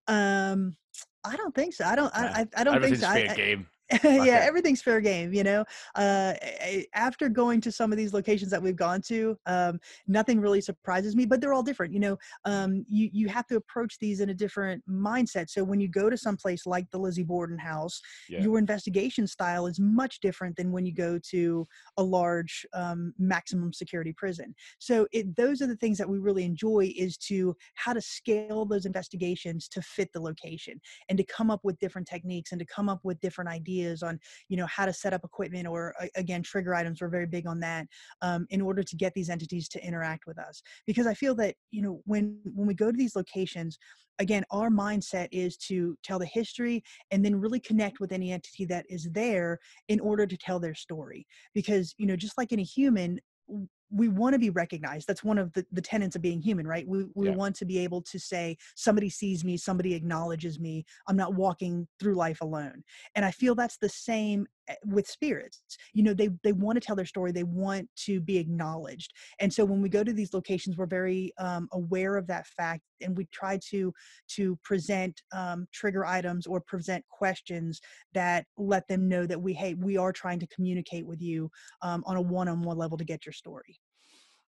Um, 0.07 0.75
I 1.23 1.35
don't 1.35 1.53
think 1.53 1.73
so. 1.73 1.85
I 1.85 1.95
don't. 1.95 2.11
I, 2.15 2.41
I, 2.41 2.47
I 2.57 2.63
don't 2.63 2.81
think 2.81 2.97
so. 2.97 3.07
I, 3.07 3.27
game. 3.35 3.67
yeah, 4.03 4.41
everything's 4.43 4.81
fair 4.81 5.01
game. 5.01 5.33
You 5.33 5.43
know, 5.43 5.65
uh, 5.95 6.33
after 6.93 7.29
going 7.29 7.61
to 7.61 7.71
some 7.71 7.91
of 7.91 7.97
these 7.97 8.13
locations 8.13 8.51
that 8.51 8.61
we've 8.61 8.75
gone 8.75 9.01
to, 9.03 9.37
um, 9.45 9.79
nothing 10.07 10.39
really 10.39 10.61
surprises 10.61 11.15
me. 11.15 11.25
But 11.25 11.41
they're 11.41 11.53
all 11.53 11.63
different. 11.63 11.93
You 11.93 11.99
know, 11.99 12.17
um, 12.45 12.85
you 12.87 13.09
you 13.11 13.27
have 13.27 13.47
to 13.47 13.55
approach 13.55 13.97
these 13.99 14.21
in 14.21 14.29
a 14.29 14.33
different 14.33 14.83
mindset. 14.89 15.49
So 15.49 15.63
when 15.63 15.79
you 15.79 15.87
go 15.87 16.09
to 16.09 16.17
some 16.17 16.37
place 16.37 16.65
like 16.65 16.89
the 16.91 16.99
Lizzie 16.99 17.23
Borden 17.23 17.57
House, 17.57 18.01
yeah. 18.29 18.41
your 18.41 18.57
investigation 18.57 19.27
style 19.27 19.67
is 19.67 19.79
much 19.79 20.19
different 20.21 20.55
than 20.55 20.71
when 20.71 20.85
you 20.85 20.93
go 20.93 21.19
to 21.31 21.67
a 21.97 22.03
large 22.03 22.65
um, 22.73 23.13
maximum 23.17 23.73
security 23.73 24.13
prison. 24.13 24.55
So 24.79 25.07
it, 25.11 25.35
those 25.35 25.61
are 25.61 25.67
the 25.67 25.75
things 25.75 25.97
that 25.97 26.09
we 26.09 26.19
really 26.19 26.43
enjoy 26.43 26.93
is 26.95 27.17
to 27.17 27.55
how 27.75 27.93
to 27.93 28.01
scale 28.01 28.65
those 28.65 28.85
investigations 28.85 29.67
to 29.69 29.81
fit 29.81 30.11
the 30.13 30.21
location 30.21 30.79
and 31.09 31.17
to 31.17 31.23
come 31.23 31.51
up 31.51 31.61
with 31.63 31.79
different 31.79 32.07
techniques 32.07 32.51
and 32.51 32.59
to 32.59 32.65
come 32.65 32.89
up 32.89 32.99
with 33.03 33.19
different 33.19 33.49
ideas 33.49 33.80
ideas 33.81 34.03
on 34.03 34.19
you 34.49 34.57
know 34.57 34.65
how 34.65 34.85
to 34.85 34.93
set 34.93 35.13
up 35.13 35.23
equipment 35.23 35.67
or 35.67 35.93
again 36.15 36.43
trigger 36.43 36.75
items 36.75 37.01
we're 37.01 37.09
very 37.09 37.25
big 37.25 37.47
on 37.47 37.59
that 37.59 37.87
um, 38.21 38.45
in 38.49 38.61
order 38.61 38.83
to 38.83 38.95
get 38.95 39.13
these 39.13 39.29
entities 39.29 39.67
to 39.69 39.85
interact 39.85 40.25
with 40.27 40.39
us. 40.39 40.61
Because 40.85 41.07
i 41.07 41.13
feel 41.13 41.35
that 41.35 41.55
you 41.71 41.81
know 41.81 42.01
when 42.05 42.39
when 42.53 42.67
we 42.67 42.73
go 42.73 42.91
to 42.91 42.97
these 42.97 43.15
locations 43.15 43.77
again 44.19 44.43
our 44.51 44.69
mindset 44.69 45.27
is 45.31 45.57
to 45.57 45.97
tell 46.03 46.19
the 46.19 46.25
history 46.25 46.83
and 47.11 47.23
then 47.23 47.35
really 47.35 47.59
connect 47.59 47.99
with 47.99 48.11
any 48.11 48.31
entity 48.31 48.65
that 48.65 48.85
is 48.89 49.09
there 49.11 49.57
in 49.87 49.99
order 49.99 50.25
to 50.25 50.37
tell 50.37 50.59
their 50.59 50.75
story. 50.75 51.25
Because 51.53 51.93
you 51.97 52.05
know 52.05 52.15
just 52.15 52.37
like 52.37 52.51
any 52.51 52.63
human 52.63 53.19
we 53.91 54.07
want 54.07 54.33
to 54.33 54.39
be 54.39 54.49
recognized 54.49 55.07
that's 55.07 55.23
one 55.23 55.37
of 55.37 55.51
the, 55.53 55.65
the 55.71 55.81
tenets 55.81 56.15
of 56.15 56.21
being 56.21 56.41
human 56.41 56.67
right? 56.67 56.87
We, 56.87 57.05
we 57.13 57.27
yeah. 57.27 57.35
want 57.35 57.55
to 57.57 57.65
be 57.65 57.79
able 57.79 58.01
to 58.03 58.19
say 58.19 58.57
somebody 58.75 59.09
sees 59.09 59.43
me 59.43 59.57
somebody 59.57 59.93
acknowledges 59.93 60.59
me 60.59 60.85
i'm 61.07 61.17
not 61.17 61.35
walking 61.35 61.87
through 61.99 62.15
life 62.15 62.41
alone. 62.41 62.83
And 63.15 63.25
i 63.25 63.31
feel 63.31 63.55
that's 63.55 63.77
the 63.77 63.89
same 63.89 64.47
Eh, 64.71 64.75
with 64.85 65.07
spirits. 65.07 65.61
You 65.93 66.03
know 66.03 66.13
they 66.13 66.29
they 66.43 66.53
want 66.53 66.75
to 66.75 66.85
tell 66.85 66.95
their 66.95 67.05
story 67.05 67.31
they 67.31 67.43
want 67.43 67.89
to 68.05 68.21
be 68.21 68.37
acknowledged. 68.37 69.13
And 69.39 69.53
so 69.53 69.65
when 69.65 69.81
we 69.81 69.89
go 69.89 70.03
to 70.03 70.13
these 70.13 70.33
locations 70.33 70.77
we're 70.77 70.85
very 70.85 71.33
um, 71.37 71.67
aware 71.71 72.15
of 72.15 72.27
that 72.27 72.47
fact 72.47 72.81
and 73.01 73.17
we 73.17 73.25
try 73.31 73.59
to 73.69 73.93
to 74.27 74.57
present 74.63 75.21
um, 75.33 75.67
trigger 75.73 76.05
items 76.05 76.47
or 76.47 76.61
present 76.61 77.03
questions 77.09 77.81
that 78.13 78.45
let 78.57 78.87
them 78.87 79.07
know 79.07 79.25
that 79.25 79.41
we 79.41 79.53
hey 79.53 79.73
we 79.73 79.97
are 79.97 80.11
trying 80.11 80.39
to 80.39 80.47
communicate 80.47 81.05
with 81.05 81.21
you 81.21 81.49
um, 81.81 82.03
on 82.05 82.17
a 82.17 82.21
one-on-one 82.21 82.77
level 82.77 82.97
to 82.97 83.05
get 83.05 83.25
your 83.25 83.33
story 83.33 83.79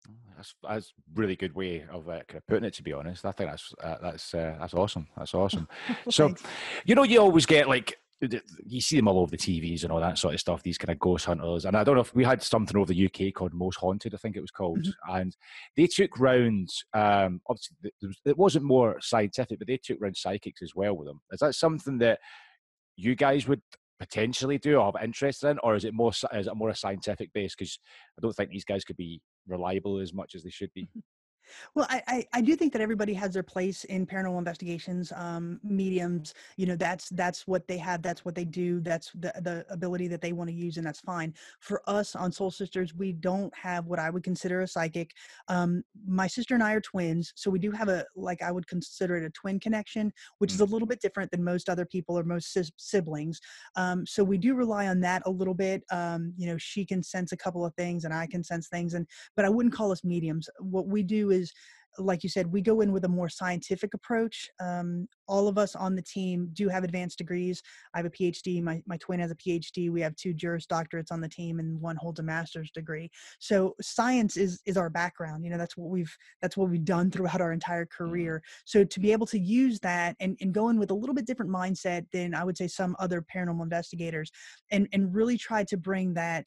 oh, 0.08 0.12
that's 0.36 0.54
that's 0.62 0.92
really 1.14 1.36
good 1.36 1.54
way 1.54 1.84
of 1.90 2.08
uh, 2.08 2.20
kind 2.28 2.36
of 2.36 2.46
putting 2.46 2.64
it. 2.64 2.74
To 2.74 2.82
be 2.82 2.92
honest, 2.92 3.24
I 3.24 3.32
think 3.32 3.50
that's 3.50 3.74
uh, 3.82 3.96
that's 4.00 4.34
uh, 4.34 4.56
that's 4.58 4.74
awesome. 4.74 5.06
That's 5.16 5.34
awesome. 5.34 5.68
so, 6.08 6.34
you 6.84 6.94
know, 6.94 7.02
you 7.02 7.20
always 7.20 7.46
get 7.46 7.68
like 7.68 7.98
you 8.66 8.80
see 8.80 8.96
them 8.96 9.08
all 9.08 9.18
over 9.18 9.30
the 9.30 9.36
TVs 9.36 9.82
and 9.82 9.92
all 9.92 10.00
that 10.00 10.18
sort 10.18 10.34
of 10.34 10.40
stuff. 10.40 10.62
These 10.62 10.78
kind 10.78 10.90
of 10.90 10.98
ghost 10.98 11.24
hunters, 11.24 11.64
and 11.64 11.76
I 11.76 11.84
don't 11.84 11.94
know 11.94 12.02
if 12.02 12.14
we 12.14 12.24
had 12.24 12.42
something 12.42 12.76
over 12.76 12.92
the 12.92 13.06
UK 13.06 13.32
called 13.32 13.54
Most 13.54 13.76
Haunted, 13.76 14.14
I 14.14 14.18
think 14.18 14.36
it 14.36 14.42
was 14.42 14.50
called, 14.50 14.80
mm-hmm. 14.80 15.16
and 15.16 15.36
they 15.76 15.86
took 15.86 16.18
rounds. 16.18 16.84
Um, 16.92 17.40
obviously, 17.48 17.76
it 18.24 18.36
wasn't 18.36 18.64
more 18.64 19.00
scientific, 19.00 19.58
but 19.58 19.68
they 19.68 19.78
took 19.78 20.00
round 20.00 20.16
psychics 20.16 20.62
as 20.62 20.74
well 20.74 20.96
with 20.96 21.08
them. 21.08 21.20
Is 21.32 21.40
that 21.40 21.54
something 21.54 21.98
that 21.98 22.18
you 22.96 23.14
guys 23.14 23.48
would 23.48 23.62
potentially 23.98 24.58
do 24.58 24.76
or 24.76 24.92
have 24.92 25.02
interest 25.02 25.44
in, 25.44 25.58
or 25.62 25.74
is 25.74 25.84
it 25.84 25.94
more 25.94 26.12
is 26.34 26.46
it 26.46 26.56
more 26.56 26.70
a 26.70 26.76
scientific 26.76 27.32
base? 27.32 27.54
Because 27.56 27.78
I 28.18 28.20
don't 28.20 28.34
think 28.34 28.50
these 28.50 28.64
guys 28.64 28.84
could 28.84 28.96
be 28.96 29.22
reliable 29.46 29.98
as 29.98 30.12
much 30.12 30.34
as 30.34 30.42
they 30.42 30.50
should 30.50 30.72
be. 30.74 30.88
Mm-hmm. 31.50 31.78
Well, 31.78 31.86
I, 31.90 32.02
I, 32.06 32.26
I, 32.34 32.40
do 32.40 32.56
think 32.56 32.72
that 32.72 32.82
everybody 32.82 33.14
has 33.14 33.34
their 33.34 33.42
place 33.42 33.84
in 33.84 34.06
paranormal 34.06 34.38
investigations. 34.38 35.12
Um, 35.14 35.60
mediums, 35.62 36.34
you 36.56 36.66
know, 36.66 36.76
that's 36.76 37.08
that's 37.10 37.46
what 37.46 37.66
they 37.68 37.78
have. 37.78 38.02
That's 38.02 38.24
what 38.24 38.34
they 38.34 38.44
do. 38.44 38.80
That's 38.80 39.10
the 39.12 39.32
the 39.42 39.64
ability 39.70 40.08
that 40.08 40.20
they 40.20 40.32
want 40.32 40.48
to 40.50 40.54
use, 40.54 40.76
and 40.76 40.86
that's 40.86 41.00
fine. 41.00 41.34
For 41.60 41.82
us 41.86 42.14
on 42.14 42.32
Soul 42.32 42.50
Sisters, 42.50 42.94
we 42.94 43.12
don't 43.12 43.54
have 43.56 43.86
what 43.86 43.98
I 43.98 44.10
would 44.10 44.22
consider 44.22 44.60
a 44.62 44.68
psychic. 44.68 45.12
Um, 45.48 45.82
my 46.06 46.26
sister 46.26 46.54
and 46.54 46.62
I 46.62 46.72
are 46.74 46.80
twins, 46.80 47.32
so 47.36 47.50
we 47.50 47.58
do 47.58 47.70
have 47.70 47.88
a 47.88 48.04
like 48.16 48.42
I 48.42 48.52
would 48.52 48.66
consider 48.66 49.16
it 49.16 49.24
a 49.24 49.30
twin 49.30 49.60
connection, 49.60 50.12
which 50.38 50.52
is 50.52 50.60
a 50.60 50.64
little 50.64 50.88
bit 50.88 51.00
different 51.00 51.30
than 51.30 51.42
most 51.42 51.68
other 51.68 51.84
people 51.84 52.18
or 52.18 52.24
most 52.24 52.56
siblings. 52.78 53.40
Um, 53.76 54.06
so 54.06 54.24
we 54.24 54.38
do 54.38 54.54
rely 54.54 54.88
on 54.88 55.00
that 55.00 55.22
a 55.26 55.30
little 55.30 55.54
bit. 55.54 55.82
Um, 55.90 56.32
you 56.36 56.46
know, 56.46 56.58
she 56.58 56.84
can 56.84 57.02
sense 57.02 57.32
a 57.32 57.36
couple 57.36 57.64
of 57.64 57.74
things, 57.74 58.04
and 58.04 58.14
I 58.14 58.26
can 58.26 58.42
sense 58.42 58.68
things, 58.68 58.94
and 58.94 59.06
but 59.36 59.44
I 59.44 59.48
wouldn't 59.48 59.74
call 59.74 59.92
us 59.92 60.04
mediums. 60.04 60.48
What 60.58 60.86
we 60.86 61.02
do 61.02 61.30
is 61.30 61.39
is 61.40 61.52
like 61.98 62.22
you 62.22 62.28
said, 62.28 62.46
we 62.46 62.60
go 62.60 62.80
in 62.80 62.92
with 62.92 63.04
a 63.04 63.08
more 63.08 63.28
scientific 63.28 63.94
approach. 63.94 64.48
Um, 64.60 65.08
all 65.26 65.48
of 65.48 65.58
us 65.58 65.74
on 65.74 65.94
the 65.94 66.02
team 66.02 66.50
do 66.52 66.68
have 66.68 66.84
advanced 66.84 67.18
degrees. 67.18 67.62
I 67.94 67.98
have 67.98 68.06
a 68.06 68.10
PhD. 68.10 68.62
My, 68.62 68.82
my 68.86 68.96
twin 68.98 69.20
has 69.20 69.30
a 69.30 69.36
PhD. 69.36 69.90
We 69.90 70.00
have 70.00 70.14
two 70.16 70.32
Juris 70.32 70.66
Doctorates 70.66 71.10
on 71.10 71.20
the 71.20 71.28
team, 71.28 71.58
and 71.58 71.80
one 71.80 71.96
holds 71.96 72.20
a 72.20 72.22
master's 72.22 72.70
degree. 72.70 73.10
So 73.38 73.74
science 73.80 74.36
is 74.36 74.60
is 74.66 74.76
our 74.76 74.90
background. 74.90 75.44
You 75.44 75.50
know, 75.50 75.58
that's 75.58 75.76
what 75.76 75.90
we've 75.90 76.14
that's 76.40 76.56
what 76.56 76.70
we've 76.70 76.84
done 76.84 77.10
throughout 77.10 77.40
our 77.40 77.52
entire 77.52 77.86
career. 77.86 78.42
So 78.64 78.84
to 78.84 79.00
be 79.00 79.12
able 79.12 79.26
to 79.26 79.38
use 79.38 79.80
that 79.80 80.16
and, 80.20 80.36
and 80.40 80.54
go 80.54 80.68
in 80.68 80.78
with 80.78 80.90
a 80.90 80.94
little 80.94 81.14
bit 81.14 81.26
different 81.26 81.50
mindset 81.50 82.06
than 82.12 82.34
I 82.34 82.44
would 82.44 82.56
say 82.56 82.68
some 82.68 82.96
other 82.98 83.24
paranormal 83.34 83.62
investigators, 83.62 84.30
and 84.70 84.88
and 84.92 85.14
really 85.14 85.36
try 85.36 85.64
to 85.64 85.76
bring 85.76 86.14
that 86.14 86.46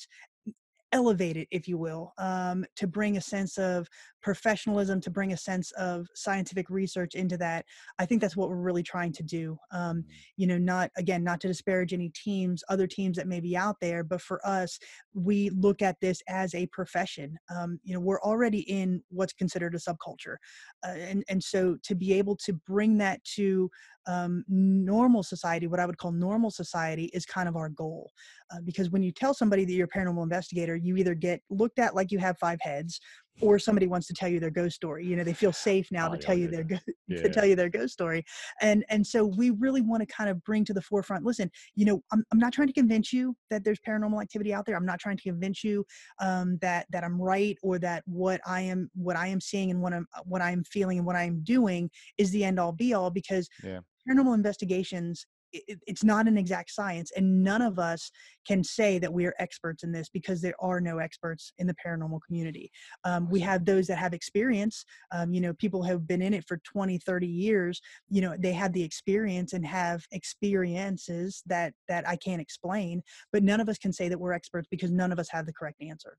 elevate 0.94 1.36
it, 1.36 1.48
if 1.52 1.68
you 1.68 1.78
will, 1.78 2.14
um, 2.20 2.64
to 2.76 2.88
bring 2.88 3.18
a 3.18 3.22
sense 3.22 3.58
of 3.58 3.88
professionalism, 4.24 5.02
to 5.02 5.10
bring 5.10 5.34
a 5.34 5.38
sense 5.38 5.72
of 5.74 6.08
scientific 6.16 6.70
research 6.70 7.16
into 7.16 7.38
that. 7.38 7.66
I 8.00 8.06
think 8.06 8.22
that's 8.22 8.36
what 8.36 8.50
we're 8.50 8.56
really 8.56 8.84
trying 8.84 9.14
to 9.14 9.24
do. 9.24 9.58
Um, 9.72 9.98
mm. 9.98 10.04
you 10.38 10.48
know, 10.48 10.58
not 10.58 10.90
again, 10.98 11.24
not 11.24 11.42
to 11.42 11.48
disparage 11.48 11.94
any 11.94 12.10
teams, 12.10 12.64
other 12.70 12.88
teams 12.88 13.18
that 13.18 13.28
may 13.28 13.40
be 13.40 13.56
out 13.56 13.76
there, 13.82 14.04
but 14.04 14.22
for 14.22 14.46
us, 14.46 14.80
we 15.14 15.50
look 15.52 15.82
at 15.82 16.00
this 16.02 16.22
as 16.28 16.56
a 16.56 16.66
profession. 16.68 17.38
Um, 17.56 17.80
you 17.84 17.94
know, 17.94 18.00
we're 18.00 18.22
already 18.22 18.62
in 18.62 19.04
what's 19.10 19.34
considered 19.34 19.76
a 19.76 19.78
subculture, 19.78 20.38
uh, 20.86 20.92
and 20.92 21.24
and 21.30 21.44
so 21.44 21.78
to 21.84 21.96
be 21.96 22.14
able 22.14 22.36
to 22.38 22.54
bring 22.54 22.98
that 23.00 23.24
to 23.36 23.70
um, 24.06 24.44
normal 24.48 25.24
society, 25.24 25.68
what 25.68 25.80
I 25.80 25.86
would 25.86 25.98
call 25.98 26.12
normal 26.12 26.52
society, 26.52 27.06
is 27.14 27.26
kind 27.26 27.48
of 27.48 27.56
our 27.56 27.70
goal. 27.70 28.12
Uh, 28.54 28.60
because 28.64 28.90
when 28.90 29.04
you 29.04 29.12
tell 29.12 29.34
somebody 29.34 29.66
that 29.66 29.74
you're 29.74 29.90
a 29.92 29.98
paranormal 29.98 30.24
investigator, 30.24 30.76
you 30.76 30.98
either 30.98 31.16
get 31.16 31.42
looked 31.50 31.80
at 31.80 31.96
like 31.96 32.12
you 32.12 32.20
have 32.20 32.38
five 32.38 32.60
heads, 32.62 33.00
or 33.42 33.60
somebody 33.60 33.88
wants 33.88 34.08
to 34.08 34.14
tell 34.14 34.30
you 34.30 34.40
their 34.40 34.52
ghost 34.52 34.76
story. 34.76 35.06
You 35.06 35.16
know, 35.16 35.24
they 35.24 35.34
feel 35.34 35.52
safe 35.52 35.92
now 35.92 36.10
oh, 36.10 36.14
to 36.14 36.18
tell 36.18 36.36
you 36.36 36.48
their 36.48 36.64
go- 36.64 36.78
yeah. 37.08 37.22
to 37.22 37.30
tell 37.30 37.46
you 37.46 37.56
their 37.56 37.70
ghost 37.70 37.94
story, 37.94 38.24
and 38.62 38.86
and 38.90 39.06
so 39.06 39.26
we 39.26 39.52
really 39.52 39.82
want 39.82 40.02
to 40.02 40.14
kind 40.14 40.30
of 40.30 40.44
bring 40.44 40.64
to 40.66 40.74
the 40.74 40.82
forefront. 40.82 41.26
Listen, 41.26 41.50
you 41.76 41.86
know, 41.86 42.04
I'm 42.12 42.24
I'm 42.32 42.40
not 42.40 42.54
trying 42.54 42.68
to 42.68 42.74
convince 42.74 43.12
you 43.12 43.36
that 43.50 43.64
there's 43.64 43.80
paranormal 43.88 44.22
activity 44.22 44.54
out 44.54 44.66
there. 44.66 44.76
I'm 44.76 44.86
not 44.86 45.00
trying 45.00 45.18
to 45.18 45.24
convince 45.24 45.64
you 45.64 45.86
um, 46.22 46.58
that 46.62 46.86
that 46.92 47.04
I'm 47.04 47.22
right 47.22 47.58
or 47.64 47.80
that 47.80 48.04
what 48.06 48.42
I 48.46 48.62
am 48.62 48.90
what 48.96 49.16
I 49.16 49.28
am 49.28 49.42
seeing 49.42 49.72
and 49.72 49.82
what 49.82 49.94
I'm 49.94 50.08
what 50.26 50.42
I 50.42 50.52
am 50.52 50.64
feeling 50.64 50.98
and 50.98 51.08
what 51.08 51.16
I 51.16 51.24
am 51.24 51.42
doing 51.44 51.90
is 52.18 52.32
the 52.32 52.44
end 52.44 52.60
all 52.60 52.72
be 52.72 52.94
all 52.94 53.10
because. 53.10 53.50
Yeah 53.64 53.80
paranormal 54.10 54.36
investigations 54.36 55.26
it, 55.54 55.80
it's 55.88 56.04
not 56.04 56.28
an 56.28 56.38
exact 56.38 56.72
science 56.72 57.12
and 57.16 57.44
none 57.44 57.62
of 57.62 57.80
us 57.80 58.12
can 58.48 58.64
say 58.64 59.00
that 59.00 59.12
we 59.12 59.26
are 59.26 59.36
experts 59.40 59.84
in 59.84 59.92
this 59.92 60.10
because 60.10 60.42
there 60.42 60.56
are 60.60 60.82
no 60.82 60.98
experts 60.98 61.54
in 61.58 61.68
the 61.68 61.76
paranormal 61.86 62.20
community. 62.26 62.72
Um, 63.06 63.30
we 63.30 63.40
have 63.42 63.66
those 63.66 63.88
that 63.88 63.98
have 63.98 64.14
experience 64.14 64.86
um, 65.12 65.34
you 65.34 65.42
know 65.42 65.54
people 65.54 65.84
have 65.84 66.08
been 66.08 66.22
in 66.22 66.34
it 66.34 66.46
for 66.48 66.60
20 66.64 66.98
30 66.98 67.28
years 67.28 67.82
you 68.10 68.22
know 68.22 68.36
they 68.38 68.54
have 68.54 68.74
the 68.74 68.84
experience 68.84 69.54
and 69.54 69.66
have 69.66 70.04
experiences 70.12 71.42
that 71.46 71.74
that 71.88 72.08
i 72.08 72.16
can't 72.16 72.42
explain 72.42 73.02
but 73.32 73.44
none 73.44 73.60
of 73.60 73.70
us 73.70 73.78
can 73.78 73.94
say 73.94 74.10
that 74.10 74.20
we're 74.20 74.34
experts 74.34 74.68
because 74.70 74.92
none 74.92 75.12
of 75.12 75.20
us 75.20 75.30
have 75.30 75.46
the 75.46 75.54
correct 75.54 75.82
answer. 75.82 76.18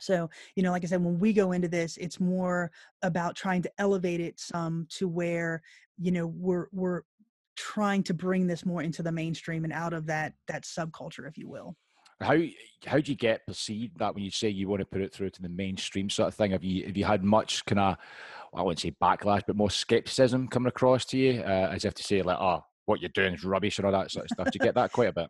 So, 0.00 0.30
you 0.54 0.62
know, 0.62 0.70
like 0.70 0.84
I 0.84 0.86
said, 0.86 1.02
when 1.02 1.18
we 1.18 1.32
go 1.32 1.52
into 1.52 1.68
this, 1.68 1.96
it's 1.96 2.20
more 2.20 2.70
about 3.02 3.34
trying 3.34 3.62
to 3.62 3.72
elevate 3.78 4.20
it 4.20 4.38
some 4.38 4.86
to 4.90 5.08
where, 5.08 5.60
you 5.98 6.12
know, 6.12 6.26
we're 6.28 6.66
we're 6.72 7.02
trying 7.58 8.04
to 8.04 8.14
bring 8.14 8.46
this 8.46 8.64
more 8.64 8.82
into 8.82 9.02
the 9.02 9.10
mainstream 9.10 9.64
and 9.64 9.72
out 9.72 9.92
of 9.92 10.06
that 10.06 10.34
that 10.46 10.62
subculture, 10.62 11.26
if 11.26 11.36
you 11.36 11.48
will. 11.48 11.76
How 12.20 12.36
how 12.86 12.98
do 12.98 13.10
you 13.10 13.16
get 13.16 13.46
perceived 13.46 13.98
that 13.98 14.14
when 14.14 14.24
you 14.24 14.30
say 14.30 14.48
you 14.48 14.68
want 14.68 14.80
to 14.80 14.86
put 14.86 15.00
it 15.00 15.12
through 15.12 15.30
to 15.30 15.42
the 15.42 15.48
mainstream 15.48 16.08
sort 16.08 16.28
of 16.28 16.34
thing? 16.34 16.52
Have 16.52 16.64
you 16.64 16.86
have 16.86 16.96
you 16.96 17.04
had 17.04 17.24
much 17.24 17.64
kind 17.64 17.80
of 17.80 17.96
well, 18.52 18.62
I 18.62 18.64
wouldn't 18.64 18.80
say 18.80 18.94
backlash, 19.02 19.42
but 19.46 19.56
more 19.56 19.70
skepticism 19.70 20.48
coming 20.48 20.68
across 20.68 21.04
to 21.06 21.18
you, 21.18 21.42
uh, 21.42 21.70
as 21.72 21.84
if 21.84 21.94
to 21.94 22.02
say 22.02 22.22
like, 22.22 22.38
oh, 22.40 22.64
what 22.86 23.00
you're 23.00 23.10
doing 23.10 23.34
is 23.34 23.44
rubbish 23.44 23.78
and 23.78 23.86
all 23.86 23.92
that 23.92 24.10
sort 24.10 24.24
of 24.24 24.30
stuff. 24.30 24.46
Do 24.46 24.58
you 24.58 24.64
get 24.64 24.74
that 24.76 24.92
quite 24.92 25.08
a 25.08 25.12
bit? 25.12 25.28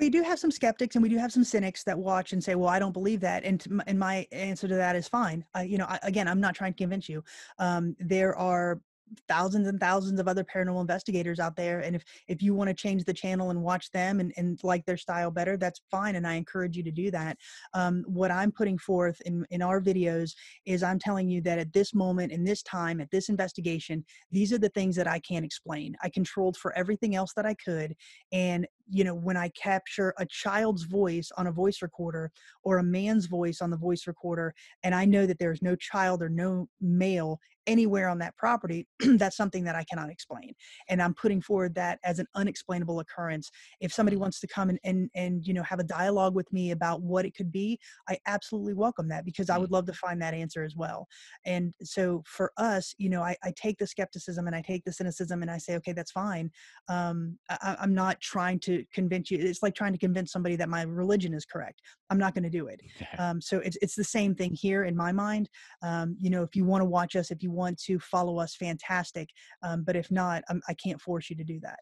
we 0.00 0.08
do 0.08 0.22
have 0.22 0.38
some 0.38 0.50
skeptics 0.50 0.96
and 0.96 1.02
we 1.02 1.08
do 1.08 1.18
have 1.18 1.30
some 1.30 1.44
cynics 1.44 1.84
that 1.84 1.96
watch 1.96 2.32
and 2.32 2.42
say 2.42 2.54
well 2.54 2.68
i 2.68 2.78
don't 2.78 2.92
believe 2.92 3.20
that 3.20 3.44
and, 3.44 3.82
and 3.86 3.98
my 3.98 4.26
answer 4.32 4.66
to 4.66 4.74
that 4.74 4.96
is 4.96 5.06
fine 5.06 5.44
I, 5.54 5.64
you 5.64 5.78
know 5.78 5.84
I, 5.86 5.98
again 6.02 6.26
i'm 6.26 6.40
not 6.40 6.54
trying 6.54 6.72
to 6.72 6.76
convince 6.78 7.08
you 7.08 7.22
um, 7.58 7.94
there 8.00 8.34
are 8.36 8.80
thousands 9.28 9.68
and 9.68 9.80
thousands 9.80 10.20
of 10.20 10.28
other 10.28 10.44
paranormal 10.44 10.80
investigators 10.80 11.40
out 11.40 11.56
there 11.56 11.80
and 11.80 11.96
if 11.96 12.04
if 12.28 12.42
you 12.42 12.54
want 12.54 12.68
to 12.68 12.74
change 12.74 13.04
the 13.04 13.12
channel 13.12 13.50
and 13.50 13.60
watch 13.60 13.90
them 13.90 14.20
and, 14.20 14.32
and 14.36 14.58
like 14.62 14.84
their 14.86 14.96
style 14.96 15.30
better 15.30 15.56
that's 15.56 15.80
fine 15.90 16.16
and 16.16 16.26
i 16.26 16.34
encourage 16.34 16.76
you 16.76 16.82
to 16.82 16.90
do 16.90 17.10
that. 17.10 17.36
Um, 17.74 18.04
what 18.06 18.30
i'm 18.30 18.52
putting 18.52 18.78
forth 18.78 19.20
in 19.22 19.44
in 19.50 19.62
our 19.62 19.80
videos 19.80 20.34
is 20.66 20.82
i'm 20.82 20.98
telling 20.98 21.28
you 21.28 21.40
that 21.42 21.58
at 21.58 21.72
this 21.72 21.94
moment 21.94 22.32
in 22.32 22.44
this 22.44 22.62
time 22.62 23.00
at 23.00 23.10
this 23.10 23.28
investigation 23.28 24.04
these 24.30 24.52
are 24.52 24.58
the 24.58 24.68
things 24.70 24.96
that 24.96 25.08
i 25.08 25.18
can't 25.18 25.44
explain. 25.44 25.96
I 26.02 26.08
controlled 26.08 26.56
for 26.56 26.76
everything 26.76 27.14
else 27.14 27.32
that 27.34 27.46
i 27.46 27.54
could 27.54 27.94
and 28.32 28.66
you 28.88 29.04
know 29.04 29.14
when 29.14 29.36
i 29.36 29.48
capture 29.50 30.12
a 30.18 30.26
child's 30.26 30.84
voice 30.84 31.30
on 31.36 31.46
a 31.46 31.52
voice 31.52 31.82
recorder 31.82 32.30
or 32.62 32.78
a 32.78 32.82
man's 32.82 33.26
voice 33.26 33.60
on 33.60 33.70
the 33.70 33.76
voice 33.76 34.06
recorder 34.06 34.54
and 34.82 34.94
i 34.94 35.04
know 35.04 35.26
that 35.26 35.38
there's 35.38 35.62
no 35.62 35.76
child 35.76 36.22
or 36.22 36.28
no 36.28 36.68
male 36.80 37.40
anywhere 37.70 38.08
on 38.08 38.18
that 38.18 38.36
property, 38.36 38.86
that's 39.16 39.36
something 39.36 39.62
that 39.64 39.76
I 39.76 39.84
cannot 39.84 40.10
explain. 40.10 40.52
And 40.88 41.00
I'm 41.00 41.14
putting 41.14 41.40
forward 41.40 41.74
that 41.76 42.00
as 42.04 42.18
an 42.18 42.26
unexplainable 42.34 42.98
occurrence. 42.98 43.48
If 43.80 43.92
somebody 43.92 44.16
mm-hmm. 44.16 44.22
wants 44.22 44.40
to 44.40 44.48
come 44.48 44.70
and, 44.70 44.78
and, 44.82 45.08
and 45.14 45.46
you 45.46 45.54
know, 45.54 45.62
have 45.62 45.78
a 45.78 45.84
dialogue 45.84 46.34
with 46.34 46.52
me 46.52 46.72
about 46.72 47.02
what 47.02 47.24
it 47.24 47.34
could 47.36 47.52
be, 47.52 47.78
I 48.08 48.18
absolutely 48.26 48.74
welcome 48.74 49.08
that 49.08 49.24
because 49.24 49.50
I 49.50 49.58
would 49.58 49.70
love 49.70 49.86
to 49.86 49.92
mm-hmm. 49.92 50.06
find 50.06 50.22
that 50.22 50.34
answer 50.34 50.64
as 50.64 50.74
well. 50.74 51.06
And 51.46 51.72
so 51.82 52.24
for 52.26 52.52
us, 52.56 52.92
you 52.98 53.08
know, 53.08 53.22
I, 53.22 53.36
I 53.44 53.52
take 53.56 53.78
the 53.78 53.86
skepticism 53.86 54.48
and 54.48 54.56
I 54.56 54.62
take 54.62 54.84
the 54.84 54.92
cynicism 54.92 55.42
and 55.42 55.50
I 55.50 55.58
say, 55.58 55.76
okay, 55.76 55.92
that's 55.92 56.10
fine. 56.10 56.50
Um, 56.88 57.38
I, 57.48 57.76
I'm 57.80 57.94
not 57.94 58.20
trying 58.20 58.58
to 58.60 58.84
convince 58.92 59.30
you. 59.30 59.38
It's 59.38 59.62
like 59.62 59.76
trying 59.76 59.92
to 59.92 59.98
convince 59.98 60.32
somebody 60.32 60.56
that 60.56 60.68
my 60.68 60.82
religion 60.82 61.34
is 61.34 61.44
correct. 61.44 61.80
I'm 62.10 62.18
not 62.18 62.34
going 62.34 62.44
to 62.44 62.50
do 62.50 62.66
it. 62.66 62.80
Um, 63.18 63.40
so 63.40 63.58
it's, 63.58 63.76
it's 63.82 63.96
the 63.96 64.04
same 64.04 64.34
thing 64.34 64.54
here 64.54 64.84
in 64.84 64.96
my 64.96 65.12
mind. 65.12 65.50
Um, 65.82 66.16
you 66.18 66.30
know, 66.30 66.42
if 66.42 66.56
you 66.56 66.64
want 66.64 66.80
to 66.80 66.86
watch 66.86 67.16
us, 67.16 67.30
if 67.30 67.42
you 67.42 67.50
want 67.50 67.59
to 67.86 67.98
follow 67.98 68.38
us, 68.38 68.54
fantastic. 68.54 69.28
Um, 69.62 69.84
but 69.84 69.96
if 69.96 70.10
not, 70.10 70.42
I'm, 70.48 70.60
I 70.68 70.74
can 70.74 70.92
not 70.92 71.00
force 71.00 71.30
you 71.30 71.36
to 71.36 71.44
do 71.44 71.60
that. 71.60 71.78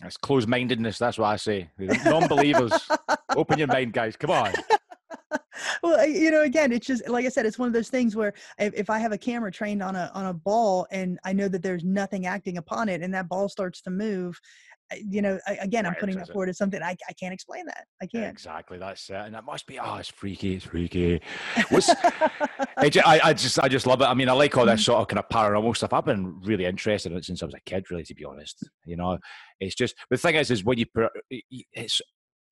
That's 0.00 0.16
closed 0.16 0.48
mindedness. 0.48 0.98
That's 0.98 1.18
what 1.18 1.26
I 1.26 1.36
say. 1.36 1.70
Non 2.04 2.28
believers, 2.28 2.72
open 3.36 3.58
your 3.58 3.66
mind, 3.66 3.92
guys. 3.92 4.16
Come 4.16 4.30
on. 4.30 4.52
well 5.82 6.06
you 6.06 6.30
know 6.30 6.42
again 6.42 6.72
it's 6.72 6.86
just 6.86 7.08
like 7.08 7.24
i 7.24 7.28
said 7.28 7.46
it's 7.46 7.58
one 7.58 7.66
of 7.68 7.72
those 7.72 7.88
things 7.88 8.14
where 8.14 8.32
if, 8.58 8.74
if, 8.74 8.90
i 8.90 8.98
have 8.98 9.12
a 9.12 9.18
camera 9.18 9.50
trained 9.50 9.82
on 9.82 9.96
a 9.96 10.10
on 10.14 10.26
a 10.26 10.34
ball 10.34 10.86
and 10.90 11.18
i 11.24 11.32
know 11.32 11.48
that 11.48 11.62
there's 11.62 11.84
nothing 11.84 12.26
acting 12.26 12.58
upon 12.58 12.88
it 12.88 13.02
and 13.02 13.12
that 13.12 13.28
ball 13.28 13.48
starts 13.48 13.80
to 13.80 13.90
move 13.90 14.38
you 14.96 15.22
know, 15.22 15.38
again, 15.60 15.86
I'm 15.86 15.94
putting 15.94 16.16
that 16.16 16.28
forward 16.28 16.48
as 16.48 16.58
something 16.58 16.82
I, 16.82 16.96
I 17.08 17.12
can't 17.12 17.34
explain 17.34 17.66
that. 17.66 17.86
I 18.00 18.06
can't. 18.06 18.30
Exactly. 18.30 18.78
That's 18.78 19.08
it. 19.10 19.16
And 19.16 19.34
that 19.34 19.44
must 19.44 19.66
be, 19.66 19.78
oh, 19.78 19.96
it's 19.96 20.08
freaky. 20.08 20.54
It's 20.54 20.64
freaky. 20.64 21.20
What's, 21.68 21.90
I, 21.90 23.20
I 23.24 23.32
just, 23.32 23.58
I 23.58 23.68
just 23.68 23.86
love 23.86 24.00
it. 24.00 24.06
I 24.06 24.14
mean, 24.14 24.28
I 24.28 24.32
like 24.32 24.56
all 24.56 24.66
that 24.66 24.76
mm-hmm. 24.76 24.82
sort 24.82 25.00
of 25.00 25.08
kind 25.08 25.18
of 25.18 25.28
paranormal 25.28 25.76
stuff. 25.76 25.92
I've 25.92 26.04
been 26.04 26.40
really 26.40 26.64
interested 26.64 27.12
in 27.12 27.18
it 27.18 27.24
since 27.24 27.42
I 27.42 27.46
was 27.46 27.54
a 27.54 27.60
kid, 27.66 27.90
really, 27.90 28.04
to 28.04 28.14
be 28.14 28.24
honest. 28.24 28.68
You 28.84 28.96
know, 28.96 29.18
it's 29.60 29.74
just, 29.74 29.94
the 30.10 30.16
thing 30.16 30.36
is, 30.36 30.50
is 30.50 30.64
when 30.64 30.78
you, 30.78 30.86
it's, 31.30 32.00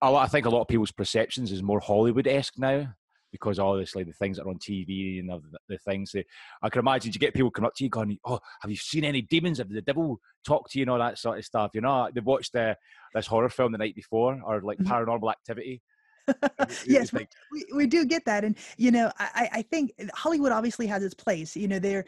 a 0.03 0.11
lot, 0.11 0.25
I 0.25 0.29
think 0.29 0.45
a 0.45 0.51
lot 0.51 0.61
of 0.61 0.69
people's 0.69 0.93
perceptions 0.93 1.53
is 1.53 1.63
more 1.63 1.81
Hollywood 1.81 2.27
esque 2.27 2.59
now 2.59 2.95
because 3.33 3.59
obviously 3.59 4.05
the 4.05 4.13
things 4.13 4.37
that 4.37 4.45
are 4.45 4.51
on 4.51 4.59
TV 4.59 5.21
and 5.21 5.29
the, 5.29 5.41
the 5.69 5.79
things 5.79 6.13
that 6.13 6.27
I 6.63 6.69
can 6.69 6.81
imagine 6.81 7.13
you 7.13 7.19
get 7.19 7.35
people 7.35 7.51
coming 7.51 7.67
up 7.67 7.75
to 7.77 7.85
you 7.85 7.91
going, 7.91 8.19
"Oh, 8.25 8.41
have 8.61 8.71
you 8.71 8.77
seen 8.77 9.05
any 9.05 9.23
demons? 9.23 9.59
Have 9.59 9.69
the 9.69 9.83
devil 9.83 10.21
talked 10.45 10.73
to 10.73 10.79
you 10.79 10.85
and 10.85 10.91
all 10.91 10.99
that 10.99 11.19
sort 11.19 11.39
of 11.39 11.45
stuff?" 11.45 11.73
You 11.75 11.81
know, 11.81 12.09
they've 12.15 12.25
watched 12.25 12.55
uh, 12.55 12.75
this 13.15 13.27
horror 13.27 13.49
film 13.49 13.73
the 13.73 13.79
night 13.79 13.95
before 13.95 14.41
or 14.45 14.61
like 14.63 14.79
mm-hmm. 14.79 14.93
Paranormal 14.93 15.31
Activity. 15.31 15.83
yes, 16.87 17.13
we, 17.13 17.27
we 17.75 17.87
do 17.87 18.05
get 18.05 18.25
that, 18.25 18.45
and 18.45 18.57
you 18.77 18.91
know, 18.91 19.11
I, 19.19 19.49
I 19.53 19.63
think 19.63 19.93
Hollywood 20.15 20.53
obviously 20.53 20.87
has 20.89 21.05
its 21.05 21.15
place. 21.15 21.57
You 21.57 21.69
know, 21.69 21.79
there 21.79 22.05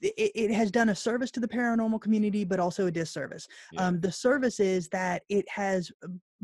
it, 0.00 0.32
it, 0.34 0.50
has 0.50 0.70
done 0.70 0.90
a 0.90 0.94
service 0.94 1.30
to 1.32 1.40
the 1.40 1.48
paranormal 1.48 2.00
community, 2.00 2.44
but 2.44 2.60
also 2.60 2.86
a 2.86 2.90
disservice. 2.90 3.48
Yeah. 3.72 3.86
Um, 3.86 4.00
the 4.00 4.12
service 4.12 4.60
is 4.60 4.88
that 4.88 5.22
it 5.28 5.48
has 5.48 5.90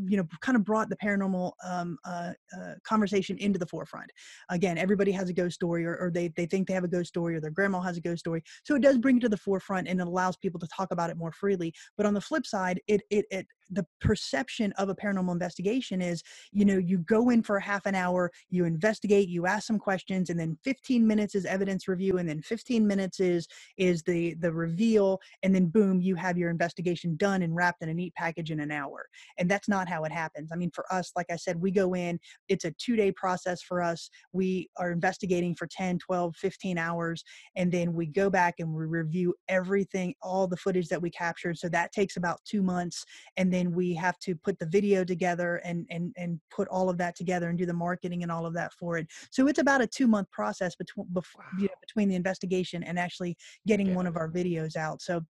you 0.07 0.17
know 0.17 0.27
kind 0.41 0.57
of 0.57 0.65
brought 0.65 0.89
the 0.89 0.97
paranormal 0.97 1.53
um, 1.65 1.99
uh, 2.05 2.33
uh, 2.57 2.75
conversation 2.85 3.37
into 3.39 3.59
the 3.59 3.67
forefront. 3.67 4.11
Again 4.51 4.79
everybody 4.79 5.13
has 5.13 5.29
a 5.29 5.33
ghost 5.33 5.55
story 5.55 5.85
or, 5.85 5.97
or, 5.97 6.11
they, 6.11 6.29
they 6.29 6.47
think 6.47 6.69
they 6.69 6.75
have 6.75 6.85
a 6.85 6.89
ghost 6.89 7.09
story 7.09 7.35
or 7.35 7.41
their 7.41 7.51
grandma 7.51 7.81
has 7.81 7.97
a 7.97 8.01
ghost 8.01 8.21
story. 8.21 8.43
So 8.65 8.75
it 8.75 8.83
does 8.83 8.99
bring 8.99 9.19
it 9.19 9.21
to 9.21 9.29
the 9.29 9.37
forefront 9.37 9.89
and 9.89 10.01
it 10.01 10.07
allows 10.07 10.37
people 10.37 10.61
to 10.61 10.69
talk 10.69 10.91
about 10.91 11.11
it 11.11 11.17
more 11.17 11.33
freely. 11.33 11.73
But 11.97 12.07
on 12.07 12.15
the 12.15 12.21
flip 12.21 12.47
side 12.47 12.81
it 12.87 13.03
it, 13.11 13.27
it 13.31 13.47
the 13.71 13.87
perception 14.01 14.73
of 14.73 14.89
a 14.89 14.95
paranormal 14.95 15.33
investigation 15.33 16.01
is 16.01 16.23
you 16.53 16.65
know 16.65 16.79
you 16.79 16.99
go 16.99 17.31
in 17.31 17.43
for 17.43 17.57
a 17.57 17.63
half 17.63 17.85
an 17.85 17.95
hour 17.95 18.31
you 18.49 18.65
investigate 18.65 19.29
you 19.29 19.47
ask 19.47 19.67
some 19.67 19.79
questions 19.79 20.31
and 20.31 20.41
then 20.41 20.57
15 20.65 21.07
minutes 21.07 21.35
is 21.35 21.45
evidence 21.45 21.87
review 21.87 22.17
and 22.17 22.29
then 22.29 22.41
15 22.41 22.87
minutes 22.87 23.21
is 23.21 23.47
is 23.77 24.03
the 24.05 24.35
the 24.41 24.51
reveal 24.51 25.21
and 25.43 25.55
then 25.55 25.67
boom 25.67 26.01
you 26.01 26.15
have 26.15 26.39
your 26.39 26.51
investigation 26.51 27.17
done 27.17 27.43
and 27.43 27.55
wrapped 27.55 27.83
in 27.83 27.89
a 27.89 27.95
neat 27.95 28.15
package 28.15 28.51
in 28.51 28.61
an 28.61 28.71
hour. 28.71 29.07
And 29.39 29.51
that's 29.51 29.69
not 29.69 29.88
how 29.89 30.05
it 30.05 30.13
happens. 30.13 30.51
I 30.53 30.57
mean 30.57 30.71
for 30.75 30.85
us 30.93 31.13
like 31.17 31.27
i 31.31 31.37
said 31.37 31.61
we 31.61 31.71
go 31.71 31.95
in 31.95 32.19
it's 32.49 32.65
a 32.65 32.73
two 32.73 32.97
day 32.97 33.13
process 33.13 33.63
for 33.63 33.83
us. 33.83 34.11
We 34.33 34.69
are 34.77 34.93
investigating 34.93 35.55
for 35.55 35.67
10 35.67 35.99
12 35.99 36.37
15 36.37 36.79
hours 36.79 37.25
and 37.57 37.71
then 37.73 37.93
we 37.93 38.07
go 38.07 38.31
back 38.31 38.57
and 38.59 38.73
we 38.73 38.85
review 38.85 39.35
everything 39.49 40.15
all 40.23 40.47
the 40.47 40.57
footage 40.57 40.89
that 40.89 41.01
we 41.01 41.11
captured. 41.11 41.59
So 41.59 41.69
that 41.71 41.93
takes 41.93 42.17
about 42.17 42.41
two 42.45 42.63
months 42.63 43.05
and 43.37 43.53
then 43.53 43.73
we 43.73 43.95
have 43.95 44.19
to 44.21 44.35
put 44.35 44.59
the 44.59 44.67
video 44.67 45.05
together 45.05 45.57
and 45.65 45.87
and 45.91 46.13
and 46.17 46.41
put 46.51 46.69
all 46.69 46.89
of 46.89 46.99
that 46.99 47.17
together 47.17 47.49
and 47.49 47.59
do 47.59 47.67
the 47.67 47.73
marketing 47.73 48.23
and 48.23 48.33
all 48.33 48.47
of 48.47 48.55
that 48.55 48.73
for 48.75 48.99
it. 48.99 49.07
So 49.31 49.49
it's 49.49 49.59
about 49.59 49.83
a 49.83 49.87
two 49.87 50.07
month 50.07 50.31
process 50.31 50.75
between 50.77 51.07
before, 51.13 51.45
you 51.59 51.65
know, 51.65 51.75
between 51.81 52.09
the 52.09 52.15
investigation 52.15 52.83
and 52.83 52.99
actually 52.99 53.37
getting 53.67 53.89
yeah. 53.89 53.95
one 53.95 54.07
of 54.07 54.17
our 54.17 54.31
videos 54.31 54.77
out. 54.77 55.01
So 55.01 55.23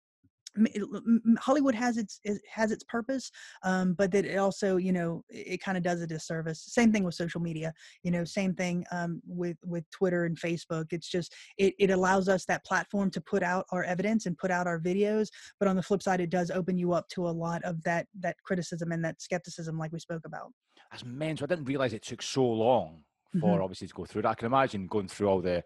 Hollywood 1.39 1.75
has 1.75 1.97
its 1.97 2.19
has 2.49 2.71
its 2.71 2.83
purpose, 2.85 3.31
um, 3.63 3.93
but 3.93 4.11
that 4.11 4.25
it 4.25 4.37
also 4.37 4.77
you 4.77 4.91
know 4.91 5.23
it 5.29 5.61
kind 5.61 5.77
of 5.77 5.83
does 5.83 6.01
a 6.01 6.07
disservice. 6.07 6.63
Same 6.67 6.91
thing 6.91 7.03
with 7.03 7.15
social 7.15 7.41
media, 7.41 7.73
you 8.03 8.11
know, 8.11 8.23
same 8.23 8.53
thing 8.53 8.85
um, 8.91 9.21
with 9.25 9.57
with 9.65 9.89
Twitter 9.91 10.25
and 10.25 10.37
Facebook. 10.37 10.87
It's 10.91 11.09
just 11.09 11.33
it 11.57 11.73
it 11.79 11.89
allows 11.89 12.29
us 12.29 12.45
that 12.45 12.65
platform 12.65 13.11
to 13.11 13.21
put 13.21 13.43
out 13.43 13.65
our 13.71 13.83
evidence 13.83 14.25
and 14.25 14.37
put 14.37 14.51
out 14.51 14.67
our 14.67 14.79
videos, 14.79 15.27
but 15.59 15.67
on 15.67 15.75
the 15.75 15.83
flip 15.83 16.01
side, 16.01 16.21
it 16.21 16.29
does 16.29 16.51
open 16.51 16.77
you 16.77 16.93
up 16.93 17.07
to 17.09 17.27
a 17.27 17.29
lot 17.29 17.63
of 17.63 17.81
that 17.83 18.07
that 18.19 18.35
criticism 18.43 18.91
and 18.91 19.03
that 19.03 19.21
skepticism, 19.21 19.77
like 19.77 19.91
we 19.91 19.99
spoke 19.99 20.25
about. 20.25 20.51
As 20.91 21.03
men's, 21.03 21.41
I 21.43 21.47
didn't 21.47 21.65
realize 21.65 21.93
it 21.93 22.03
took 22.03 22.21
so 22.21 22.45
long 22.45 23.03
for 23.33 23.53
mm-hmm. 23.53 23.61
obviously 23.61 23.87
to 23.87 23.93
go 23.93 24.05
through 24.05 24.21
that. 24.23 24.29
I 24.29 24.35
can 24.35 24.45
imagine 24.45 24.87
going 24.87 25.07
through 25.07 25.27
all 25.27 25.41
the 25.41 25.63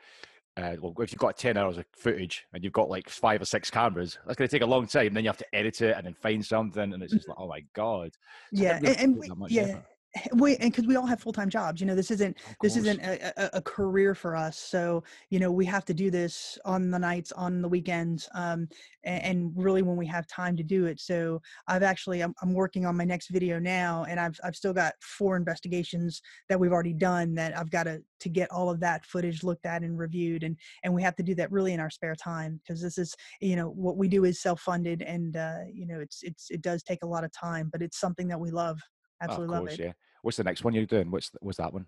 uh, 0.57 0.75
well, 0.81 0.93
if 0.99 1.11
you've 1.11 1.19
got 1.19 1.37
10 1.37 1.57
hours 1.57 1.77
of 1.77 1.85
footage 1.93 2.45
and 2.53 2.63
you've 2.63 2.73
got 2.73 2.89
like 2.89 3.07
five 3.07 3.41
or 3.41 3.45
six 3.45 3.69
cameras, 3.69 4.17
that's 4.25 4.37
going 4.37 4.47
to 4.47 4.53
take 4.53 4.63
a 4.63 4.69
long 4.69 4.85
time. 4.85 5.13
Then 5.13 5.23
you 5.23 5.29
have 5.29 5.37
to 5.37 5.55
edit 5.55 5.81
it 5.81 5.95
and 5.95 6.05
then 6.05 6.13
find 6.13 6.45
something. 6.45 6.93
And 6.93 7.01
it's 7.01 7.13
just 7.13 7.27
like, 7.27 7.37
oh 7.39 7.47
my 7.47 7.63
God. 7.73 8.11
So 8.53 8.63
yeah. 8.63 8.77
And, 8.77 8.87
and 8.87 9.17
we, 9.17 9.29
yeah. 9.49 9.61
Effort. 9.61 9.85
we 10.35 10.55
and 10.57 10.71
because 10.71 10.85
we 10.85 10.95
all 10.95 11.05
have 11.05 11.21
full-time 11.21 11.49
jobs 11.49 11.79
you 11.79 11.87
know 11.87 11.95
this 11.95 12.11
isn't 12.11 12.37
this 12.61 12.75
isn't 12.75 12.99
a, 13.01 13.31
a, 13.37 13.49
a, 13.53 13.61
career 13.61 14.13
for 14.13 14.35
us 14.35 14.57
so 14.57 15.03
you 15.29 15.39
know 15.39 15.51
we 15.51 15.65
have 15.65 15.85
to 15.85 15.93
do 15.93 16.11
this 16.11 16.57
on 16.65 16.91
the 16.91 16.99
nights 16.99 17.31
on 17.31 17.61
the 17.61 17.67
weekends 17.67 18.27
um, 18.35 18.67
and, 19.03 19.23
and, 19.23 19.51
really 19.55 19.81
when 19.81 19.95
we 19.95 20.05
have 20.05 20.27
time 20.27 20.55
to 20.57 20.63
do 20.63 20.85
it 20.85 20.99
so 20.99 21.41
i've 21.67 21.83
actually 21.83 22.21
I'm, 22.21 22.33
I'm, 22.41 22.53
working 22.53 22.85
on 22.85 22.97
my 22.97 23.05
next 23.05 23.29
video 23.29 23.59
now 23.59 24.05
and 24.09 24.19
i've 24.19 24.37
i've 24.43 24.55
still 24.55 24.73
got 24.73 24.93
four 25.01 25.37
investigations 25.37 26.21
that 26.49 26.59
we've 26.59 26.73
already 26.73 26.93
done 26.93 27.33
that 27.35 27.57
i've 27.57 27.71
got 27.71 27.83
to 27.83 28.01
to 28.19 28.29
get 28.29 28.51
all 28.51 28.69
of 28.69 28.79
that 28.81 29.05
footage 29.05 29.43
looked 29.43 29.65
at 29.65 29.81
and 29.81 29.97
reviewed 29.97 30.43
and 30.43 30.57
and 30.83 30.93
we 30.93 31.01
have 31.01 31.15
to 31.15 31.23
do 31.23 31.35
that 31.35 31.51
really 31.51 31.73
in 31.73 31.79
our 31.79 31.89
spare 31.89 32.15
time 32.15 32.59
because 32.63 32.81
this 32.81 32.97
is 32.97 33.15
you 33.39 33.55
know 33.55 33.69
what 33.69 33.97
we 33.97 34.07
do 34.07 34.25
is 34.25 34.41
self-funded 34.41 35.01
and 35.03 35.37
uh, 35.37 35.59
you 35.71 35.87
know 35.87 35.99
it's 35.99 36.21
it's 36.23 36.49
it 36.49 36.61
does 36.61 36.83
take 36.83 37.03
a 37.03 37.07
lot 37.07 37.23
of 37.23 37.31
time 37.31 37.69
but 37.71 37.81
it's 37.81 37.99
something 37.99 38.27
that 38.27 38.39
we 38.39 38.51
love 38.51 38.79
absolutely 39.21 39.57
course, 39.57 39.71
love 39.71 39.79
it 39.79 39.83
yeah 39.83 39.93
what's 40.21 40.37
the 40.37 40.43
next 40.43 40.63
one 40.63 40.73
you're 40.73 40.85
doing 40.85 41.09
what's 41.11 41.31
what's 41.41 41.57
that 41.57 41.73
one 41.73 41.85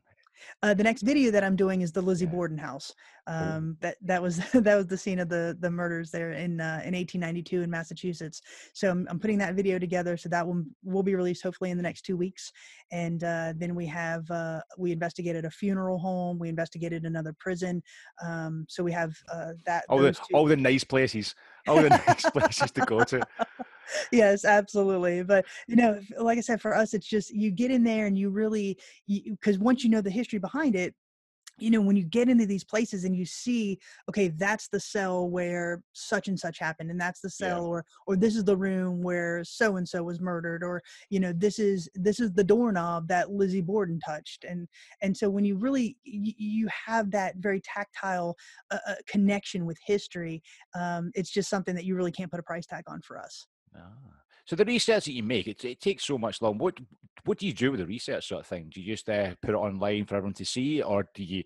uh, 0.61 0.73
the 0.73 0.84
next 0.84 1.01
video 1.01 1.31
that 1.31 1.43
I'm 1.43 1.55
doing 1.55 1.81
is 1.81 1.91
the 1.91 2.01
Lizzie 2.01 2.25
yeah. 2.25 2.31
Borden 2.31 2.57
house. 2.57 2.93
Um, 3.25 3.77
that 3.79 3.95
that 4.01 4.21
was 4.21 4.38
that 4.53 4.75
was 4.75 4.88
the 4.88 4.97
scene 4.97 5.19
of 5.19 5.29
the 5.29 5.57
the 5.59 5.71
murders 5.71 6.11
there 6.11 6.31
in 6.31 6.59
uh, 6.59 6.81
in 6.84 6.93
1892 6.93 7.61
in 7.61 7.69
Massachusetts. 7.69 8.41
So 8.73 8.89
I'm, 8.89 9.07
I'm 9.09 9.19
putting 9.19 9.38
that 9.39 9.55
video 9.55 9.79
together. 9.79 10.17
So 10.17 10.29
that 10.29 10.45
one 10.45 10.65
will 10.84 11.03
be 11.03 11.15
released 11.15 11.43
hopefully 11.43 11.71
in 11.71 11.77
the 11.77 11.84
next 11.84 12.01
two 12.01 12.17
weeks. 12.17 12.51
And 12.91 13.23
uh, 13.23 13.53
then 13.55 13.75
we 13.75 13.86
have 13.88 14.29
uh, 14.29 14.61
we 14.77 14.91
investigated 14.91 15.45
a 15.45 15.49
funeral 15.49 15.97
home. 15.97 16.38
We 16.39 16.49
investigated 16.49 17.05
another 17.05 17.34
prison. 17.39 17.81
Um, 18.23 18.65
so 18.67 18.84
we 18.84 18.91
have 18.91 19.15
uh, 19.31 19.53
that. 19.65 19.86
All 19.89 19.99
the 19.99 20.17
all 20.34 20.45
the 20.45 20.57
nice 20.57 20.84
places. 20.84 21.36
All 21.67 21.81
the 21.81 21.89
nice 22.07 22.29
places 22.29 22.71
to 22.71 22.81
go 22.81 23.03
to 23.05 23.21
yes 24.11 24.45
absolutely 24.45 25.23
but 25.23 25.45
you 25.67 25.75
know 25.75 25.99
like 26.19 26.38
i 26.38 26.41
said 26.41 26.61
for 26.61 26.75
us 26.75 26.93
it's 26.93 27.07
just 27.07 27.31
you 27.34 27.51
get 27.51 27.71
in 27.71 27.84
there 27.84 28.05
and 28.05 28.17
you 28.17 28.29
really 28.29 28.77
because 29.07 29.57
once 29.57 29.84
you 29.84 29.89
know 29.89 30.01
the 30.01 30.09
history 30.09 30.39
behind 30.39 30.75
it 30.75 30.93
you 31.59 31.69
know 31.69 31.81
when 31.81 31.95
you 31.95 32.03
get 32.03 32.29
into 32.29 32.45
these 32.45 32.63
places 32.63 33.03
and 33.03 33.15
you 33.15 33.25
see 33.25 33.77
okay 34.09 34.29
that's 34.29 34.67
the 34.69 34.79
cell 34.79 35.29
where 35.29 35.81
such 35.93 36.27
and 36.27 36.39
such 36.39 36.57
happened 36.57 36.89
and 36.89 36.99
that's 36.99 37.21
the 37.21 37.29
cell 37.29 37.61
yeah. 37.61 37.67
or 37.67 37.86
or 38.07 38.15
this 38.15 38.36
is 38.36 38.43
the 38.43 38.57
room 38.57 39.01
where 39.01 39.43
so 39.43 39.77
and 39.77 39.88
so 39.88 40.03
was 40.03 40.19
murdered 40.19 40.63
or 40.63 40.81
you 41.09 41.19
know 41.19 41.31
this 41.34 41.59
is 41.59 41.88
this 41.93 42.19
is 42.19 42.31
the 42.34 42.43
doorknob 42.43 43.07
that 43.07 43.31
lizzie 43.31 43.61
borden 43.61 43.99
touched 43.99 44.45
and 44.45 44.67
and 45.01 45.15
so 45.15 45.29
when 45.29 45.45
you 45.45 45.55
really 45.55 45.95
you, 46.03 46.34
you 46.38 46.67
have 46.67 47.11
that 47.11 47.36
very 47.38 47.61
tactile 47.61 48.36
uh, 48.71 48.79
uh, 48.88 48.95
connection 49.07 49.65
with 49.65 49.77
history 49.86 50.41
um, 50.75 51.11
it's 51.13 51.29
just 51.29 51.49
something 51.49 51.75
that 51.75 51.86
you 51.86 51.95
really 51.95 52.11
can't 52.11 52.31
put 52.31 52.39
a 52.39 52.43
price 52.43 52.65
tag 52.65 52.84
on 52.88 53.01
for 53.01 53.19
us 53.19 53.47
Ah. 53.76 54.13
So 54.45 54.55
the 54.55 54.65
research 54.65 55.05
that 55.05 55.13
you 55.13 55.24
make, 55.24 55.47
it, 55.47 55.63
it 55.63 55.80
takes 55.80 56.05
so 56.05 56.17
much 56.17 56.41
long. 56.41 56.57
What 56.57 56.78
what 57.26 57.38
do 57.38 57.47
you 57.47 57.53
do 57.53 57.71
with 57.71 57.80
the 57.80 57.86
research 57.86 58.28
sort 58.28 58.41
of 58.41 58.47
thing? 58.47 58.69
Do 58.74 58.82
you 58.82 58.93
just 58.93 59.09
uh, 59.09 59.36
put 59.41 59.51
it 59.51 59.57
online 59.57 60.05
for 60.05 60.15
everyone 60.15 60.34
to 60.36 60.45
see, 60.45 60.82
or 60.82 61.07
do 61.15 61.24
you 61.24 61.43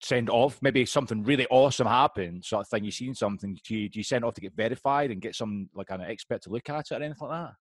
send 0.00 0.30
off 0.30 0.58
maybe 0.62 0.86
something 0.86 1.22
really 1.22 1.46
awesome 1.50 1.86
happened, 1.86 2.44
sort 2.44 2.62
of 2.62 2.68
thing? 2.68 2.84
You've 2.84 2.94
seen 2.94 3.14
something. 3.14 3.58
Do 3.66 3.74
you, 3.74 3.88
do 3.90 3.98
you 3.98 4.04
send 4.04 4.24
off 4.24 4.34
to 4.34 4.40
get 4.40 4.56
verified 4.56 5.10
and 5.10 5.20
get 5.20 5.34
some 5.34 5.68
like 5.74 5.90
an 5.90 6.00
expert 6.00 6.42
to 6.42 6.50
look 6.50 6.70
at 6.70 6.90
it 6.90 6.94
or 6.94 7.02
anything 7.02 7.28
like 7.28 7.48
that? 7.48 7.54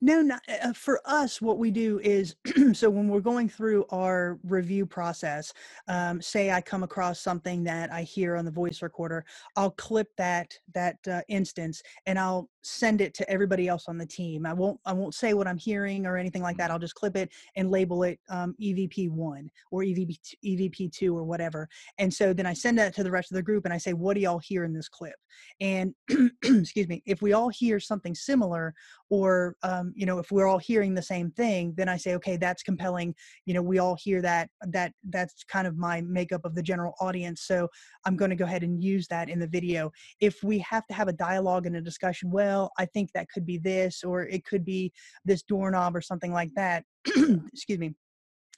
No, 0.00 0.22
not, 0.22 0.42
uh, 0.62 0.72
for 0.72 1.00
us, 1.04 1.40
what 1.40 1.58
we 1.58 1.70
do 1.70 2.00
is 2.00 2.36
so 2.72 2.90
when 2.90 3.08
we're 3.08 3.20
going 3.20 3.48
through 3.48 3.84
our 3.90 4.38
review 4.44 4.86
process, 4.86 5.52
um, 5.88 6.20
say 6.20 6.50
I 6.50 6.60
come 6.60 6.82
across 6.82 7.20
something 7.20 7.64
that 7.64 7.92
I 7.92 8.02
hear 8.02 8.36
on 8.36 8.44
the 8.44 8.50
voice 8.50 8.82
recorder, 8.82 9.24
I'll 9.56 9.70
clip 9.70 10.08
that 10.16 10.52
that 10.74 10.96
uh, 11.08 11.22
instance 11.28 11.82
and 12.06 12.18
I'll 12.18 12.48
send 12.62 13.00
it 13.00 13.14
to 13.14 13.30
everybody 13.30 13.68
else 13.68 13.84
on 13.88 13.96
the 13.96 14.06
team. 14.06 14.44
I 14.44 14.52
won't 14.52 14.78
I 14.84 14.92
won't 14.92 15.14
say 15.14 15.34
what 15.34 15.46
I'm 15.46 15.56
hearing 15.56 16.06
or 16.06 16.16
anything 16.16 16.42
like 16.42 16.56
that. 16.56 16.64
Mm-hmm. 16.64 16.72
I'll 16.72 16.78
just 16.78 16.94
clip 16.94 17.16
it 17.16 17.30
and 17.54 17.70
label 17.70 18.02
it 18.02 18.18
um, 18.28 18.54
EVP 18.60 19.10
one 19.10 19.48
or 19.70 19.82
EVP 19.82 20.18
EVP 20.44 20.92
two 20.92 21.16
or 21.16 21.24
whatever. 21.24 21.68
And 21.98 22.12
so 22.12 22.32
then 22.32 22.46
I 22.46 22.52
send 22.52 22.78
that 22.78 22.94
to 22.96 23.04
the 23.04 23.10
rest 23.10 23.30
of 23.30 23.36
the 23.36 23.42
group 23.42 23.64
and 23.64 23.72
I 23.72 23.78
say, 23.78 23.92
what 23.92 24.14
do 24.14 24.20
y'all 24.20 24.38
hear 24.38 24.64
in 24.64 24.72
this 24.72 24.88
clip? 24.88 25.14
And 25.60 25.94
excuse 26.42 26.88
me, 26.88 27.02
if 27.06 27.22
we 27.22 27.32
all 27.32 27.48
hear 27.48 27.78
something 27.78 28.14
similar 28.14 28.74
or 29.10 29.56
um, 29.62 29.92
you 29.94 30.06
know 30.06 30.18
if 30.18 30.30
we're 30.30 30.46
all 30.46 30.58
hearing 30.58 30.94
the 30.94 31.02
same 31.02 31.30
thing 31.32 31.72
then 31.76 31.88
i 31.88 31.96
say 31.96 32.14
okay 32.14 32.36
that's 32.36 32.62
compelling. 32.62 33.14
You 33.44 33.54
know 33.54 33.62
we 33.62 33.78
all 33.78 33.96
hear 34.02 34.20
that 34.22 34.48
that 34.68 34.92
that's 35.10 35.44
kind 35.44 35.66
of 35.66 35.76
my 35.76 36.00
makeup 36.00 36.44
of 36.44 36.54
the 36.54 36.62
general 36.62 36.94
audience 37.00 37.42
so 37.42 37.68
i'm 38.04 38.16
going 38.16 38.30
to 38.30 38.36
go 38.36 38.44
ahead 38.44 38.62
and 38.62 38.82
use 38.82 39.06
that 39.08 39.28
in 39.28 39.38
the 39.38 39.46
video. 39.46 39.90
If 40.20 40.42
we 40.42 40.58
have 40.60 40.86
to 40.88 40.94
have 40.94 41.08
a 41.08 41.12
dialogue 41.12 41.66
and 41.66 41.76
a 41.76 41.80
discussion 41.80 42.30
well 42.30 42.72
i 42.78 42.86
think 42.86 43.10
that 43.12 43.28
could 43.28 43.46
be 43.46 43.58
this 43.58 44.02
or 44.02 44.22
it 44.22 44.44
could 44.44 44.64
be 44.64 44.92
this 45.24 45.42
doorknob 45.42 45.94
or 45.94 46.00
something 46.00 46.32
like 46.32 46.50
that 46.56 46.84
excuse 47.52 47.78
me 47.78 47.94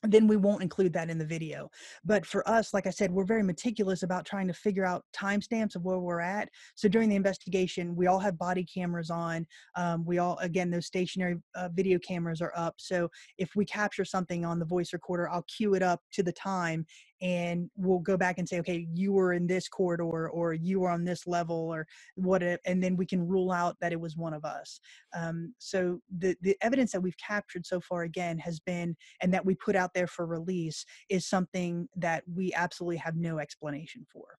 then 0.02 0.26
we 0.26 0.36
won't 0.36 0.62
include 0.62 0.92
that 0.92 1.10
in 1.10 1.18
the 1.18 1.26
video. 1.26 1.70
But 2.04 2.24
for 2.24 2.48
us, 2.48 2.72
like 2.72 2.86
I 2.86 2.90
said, 2.90 3.10
we're 3.10 3.24
very 3.24 3.42
meticulous 3.42 4.02
about 4.02 4.24
trying 4.24 4.46
to 4.46 4.54
figure 4.54 4.84
out 4.84 5.04
timestamps 5.14 5.74
of 5.74 5.84
where 5.84 5.98
we're 5.98 6.20
at. 6.20 6.48
So 6.76 6.88
during 6.88 7.08
the 7.08 7.16
investigation, 7.16 7.96
we 7.96 8.06
all 8.06 8.20
have 8.20 8.38
body 8.38 8.64
cameras 8.64 9.10
on. 9.10 9.46
Um, 9.76 10.04
we 10.04 10.18
all, 10.18 10.38
again, 10.38 10.70
those 10.70 10.86
stationary 10.86 11.36
uh, 11.54 11.68
video 11.72 11.98
cameras 11.98 12.40
are 12.40 12.52
up. 12.56 12.74
So 12.78 13.08
if 13.38 13.50
we 13.56 13.64
capture 13.64 14.04
something 14.04 14.44
on 14.44 14.58
the 14.58 14.64
voice 14.64 14.92
recorder, 14.92 15.28
I'll 15.28 15.46
cue 15.56 15.74
it 15.74 15.82
up 15.82 16.00
to 16.12 16.22
the 16.22 16.32
time 16.32 16.86
and 17.20 17.70
we'll 17.76 17.98
go 17.98 18.16
back 18.16 18.38
and 18.38 18.48
say 18.48 18.58
okay 18.58 18.86
you 18.94 19.12
were 19.12 19.32
in 19.32 19.46
this 19.46 19.68
corridor 19.68 20.28
or 20.28 20.52
you 20.52 20.80
were 20.80 20.90
on 20.90 21.04
this 21.04 21.26
level 21.26 21.56
or 21.56 21.86
what 22.14 22.42
it, 22.42 22.60
and 22.64 22.82
then 22.82 22.96
we 22.96 23.06
can 23.06 23.26
rule 23.26 23.50
out 23.50 23.76
that 23.80 23.92
it 23.92 24.00
was 24.00 24.16
one 24.16 24.34
of 24.34 24.44
us. 24.44 24.80
Um, 25.16 25.54
so 25.58 26.00
the 26.18 26.36
the 26.42 26.56
evidence 26.62 26.92
that 26.92 27.00
we've 27.00 27.16
captured 27.18 27.66
so 27.66 27.80
far 27.80 28.02
again 28.02 28.38
has 28.38 28.60
been 28.60 28.96
and 29.22 29.32
that 29.32 29.44
we 29.44 29.54
put 29.54 29.76
out 29.76 29.94
there 29.94 30.06
for 30.06 30.26
release 30.26 30.84
is 31.08 31.28
something 31.28 31.88
that 31.96 32.22
we 32.32 32.52
absolutely 32.54 32.96
have 32.98 33.16
no 33.16 33.38
explanation 33.38 34.06
for 34.12 34.38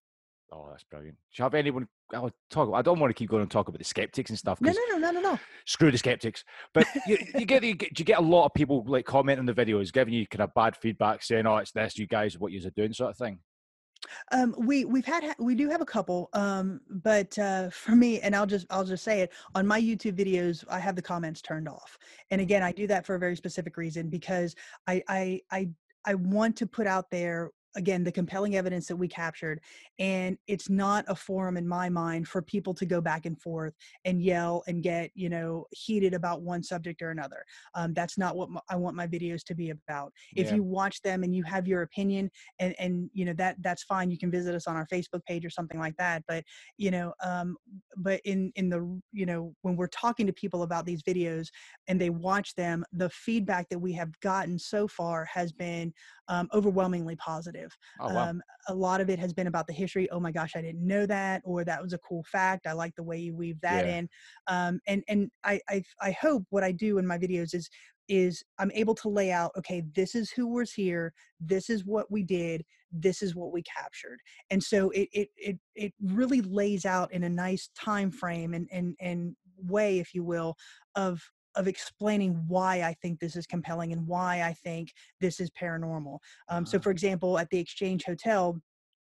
Oh, 0.52 0.68
that's 0.72 0.84
brilliant. 0.84 1.16
Do 1.16 1.42
you 1.42 1.44
have 1.44 1.54
anyone? 1.54 1.88
I'll 2.14 2.32
talk. 2.50 2.72
I 2.74 2.82
don't 2.82 3.00
want 3.00 3.12
to 3.12 3.14
keep 3.14 3.30
going 3.30 3.44
and 3.44 3.52
talk 3.52 3.68
about 3.68 3.78
the 3.78 3.86
skeptics 3.86 4.32
and 4.32 4.40
stuff. 4.40 4.60
No, 4.62 4.72
no, 4.72 4.82
no, 4.90 4.98
no, 4.98 5.12
no, 5.12 5.22
no. 5.22 5.40
Screw 5.66 5.92
the 5.92 5.98
skeptics. 5.98 6.44
But 6.74 6.88
you, 7.08 7.18
you 7.36 7.46
get 7.46 7.64
you 7.64 7.76
get 7.76 8.00
you 8.00 8.06
get 8.06 8.18
a 8.18 8.24
lot 8.24 8.46
of 8.46 8.54
people 8.56 8.84
like 8.88 9.06
commenting 9.06 9.42
on 9.42 9.46
the 9.46 9.54
videos, 9.54 9.94
giving 9.94 10.14
you 10.14 10.26
kind 10.28 10.42
of 10.42 10.54
bad 10.56 10.76
feedback, 10.76 11.22
saying, 11.24 11.46
"Oh, 11.46 11.58
it's 11.58 11.72
this, 11.72 11.98
you 11.98 12.08
guys, 12.08 12.40
what 12.40 12.52
you're 12.52 12.72
doing," 12.76 12.94
sort 12.94 13.12
of 13.12 13.18
thing. 13.18 13.40
Um, 14.32 14.56
we 14.58 14.86
we've 14.86 15.06
had 15.06 15.36
we 15.40 15.56
do 15.56 15.70
have 15.70 15.82
a 15.82 15.86
couple, 15.86 16.30
um, 16.34 16.82
but 16.90 17.38
uh, 17.38 17.70
for 17.70 17.96
me, 17.96 18.20
and 18.22 18.36
I'll 18.36 18.48
just 18.48 18.66
I'll 18.70 18.86
just 18.86 19.04
say 19.04 19.22
it 19.22 19.32
on 19.56 19.68
my 19.68 19.80
YouTube 19.80 20.18
videos, 20.18 20.64
I 20.70 20.80
have 20.80 20.96
the 20.96 21.02
comments 21.02 21.42
turned 21.42 21.68
off, 21.68 21.98
and 22.32 22.42
again, 22.42 22.64
I 22.64 22.72
do 22.72 22.88
that 22.88 23.06
for 23.06 23.16
a 23.16 23.20
very 23.20 23.36
specific 23.36 23.78
reason 23.78 24.10
because 24.10 24.56
I 24.88 25.04
I 25.08 25.42
I 25.52 25.70
I 26.06 26.16
want 26.16 26.56
to 26.58 26.66
put 26.66 26.88
out 26.88 27.12
there 27.12 27.52
again 27.76 28.04
the 28.04 28.12
compelling 28.12 28.56
evidence 28.56 28.88
that 28.88 28.96
we 28.96 29.08
captured 29.08 29.60
and 30.00 30.38
it's 30.48 30.70
not 30.70 31.06
a 31.08 31.16
forum 31.16 31.58
in 31.58 31.68
my 31.68 31.90
mind 31.90 32.28
for 32.28 32.42
people 32.42 32.74
to 32.74 32.86
go 32.86 33.00
back 33.00 33.26
and 33.26 33.40
forth 33.40 33.74
and 34.06 34.22
yell 34.22 34.64
and 34.68 34.82
get 34.82 35.12
you 35.14 35.30
know 35.30 35.66
heated 35.72 36.14
about 36.14 36.42
one 36.42 36.64
subject 36.64 37.02
or 37.02 37.12
another 37.12 37.44
um, 37.76 37.94
that's 37.94 38.18
not 38.18 38.36
what 38.36 38.50
my, 38.50 38.60
i 38.70 38.76
want 38.76 38.96
my 38.96 39.08
videos 39.08 39.44
to 39.44 39.54
be 39.54 39.70
about 39.70 40.12
if 40.36 40.48
yeah. 40.48 40.56
you 40.56 40.64
watch 40.64 41.02
them 41.02 41.24
and 41.24 41.36
you 41.36 41.44
have 41.44 41.68
your 41.68 41.84
opinion 41.84 42.30
and 42.60 42.74
and 42.80 43.10
you 43.14 43.26
know 43.26 43.34
that 43.34 43.56
that's 43.62 43.84
fine 43.84 44.10
you 44.10 44.18
can 44.18 44.32
visit 44.32 44.56
us 44.56 44.68
on 44.68 44.76
our 44.76 44.88
facebook 44.88 45.24
page 45.26 45.46
or 45.46 45.50
something 45.50 45.80
like 45.80 45.96
that 45.98 46.24
but 46.28 46.44
you 46.78 46.92
know 46.92 47.14
um, 47.24 47.56
but 47.98 48.20
in 48.26 48.52
in 48.56 48.70
the 48.70 48.80
you 49.12 49.26
know 49.26 49.54
when 49.62 49.76
we're 49.76 49.88
talking 49.88 50.26
to 50.26 50.34
people 50.34 50.64
about 50.64 50.86
these 50.86 51.04
videos 51.04 51.48
and 51.88 52.00
they 52.00 52.10
watch 52.10 52.56
them 52.56 52.84
the 52.94 53.10
feedback 53.10 53.70
that 53.70 53.80
we 53.80 53.94
have 53.94 54.18
gotten 54.22 54.58
so 54.58 54.88
far 54.88 55.26
has 55.26 55.52
been 55.52 55.94
um, 56.30 56.48
overwhelmingly 56.54 57.16
positive. 57.18 57.76
Oh, 58.00 58.14
wow. 58.14 58.30
um, 58.30 58.42
a 58.68 58.74
lot 58.74 59.02
of 59.02 59.10
it 59.10 59.20
has 59.20 59.34
been 59.34 59.48
about 59.48 59.68
the 59.68 59.74
history. 59.74 60.10
Oh 60.12 60.20
my 60.20 60.32
gosh, 60.32 60.56
I 60.56 60.62
didn't 60.62 60.86
know 60.86 61.06
that, 61.08 61.42
or 61.44 61.66
that 61.66 61.82
was 61.82 61.94
a 61.94 61.98
cool 61.98 62.24
fact. 62.32 62.68
I 62.68 62.74
like 62.74 62.96
the 62.96 63.04
way 63.04 63.18
you 63.18 63.36
weave 63.36 63.60
that 63.62 63.86
yeah. 63.86 63.98
in. 63.98 64.10
Um, 64.48 64.80
and 64.88 65.04
and 65.08 65.30
I, 65.44 65.60
I 65.68 65.84
I 66.02 66.12
hope 66.12 66.44
what 66.50 66.64
I 66.64 66.72
do 66.72 66.98
in 67.00 67.06
my 67.06 67.18
videos 67.18 67.54
is 67.54 67.70
is 68.08 68.44
I'm 68.58 68.72
able 68.72 68.96
to 68.96 69.10
lay 69.10 69.32
out, 69.32 69.52
okay, 69.58 69.84
this 69.96 70.16
is 70.16 70.32
who 70.32 70.48
was 70.48 70.72
here, 70.74 71.14
this 71.40 71.70
is 71.70 71.86
what 71.86 72.12
we 72.12 72.24
did, 72.24 72.66
this 72.92 73.22
is 73.22 73.36
what 73.36 73.52
we 73.52 73.62
captured. 73.64 74.20
And 74.50 74.64
so 74.64 74.90
it 74.92 75.10
it 75.12 75.30
it 75.38 75.58
it 75.76 75.94
really 76.02 76.42
lays 76.42 76.86
out 76.86 77.14
in 77.14 77.24
a 77.24 77.30
nice 77.30 77.70
time 77.80 78.12
frame 78.12 78.54
and 78.54 78.68
and 78.72 78.96
and 79.00 79.36
way, 79.58 80.00
if 80.00 80.14
you 80.14 80.24
will, 80.24 80.56
of 80.96 81.22
of 81.60 81.68
explaining 81.68 82.42
why 82.48 82.84
I 82.84 82.96
think 83.02 83.20
this 83.20 83.36
is 83.36 83.46
compelling 83.46 83.92
and 83.92 84.08
why 84.08 84.44
I 84.44 84.54
think 84.54 84.94
this 85.20 85.40
is 85.42 85.52
paranormal. 85.52 86.18
Um, 86.48 86.66
so, 86.66 86.80
for 86.80 86.90
ah. 86.90 86.92
example, 86.92 87.38
at 87.38 87.50
the 87.50 87.60
Exchange 87.60 88.06
Hotel, 88.06 88.60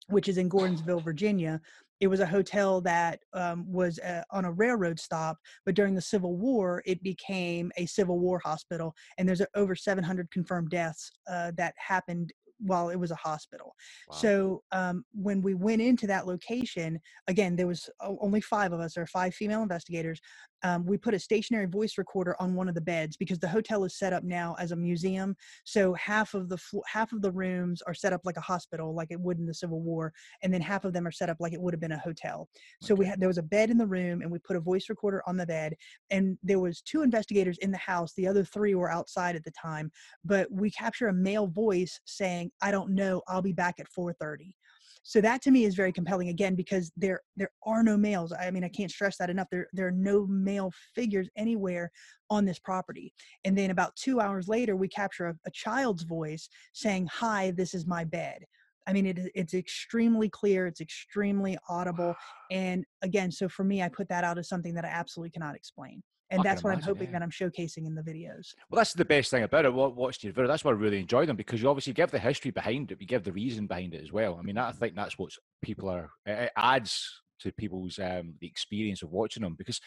which 0.08 0.28
is 0.28 0.38
in 0.38 0.48
Gordonsville, 0.48 1.04
Virginia, 1.04 1.60
it 2.00 2.06
was 2.06 2.20
a 2.20 2.26
hotel 2.26 2.80
that 2.80 3.20
um, 3.34 3.70
was 3.70 3.98
uh, 3.98 4.22
on 4.30 4.46
a 4.46 4.52
railroad 4.52 4.98
stop, 4.98 5.36
but 5.66 5.74
during 5.74 5.94
the 5.94 6.00
Civil 6.00 6.36
War, 6.36 6.82
it 6.86 7.02
became 7.02 7.70
a 7.76 7.84
Civil 7.84 8.18
War 8.18 8.40
hospital, 8.42 8.94
and 9.18 9.28
there's 9.28 9.42
over 9.54 9.74
700 9.74 10.30
confirmed 10.30 10.70
deaths 10.70 11.10
uh, 11.28 11.52
that 11.56 11.74
happened 11.76 12.32
while 12.60 12.88
it 12.88 12.96
was 12.96 13.10
a 13.10 13.16
hospital. 13.16 13.74
Wow. 14.10 14.16
So 14.16 14.62
um, 14.72 15.04
when 15.12 15.42
we 15.42 15.54
went 15.54 15.82
into 15.82 16.06
that 16.08 16.26
location, 16.26 17.00
again, 17.26 17.56
there 17.56 17.66
was 17.66 17.88
only 18.00 18.40
five 18.40 18.72
of 18.72 18.80
us, 18.80 18.96
or 18.96 19.06
five 19.06 19.34
female 19.34 19.62
investigators, 19.62 20.20
um, 20.62 20.84
we 20.84 20.96
put 20.96 21.14
a 21.14 21.18
stationary 21.18 21.66
voice 21.66 21.98
recorder 21.98 22.36
on 22.40 22.54
one 22.54 22.68
of 22.68 22.74
the 22.74 22.80
beds 22.80 23.16
because 23.16 23.38
the 23.38 23.48
hotel 23.48 23.84
is 23.84 23.96
set 23.96 24.12
up 24.12 24.24
now 24.24 24.56
as 24.58 24.72
a 24.72 24.76
museum. 24.76 25.36
So 25.64 25.94
half 25.94 26.34
of 26.34 26.48
the 26.48 26.58
fl- 26.58 26.80
half 26.86 27.12
of 27.12 27.22
the 27.22 27.30
rooms 27.30 27.82
are 27.82 27.94
set 27.94 28.12
up 28.12 28.22
like 28.24 28.36
a 28.36 28.42
hospital, 28.42 28.94
like 28.94 29.08
it 29.10 29.20
would 29.20 29.38
in 29.38 29.46
the 29.46 29.54
Civil 29.54 29.80
War, 29.80 30.12
and 30.42 30.52
then 30.52 30.60
half 30.60 30.84
of 30.84 30.92
them 30.92 31.06
are 31.06 31.12
set 31.12 31.30
up 31.30 31.36
like 31.40 31.52
it 31.52 31.60
would 31.60 31.74
have 31.74 31.80
been 31.80 31.92
a 31.92 31.98
hotel. 31.98 32.48
So 32.82 32.94
we 32.94 33.06
had 33.06 33.20
there 33.20 33.28
was 33.28 33.38
a 33.38 33.42
bed 33.42 33.70
in 33.70 33.78
the 33.78 33.86
room, 33.86 34.22
and 34.22 34.30
we 34.30 34.38
put 34.38 34.56
a 34.56 34.60
voice 34.60 34.88
recorder 34.88 35.22
on 35.26 35.36
the 35.36 35.46
bed, 35.46 35.74
and 36.10 36.38
there 36.42 36.60
was 36.60 36.80
two 36.80 37.02
investigators 37.02 37.58
in 37.58 37.70
the 37.70 37.78
house. 37.78 38.12
The 38.14 38.26
other 38.26 38.44
three 38.44 38.74
were 38.74 38.90
outside 38.90 39.36
at 39.36 39.44
the 39.44 39.52
time, 39.52 39.90
but 40.24 40.50
we 40.50 40.70
capture 40.70 41.08
a 41.08 41.12
male 41.12 41.46
voice 41.46 42.00
saying, 42.04 42.50
"I 42.60 42.70
don't 42.70 42.94
know. 42.94 43.22
I'll 43.28 43.42
be 43.42 43.52
back 43.52 43.76
at 43.78 43.88
4:30." 43.88 44.54
So 45.02 45.20
that 45.20 45.42
to 45.42 45.50
me 45.50 45.64
is 45.64 45.74
very 45.74 45.92
compelling 45.92 46.28
again 46.28 46.54
because 46.54 46.92
there 46.96 47.20
there 47.36 47.50
are 47.64 47.82
no 47.82 47.96
males 47.96 48.32
i 48.32 48.50
mean 48.50 48.64
i 48.64 48.68
can't 48.68 48.90
stress 48.90 49.16
that 49.16 49.30
enough 49.30 49.48
there 49.50 49.66
there 49.72 49.86
are 49.86 49.92
no 49.92 50.26
male 50.26 50.70
figures 50.94 51.28
anywhere 51.36 51.90
on 52.30 52.44
this 52.44 52.58
property. 52.58 53.12
And 53.44 53.56
then 53.56 53.70
about 53.70 53.96
two 53.96 54.20
hours 54.20 54.48
later 54.48 54.76
we 54.76 54.88
capture 54.88 55.28
a, 55.28 55.34
a 55.46 55.50
child's 55.50 56.02
voice 56.02 56.48
saying 56.72 57.08
hi 57.10 57.52
this 57.52 57.74
is 57.74 57.86
my 57.86 58.04
bed. 58.04 58.44
I 58.86 58.94
mean, 58.94 59.04
it, 59.04 59.18
it's 59.34 59.52
extremely 59.52 60.30
clear, 60.30 60.66
it's 60.66 60.80
extremely 60.80 61.58
audible. 61.68 62.14
And 62.50 62.86
again, 63.02 63.30
so 63.30 63.46
for 63.46 63.62
me, 63.62 63.82
I 63.82 63.90
put 63.90 64.08
that 64.08 64.24
out 64.24 64.38
as 64.38 64.48
something 64.48 64.72
that 64.74 64.86
I 64.86 64.88
absolutely 64.88 65.30
cannot 65.30 65.56
explain 65.56 66.02
and 66.30 66.42
that's 66.42 66.62
what 66.62 66.70
imagine, 66.70 66.90
I'm 66.90 66.94
hoping 66.94 67.06
yeah. 67.08 67.18
that 67.18 67.22
I'm 67.22 67.30
showcasing 67.30 67.86
in 67.86 67.94
the 67.94 68.02
videos. 68.02 68.54
Well, 68.70 68.78
that's 68.78 68.92
the 68.92 69.04
best 69.04 69.30
thing 69.30 69.44
about 69.44 69.64
it. 69.64 69.72
Watched 69.72 70.24
your 70.24 70.32
video. 70.32 70.48
That's 70.48 70.64
why 70.64 70.72
I 70.72 70.74
really 70.74 71.00
enjoy 71.00 71.26
them 71.26 71.36
because 71.36 71.62
you 71.62 71.68
obviously 71.68 71.92
give 71.92 72.10
the 72.10 72.18
history 72.18 72.50
behind 72.50 72.92
it, 72.92 73.00
you 73.00 73.06
give 73.06 73.24
the 73.24 73.32
reason 73.32 73.66
behind 73.66 73.94
it 73.94 74.02
as 74.02 74.12
well. 74.12 74.36
I 74.38 74.42
mean, 74.42 74.58
I 74.58 74.72
think 74.72 74.94
that's 74.94 75.18
what 75.18 75.30
people 75.62 75.88
are. 75.88 76.10
It 76.26 76.50
adds 76.56 77.22
to 77.40 77.52
people's 77.52 77.98
um, 77.98 78.34
the 78.40 78.46
experience 78.46 79.02
of 79.02 79.10
watching 79.10 79.42
them 79.42 79.54
because 79.56 79.80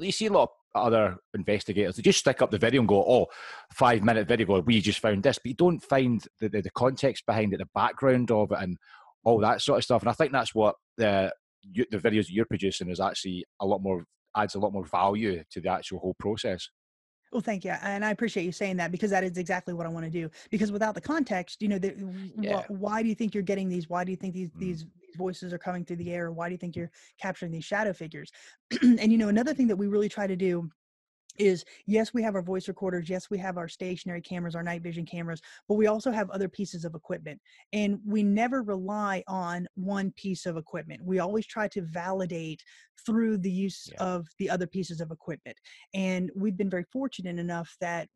you 0.00 0.12
see 0.12 0.26
a 0.26 0.32
lot 0.32 0.42
of 0.42 0.48
other 0.74 1.16
investigators 1.34 1.96
they 1.96 2.02
just 2.02 2.18
stick 2.18 2.42
up 2.42 2.50
the 2.50 2.58
video 2.58 2.80
and 2.80 2.88
go 2.88 3.02
oh 3.02 3.26
five 3.72 4.02
minute 4.02 4.28
video 4.28 4.60
we 4.60 4.80
just 4.80 5.00
found 5.00 5.22
this 5.22 5.38
but 5.38 5.48
you 5.48 5.54
don't 5.54 5.80
find 5.80 6.26
the, 6.40 6.48
the, 6.48 6.60
the 6.60 6.70
context 6.70 7.24
behind 7.26 7.52
it 7.52 7.58
the 7.58 7.68
background 7.74 8.30
of 8.30 8.52
it 8.52 8.58
and 8.60 8.76
all 9.24 9.38
that 9.38 9.62
sort 9.62 9.78
of 9.78 9.84
stuff 9.84 10.02
and 10.02 10.10
i 10.10 10.12
think 10.12 10.32
that's 10.32 10.54
what 10.54 10.74
the 10.96 11.32
the 11.90 11.98
videos 11.98 12.26
you're 12.28 12.44
producing 12.44 12.90
is 12.90 13.00
actually 13.00 13.44
a 13.60 13.66
lot 13.66 13.82
more 13.82 14.04
adds 14.36 14.54
a 14.54 14.58
lot 14.58 14.72
more 14.72 14.86
value 14.86 15.42
to 15.50 15.60
the 15.60 15.68
actual 15.68 15.98
whole 15.98 16.14
process. 16.18 16.68
Well, 17.32 17.42
thank 17.42 17.64
you, 17.64 17.72
and 17.82 18.04
I 18.04 18.10
appreciate 18.10 18.44
you 18.44 18.52
saying 18.52 18.78
that 18.78 18.90
because 18.90 19.10
that 19.10 19.22
is 19.22 19.36
exactly 19.36 19.74
what 19.74 19.84
I 19.84 19.90
want 19.90 20.06
to 20.06 20.10
do. 20.10 20.30
Because 20.50 20.72
without 20.72 20.94
the 20.94 21.00
context, 21.00 21.60
you 21.60 21.68
know, 21.68 21.78
the, 21.78 21.94
yeah. 22.40 22.62
wh- 22.62 22.70
why 22.70 23.02
do 23.02 23.08
you 23.08 23.14
think 23.14 23.34
you're 23.34 23.42
getting 23.42 23.68
these? 23.68 23.88
Why 23.88 24.02
do 24.02 24.10
you 24.10 24.16
think 24.16 24.32
these 24.32 24.48
mm. 24.48 24.60
these 24.60 24.86
these 25.08 25.16
voices 25.16 25.52
are 25.52 25.58
coming 25.58 25.84
through 25.84 25.96
the 25.96 26.10
air? 26.10 26.32
Why 26.32 26.48
do 26.48 26.52
you 26.52 26.58
think 26.58 26.74
you're 26.74 26.90
capturing 27.20 27.52
these 27.52 27.64
shadow 27.64 27.92
figures? 27.92 28.30
and 28.82 29.12
you 29.12 29.18
know, 29.18 29.28
another 29.28 29.52
thing 29.52 29.66
that 29.66 29.76
we 29.76 29.88
really 29.88 30.08
try 30.08 30.26
to 30.26 30.36
do 30.36 30.70
is 31.38 31.64
yes 31.86 32.12
we 32.12 32.22
have 32.22 32.34
our 32.34 32.42
voice 32.42 32.68
recorders 32.68 33.08
yes 33.08 33.30
we 33.30 33.38
have 33.38 33.56
our 33.56 33.68
stationary 33.68 34.20
cameras 34.20 34.54
our 34.54 34.62
night 34.62 34.82
vision 34.82 35.06
cameras 35.06 35.40
but 35.68 35.74
we 35.74 35.86
also 35.86 36.10
have 36.10 36.28
other 36.30 36.48
pieces 36.48 36.84
of 36.84 36.94
equipment 36.94 37.40
and 37.72 37.98
we 38.04 38.22
never 38.22 38.62
rely 38.62 39.22
on 39.28 39.66
one 39.74 40.12
piece 40.12 40.46
of 40.46 40.56
equipment 40.56 41.00
we 41.04 41.18
always 41.18 41.46
try 41.46 41.68
to 41.68 41.82
validate 41.82 42.62
through 43.06 43.38
the 43.38 43.50
use 43.50 43.88
yeah. 43.92 44.02
of 44.02 44.26
the 44.38 44.50
other 44.50 44.66
pieces 44.66 45.00
of 45.00 45.10
equipment 45.10 45.56
and 45.94 46.30
we've 46.34 46.56
been 46.56 46.70
very 46.70 46.84
fortunate 46.92 47.38
enough 47.38 47.76
that 47.80 48.08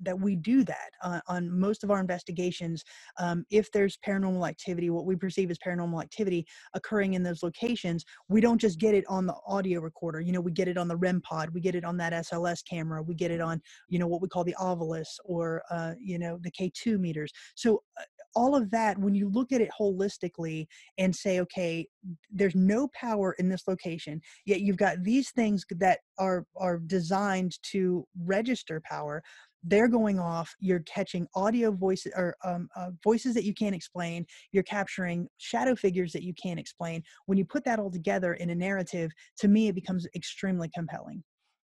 that 0.00 0.18
we 0.18 0.36
do 0.36 0.64
that 0.64 0.90
uh, 1.02 1.20
on 1.28 1.50
most 1.50 1.84
of 1.84 1.90
our 1.90 2.00
investigations. 2.00 2.84
Um, 3.18 3.44
if 3.50 3.70
there's 3.72 3.98
paranormal 4.06 4.48
activity, 4.48 4.90
what 4.90 5.06
we 5.06 5.16
perceive 5.16 5.50
as 5.50 5.58
paranormal 5.58 6.02
activity 6.02 6.46
occurring 6.74 7.14
in 7.14 7.22
those 7.22 7.42
locations, 7.42 8.04
we 8.28 8.40
don't 8.40 8.60
just 8.60 8.78
get 8.78 8.94
it 8.94 9.04
on 9.08 9.26
the 9.26 9.34
audio 9.46 9.80
recorder. 9.80 10.20
You 10.20 10.32
know, 10.32 10.40
we 10.40 10.52
get 10.52 10.68
it 10.68 10.76
on 10.76 10.88
the 10.88 10.96
REM 10.96 11.20
pod, 11.22 11.50
we 11.50 11.60
get 11.60 11.74
it 11.74 11.84
on 11.84 11.96
that 11.98 12.12
SLS 12.12 12.60
camera, 12.68 13.02
we 13.02 13.14
get 13.14 13.30
it 13.30 13.40
on, 13.40 13.60
you 13.88 13.98
know, 13.98 14.06
what 14.06 14.20
we 14.20 14.28
call 14.28 14.44
the 14.44 14.56
Ovilus 14.60 15.08
or, 15.24 15.62
uh, 15.70 15.92
you 16.00 16.18
know, 16.18 16.38
the 16.42 16.50
K2 16.50 16.98
meters. 16.98 17.32
So 17.54 17.82
uh, 17.98 18.02
all 18.34 18.56
of 18.56 18.70
that, 18.70 18.98
when 18.98 19.14
you 19.14 19.28
look 19.28 19.52
at 19.52 19.60
it 19.60 19.70
holistically 19.78 20.66
and 20.98 21.14
say, 21.14 21.40
okay, 21.40 21.86
there's 22.30 22.54
no 22.54 22.88
power 22.88 23.34
in 23.38 23.48
this 23.48 23.62
location, 23.68 24.20
yet 24.44 24.60
you've 24.60 24.76
got 24.76 25.02
these 25.02 25.30
things 25.30 25.64
that 25.70 26.00
are 26.18 26.46
are 26.56 26.78
designed 26.78 27.58
to 27.62 28.06
register 28.24 28.80
power 28.84 29.22
they're 29.64 29.88
going 29.88 30.18
off 30.18 30.54
you're 30.60 30.80
catching 30.80 31.26
audio 31.34 31.70
voices 31.70 32.12
or 32.16 32.36
um, 32.44 32.68
uh, 32.76 32.90
voices 33.02 33.34
that 33.34 33.44
you 33.44 33.54
can't 33.54 33.74
explain 33.74 34.24
you're 34.52 34.62
capturing 34.62 35.26
shadow 35.38 35.74
figures 35.74 36.12
that 36.12 36.22
you 36.22 36.34
can't 36.34 36.60
explain 36.60 37.02
when 37.26 37.38
you 37.38 37.44
put 37.44 37.64
that 37.64 37.78
all 37.78 37.90
together 37.90 38.34
in 38.34 38.50
a 38.50 38.54
narrative 38.54 39.10
to 39.36 39.48
me 39.48 39.68
it 39.68 39.74
becomes 39.74 40.06
extremely 40.14 40.70
compelling 40.74 41.22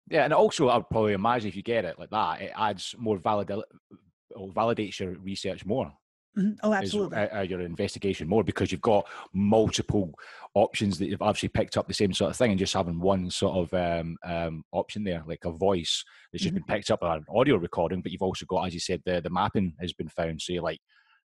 yeah 0.10 0.24
and 0.24 0.34
also 0.34 0.70
i 0.70 0.78
would 0.78 0.90
probably 0.90 1.14
imagine 1.14 1.48
if 1.48 1.56
you 1.56 1.64
get 1.64 1.86
it 1.86 1.98
like 2.00 2.10
that 2.10 2.42
it 2.42 2.52
adds 2.56 2.96
more 2.98 3.18
valid 3.18 3.52
validates 4.36 5.00
your 5.00 5.14
research 5.20 5.66
more. 5.66 5.92
Oh, 6.64 6.74
absolutely. 6.74 7.18
Is, 7.18 7.30
uh, 7.32 7.38
uh, 7.38 7.42
your 7.42 7.62
investigation 7.62 8.28
more 8.28 8.44
because 8.44 8.72
you've 8.72 8.82
got 8.82 9.08
multiple 9.34 10.14
options 10.54 10.98
that 11.00 11.08
you've 11.08 11.22
obviously 11.22 11.50
picked 11.50 11.78
up 11.78 11.88
the 11.88 11.94
same 11.94 12.14
sort 12.14 12.32
of 12.32 12.38
thing 12.38 12.52
and 12.52 12.60
just 12.60 12.74
having 12.74 13.00
one 13.00 13.30
sort 13.30 13.58
of 13.58 13.74
um, 13.74 14.18
um, 14.24 14.64
option 14.72 15.04
there, 15.04 15.24
like 15.28 15.46
a 15.46 15.52
voice 15.52 16.04
that's 16.32 16.44
just 16.44 16.54
mm-hmm. 16.54 16.66
been 16.66 16.76
picked 16.76 16.92
up 16.92 17.04
on 17.04 17.18
an 17.18 17.26
audio 17.36 17.58
recording, 17.58 18.02
but 18.02 18.12
you've 18.12 18.22
also 18.22 18.46
got, 18.46 18.68
as 18.68 18.74
you 18.74 18.80
said, 18.80 19.02
the, 19.06 19.22
the 19.22 19.30
mapping 19.30 19.74
has 19.80 19.94
been 19.94 20.10
found. 20.10 20.42
So 20.42 20.54
you're 20.54 20.64
like, 20.64 20.80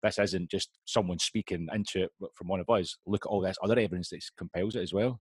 this 0.04 0.20
isn't 0.20 0.50
just 0.50 0.70
someone 0.86 1.20
speaking 1.20 1.68
into 1.74 2.04
it 2.04 2.12
from 2.36 2.48
one 2.48 2.60
of 2.60 2.70
us. 2.70 2.98
Look 3.06 3.26
at 3.26 3.30
all 3.30 3.42
this 3.42 3.58
other 3.64 3.78
evidence 3.80 4.10
that 4.10 4.22
compels 4.38 4.76
it 4.76 4.82
as 4.82 4.94
well. 4.94 5.20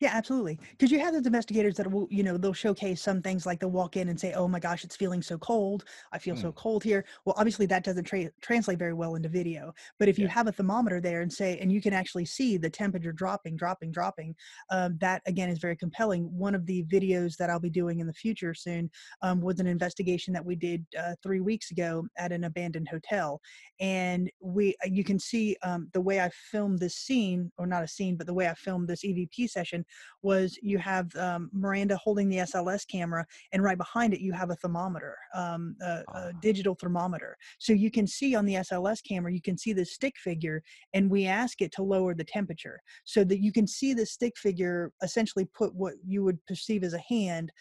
Yeah, 0.00 0.10
absolutely. 0.12 0.58
Because 0.70 0.90
you 0.90 0.98
have 1.00 1.12
those 1.14 1.26
investigators 1.26 1.74
that 1.76 1.90
will, 1.90 2.06
you 2.10 2.22
know, 2.22 2.36
they'll 2.36 2.52
showcase 2.52 3.02
some 3.02 3.22
things 3.22 3.46
like 3.46 3.60
they'll 3.60 3.70
walk 3.70 3.96
in 3.96 4.08
and 4.08 4.18
say, 4.18 4.32
"Oh 4.32 4.48
my 4.48 4.58
gosh, 4.58 4.84
it's 4.84 4.96
feeling 4.96 5.22
so 5.22 5.38
cold. 5.38 5.84
I 6.12 6.18
feel 6.18 6.34
mm. 6.34 6.40
so 6.40 6.52
cold 6.52 6.84
here." 6.84 7.04
Well, 7.24 7.34
obviously 7.38 7.66
that 7.66 7.84
doesn't 7.84 8.04
tra- 8.04 8.30
translate 8.40 8.78
very 8.78 8.92
well 8.92 9.14
into 9.14 9.28
video. 9.28 9.74
But 9.98 10.08
if 10.08 10.18
yeah. 10.18 10.24
you 10.24 10.28
have 10.28 10.46
a 10.46 10.52
thermometer 10.52 11.00
there 11.00 11.22
and 11.22 11.32
say, 11.32 11.58
and 11.58 11.72
you 11.72 11.80
can 11.80 11.92
actually 11.92 12.26
see 12.26 12.56
the 12.56 12.70
temperature 12.70 13.12
dropping, 13.12 13.56
dropping, 13.56 13.92
dropping, 13.92 14.34
um, 14.70 14.98
that 15.00 15.22
again 15.26 15.48
is 15.48 15.58
very 15.58 15.76
compelling. 15.76 16.24
One 16.36 16.54
of 16.54 16.66
the 16.66 16.84
videos 16.84 17.36
that 17.36 17.50
I'll 17.50 17.60
be 17.60 17.70
doing 17.70 18.00
in 18.00 18.06
the 18.06 18.12
future 18.12 18.54
soon 18.54 18.90
um, 19.22 19.40
was 19.40 19.60
an 19.60 19.66
investigation 19.66 20.32
that 20.34 20.44
we 20.44 20.56
did 20.56 20.84
uh, 20.98 21.14
three 21.22 21.40
weeks 21.40 21.70
ago 21.70 22.06
at 22.18 22.32
an 22.32 22.44
abandoned 22.44 22.88
hotel, 22.88 23.40
and 23.80 24.30
we, 24.40 24.74
uh, 24.84 24.88
you 24.90 25.04
can 25.04 25.18
see 25.18 25.56
um, 25.62 25.88
the 25.92 26.00
way 26.00 26.20
I 26.20 26.30
filmed 26.50 26.78
this 26.78 26.96
scene, 26.96 27.50
or 27.58 27.66
not 27.66 27.82
a 27.82 27.88
scene, 27.88 28.16
but 28.16 28.26
the 28.26 28.34
way 28.34 28.48
I 28.48 28.54
filmed 28.54 28.88
this 28.88 29.04
EVP 29.04 29.48
session 29.48 29.69
was 30.22 30.58
you 30.62 30.78
have 30.78 31.14
um, 31.16 31.50
Miranda 31.52 31.96
holding 31.96 32.28
the 32.28 32.38
SLS 32.38 32.86
camera, 32.86 33.26
and 33.52 33.62
right 33.62 33.78
behind 33.78 34.14
it 34.14 34.20
you 34.20 34.32
have 34.32 34.50
a 34.50 34.56
thermometer, 34.56 35.16
um, 35.34 35.76
a, 35.80 35.84
a, 35.84 36.04
ah. 36.14 36.30
digital 36.40 36.74
thermometer. 36.74 37.36
So 37.58 37.72
you 37.72 37.90
can 37.90 38.06
see 38.06 38.34
on 38.34 38.44
the 38.44 38.54
SLS 38.54 39.00
camera, 39.06 39.32
you 39.32 39.42
can 39.42 39.56
see 39.56 39.72
the 39.72 39.84
stick 39.84 40.14
figure, 40.18 40.62
and 40.94 41.10
we 41.10 41.26
ask 41.26 41.60
it 41.60 41.72
to 41.72 41.82
lower 41.82 42.14
the 42.14 42.24
temperature 42.24 42.80
so 43.04 43.24
that 43.24 43.40
you 43.40 43.52
can 43.52 43.66
see 43.66 43.94
the 43.94 44.06
stick 44.06 44.36
figure 44.36 44.92
essentially 45.02 45.46
put 45.54 45.74
what 45.74 45.94
you 46.04 46.24
would 46.24 46.38
perceive 46.46 46.84
as 46.84 46.94
a 46.94 47.02
hand 47.08 47.52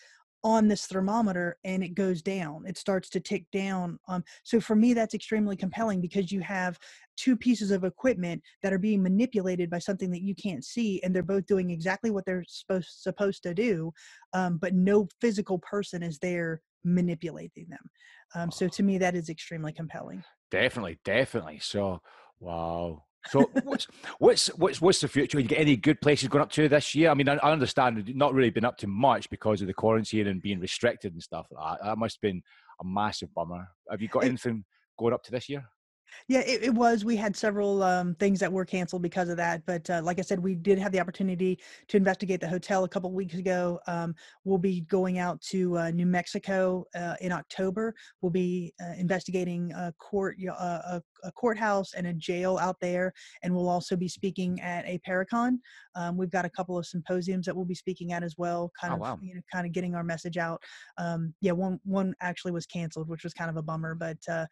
on 0.43 0.67
this 0.67 0.85
thermometer 0.85 1.57
and 1.63 1.83
it 1.83 1.93
goes 1.93 2.21
down 2.21 2.63
it 2.65 2.77
starts 2.77 3.09
to 3.09 3.19
tick 3.19 3.45
down 3.51 3.99
um, 4.07 4.23
so 4.43 4.59
for 4.59 4.75
me 4.75 4.93
that's 4.93 5.13
extremely 5.13 5.55
compelling 5.55 5.99
because 5.99 6.31
you 6.31 6.39
have 6.39 6.79
two 7.17 7.35
pieces 7.35 7.71
of 7.71 7.83
equipment 7.83 8.41
that 8.63 8.71
are 8.71 8.79
being 8.79 9.03
manipulated 9.03 9.69
by 9.69 9.79
something 9.79 10.09
that 10.09 10.21
you 10.21 10.33
can't 10.35 10.63
see 10.63 11.01
and 11.03 11.13
they're 11.13 11.23
both 11.23 11.45
doing 11.45 11.69
exactly 11.69 12.09
what 12.09 12.25
they're 12.25 12.45
supposed 12.47 12.87
supposed 12.89 13.43
to 13.43 13.53
do 13.53 13.91
um, 14.33 14.57
but 14.57 14.73
no 14.73 15.07
physical 15.19 15.59
person 15.59 16.01
is 16.01 16.17
there 16.19 16.61
manipulating 16.85 17.67
them 17.69 17.89
um, 18.35 18.51
so 18.51 18.67
to 18.67 18.83
me 18.83 18.97
that 18.97 19.15
is 19.15 19.29
extremely 19.29 19.73
compelling. 19.73 20.23
Definitely 20.51 20.99
definitely 21.03 21.59
so 21.59 22.01
wow 22.39 23.03
so 23.27 23.49
what's 23.63 23.87
what's 24.19 24.47
what's 24.49 24.81
what's 24.81 25.01
the 25.01 25.07
future? 25.07 25.39
You 25.39 25.47
get 25.47 25.59
any 25.59 25.75
good 25.75 26.01
places 26.01 26.29
going 26.29 26.41
up 26.41 26.51
to 26.51 26.69
this 26.69 26.95
year? 26.95 27.09
I 27.09 27.13
mean, 27.13 27.27
I, 27.27 27.35
I 27.37 27.51
understand 27.51 28.11
not 28.15 28.33
really 28.33 28.49
been 28.49 28.65
up 28.65 28.77
to 28.77 28.87
much 28.87 29.29
because 29.29 29.61
of 29.61 29.67
the 29.67 29.73
quarantine 29.73 30.27
and 30.27 30.41
being 30.41 30.59
restricted 30.59 31.13
and 31.13 31.21
stuff 31.21 31.47
like 31.51 31.79
that. 31.79 31.85
That 31.85 31.97
must 31.97 32.17
have 32.17 32.21
been 32.21 32.41
a 32.81 32.85
massive 32.85 33.33
bummer. 33.33 33.67
Have 33.89 34.01
you 34.01 34.07
got 34.07 34.23
anything 34.23 34.63
going 34.97 35.13
up 35.13 35.23
to 35.23 35.31
this 35.31 35.49
year? 35.49 35.65
Yeah, 36.27 36.41
it, 36.41 36.63
it 36.63 36.73
was. 36.73 37.05
We 37.05 37.15
had 37.15 37.35
several 37.35 37.83
um, 37.83 38.15
things 38.15 38.39
that 38.39 38.51
were 38.51 38.65
canceled 38.65 39.01
because 39.01 39.29
of 39.29 39.37
that. 39.37 39.65
But 39.65 39.89
uh, 39.89 40.01
like 40.03 40.19
I 40.19 40.21
said, 40.21 40.39
we 40.39 40.55
did 40.55 40.77
have 40.79 40.91
the 40.91 40.99
opportunity 40.99 41.59
to 41.87 41.97
investigate 41.97 42.41
the 42.41 42.47
hotel 42.47 42.83
a 42.83 42.89
couple 42.89 43.11
weeks 43.11 43.35
ago. 43.35 43.79
Um, 43.87 44.15
we'll 44.43 44.57
be 44.57 44.81
going 44.81 45.19
out 45.19 45.41
to 45.49 45.77
uh, 45.77 45.91
New 45.91 46.05
Mexico 46.05 46.85
uh, 46.95 47.15
in 47.21 47.31
October. 47.31 47.95
We'll 48.21 48.31
be 48.31 48.73
uh, 48.81 48.93
investigating 48.97 49.71
a 49.73 49.93
court, 49.99 50.37
uh, 50.47 50.53
a, 50.53 51.01
a, 51.23 51.31
courthouse 51.31 51.93
and 51.93 52.07
a 52.07 52.13
jail 52.13 52.57
out 52.57 52.77
there, 52.81 53.13
and 53.43 53.53
we'll 53.53 53.69
also 53.69 53.95
be 53.95 54.07
speaking 54.07 54.59
at 54.61 54.85
a 54.85 54.99
Paracon. 55.07 55.57
Um, 55.95 56.17
we've 56.17 56.31
got 56.31 56.45
a 56.45 56.49
couple 56.49 56.77
of 56.77 56.85
symposiums 56.85 57.45
that 57.45 57.55
we'll 57.55 57.65
be 57.65 57.75
speaking 57.75 58.13
at 58.13 58.23
as 58.23 58.35
well. 58.37 58.71
Kind 58.79 58.93
oh, 58.93 58.95
of, 58.95 59.01
wow. 59.01 59.19
you 59.21 59.35
know, 59.35 59.41
kind 59.51 59.65
of 59.65 59.73
getting 59.73 59.95
our 59.95 60.03
message 60.03 60.37
out. 60.37 60.61
Um, 60.97 61.33
yeah, 61.41 61.51
one 61.51 61.79
one 61.83 62.13
actually 62.21 62.51
was 62.51 62.65
canceled, 62.65 63.09
which 63.09 63.23
was 63.23 63.33
kind 63.33 63.49
of 63.49 63.57
a 63.57 63.61
bummer. 63.61 63.95
But 63.95 64.17
uh, 64.29 64.45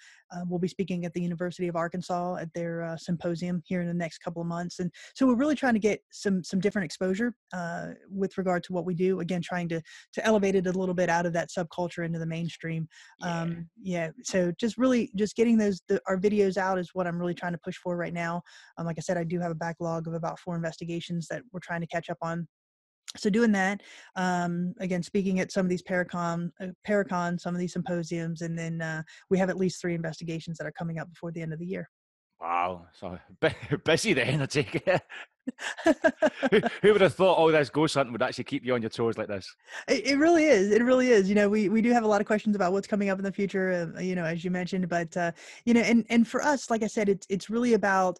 we'll 0.47 0.59
be 0.59 0.67
speaking 0.67 1.05
at 1.05 1.13
the 1.13 1.21
University 1.21 1.46
University 1.47 1.67
of 1.67 1.75
Arkansas 1.75 2.35
at 2.35 2.53
their 2.53 2.83
uh, 2.83 2.97
symposium 2.97 3.61
here 3.65 3.81
in 3.81 3.87
the 3.87 3.93
next 3.93 4.19
couple 4.19 4.41
of 4.41 4.47
months, 4.47 4.79
and 4.79 4.91
so 5.15 5.25
we're 5.25 5.35
really 5.35 5.55
trying 5.55 5.73
to 5.73 5.79
get 5.79 6.01
some 6.11 6.43
some 6.43 6.59
different 6.59 6.85
exposure 6.85 7.33
uh, 7.53 7.87
with 8.09 8.37
regard 8.37 8.63
to 8.63 8.73
what 8.73 8.85
we 8.85 8.93
do. 8.93 9.21
Again, 9.21 9.41
trying 9.41 9.69
to 9.69 9.81
to 10.13 10.25
elevate 10.25 10.55
it 10.55 10.67
a 10.67 10.71
little 10.71 10.95
bit 10.95 11.09
out 11.09 11.25
of 11.25 11.33
that 11.33 11.49
subculture 11.49 12.05
into 12.05 12.19
the 12.19 12.25
mainstream. 12.25 12.87
Yeah. 13.19 13.41
Um, 13.41 13.69
yeah. 13.81 14.09
So 14.23 14.51
just 14.59 14.77
really 14.77 15.11
just 15.15 15.35
getting 15.35 15.57
those 15.57 15.81
the, 15.87 16.01
our 16.07 16.17
videos 16.17 16.57
out 16.57 16.79
is 16.79 16.89
what 16.93 17.07
I'm 17.07 17.19
really 17.19 17.33
trying 17.33 17.53
to 17.53 17.59
push 17.63 17.77
for 17.77 17.95
right 17.95 18.13
now. 18.13 18.41
Um, 18.77 18.85
like 18.85 18.97
I 18.97 19.01
said, 19.01 19.17
I 19.17 19.23
do 19.23 19.39
have 19.39 19.51
a 19.51 19.55
backlog 19.55 20.07
of 20.07 20.13
about 20.13 20.39
four 20.39 20.55
investigations 20.55 21.27
that 21.29 21.43
we're 21.51 21.59
trying 21.61 21.81
to 21.81 21.87
catch 21.87 22.09
up 22.09 22.17
on 22.21 22.47
so 23.15 23.29
doing 23.29 23.51
that 23.51 23.81
um, 24.15 24.73
again 24.79 25.01
speaking 25.01 25.39
at 25.39 25.51
some 25.51 25.65
of 25.65 25.69
these 25.69 25.81
paracon 25.81 26.51
uh, 26.61 26.67
paracon 26.87 27.39
some 27.39 27.55
of 27.55 27.59
these 27.59 27.73
symposiums 27.73 28.41
and 28.41 28.57
then 28.57 28.81
uh, 28.81 29.01
we 29.29 29.37
have 29.37 29.49
at 29.49 29.57
least 29.57 29.81
three 29.81 29.95
investigations 29.95 30.57
that 30.57 30.67
are 30.67 30.73
coming 30.73 30.99
up 30.99 31.09
before 31.09 31.31
the 31.31 31.41
end 31.41 31.53
of 31.53 31.59
the 31.59 31.65
year 31.65 31.89
Wow, 32.39 32.85
so 32.93 33.17
busy 33.83 34.13
then, 34.13 34.41
I 34.41 34.45
take 34.45 34.75
it. 34.75 35.01
who, 36.51 36.61
who, 36.81 36.91
would 36.91 37.01
have 37.01 37.15
thought 37.15 37.37
all 37.37 37.47
this 37.47 37.69
ghost 37.69 37.95
hunting 37.95 38.11
would 38.11 38.21
actually 38.21 38.43
keep 38.43 38.63
you 38.63 38.75
on 38.75 38.81
your 38.81 38.89
toes 38.89 39.17
like 39.17 39.27
this? 39.27 39.55
It, 39.87 40.05
it, 40.07 40.17
really 40.17 40.45
is. 40.45 40.71
It 40.71 40.83
really 40.83 41.09
is. 41.09 41.29
You 41.29 41.35
know, 41.35 41.49
we, 41.49 41.69
we 41.69 41.81
do 41.81 41.91
have 41.91 42.03
a 42.03 42.07
lot 42.07 42.21
of 42.21 42.27
questions 42.27 42.55
about 42.55 42.73
what's 42.73 42.87
coming 42.87 43.09
up 43.09 43.17
in 43.17 43.23
the 43.23 43.31
future, 43.31 43.91
uh, 43.95 43.99
you 43.99 44.13
know, 44.13 44.23
as 44.23 44.43
you 44.43 44.51
mentioned, 44.51 44.87
but, 44.87 45.15
uh, 45.17 45.31
you 45.65 45.73
know, 45.73 45.81
and, 45.81 46.05
and 46.09 46.27
for 46.27 46.43
us, 46.43 46.69
like 46.69 46.83
I 46.83 46.87
said, 46.87 47.09
it's, 47.09 47.25
it's 47.29 47.49
really 47.49 47.73
about 47.73 48.19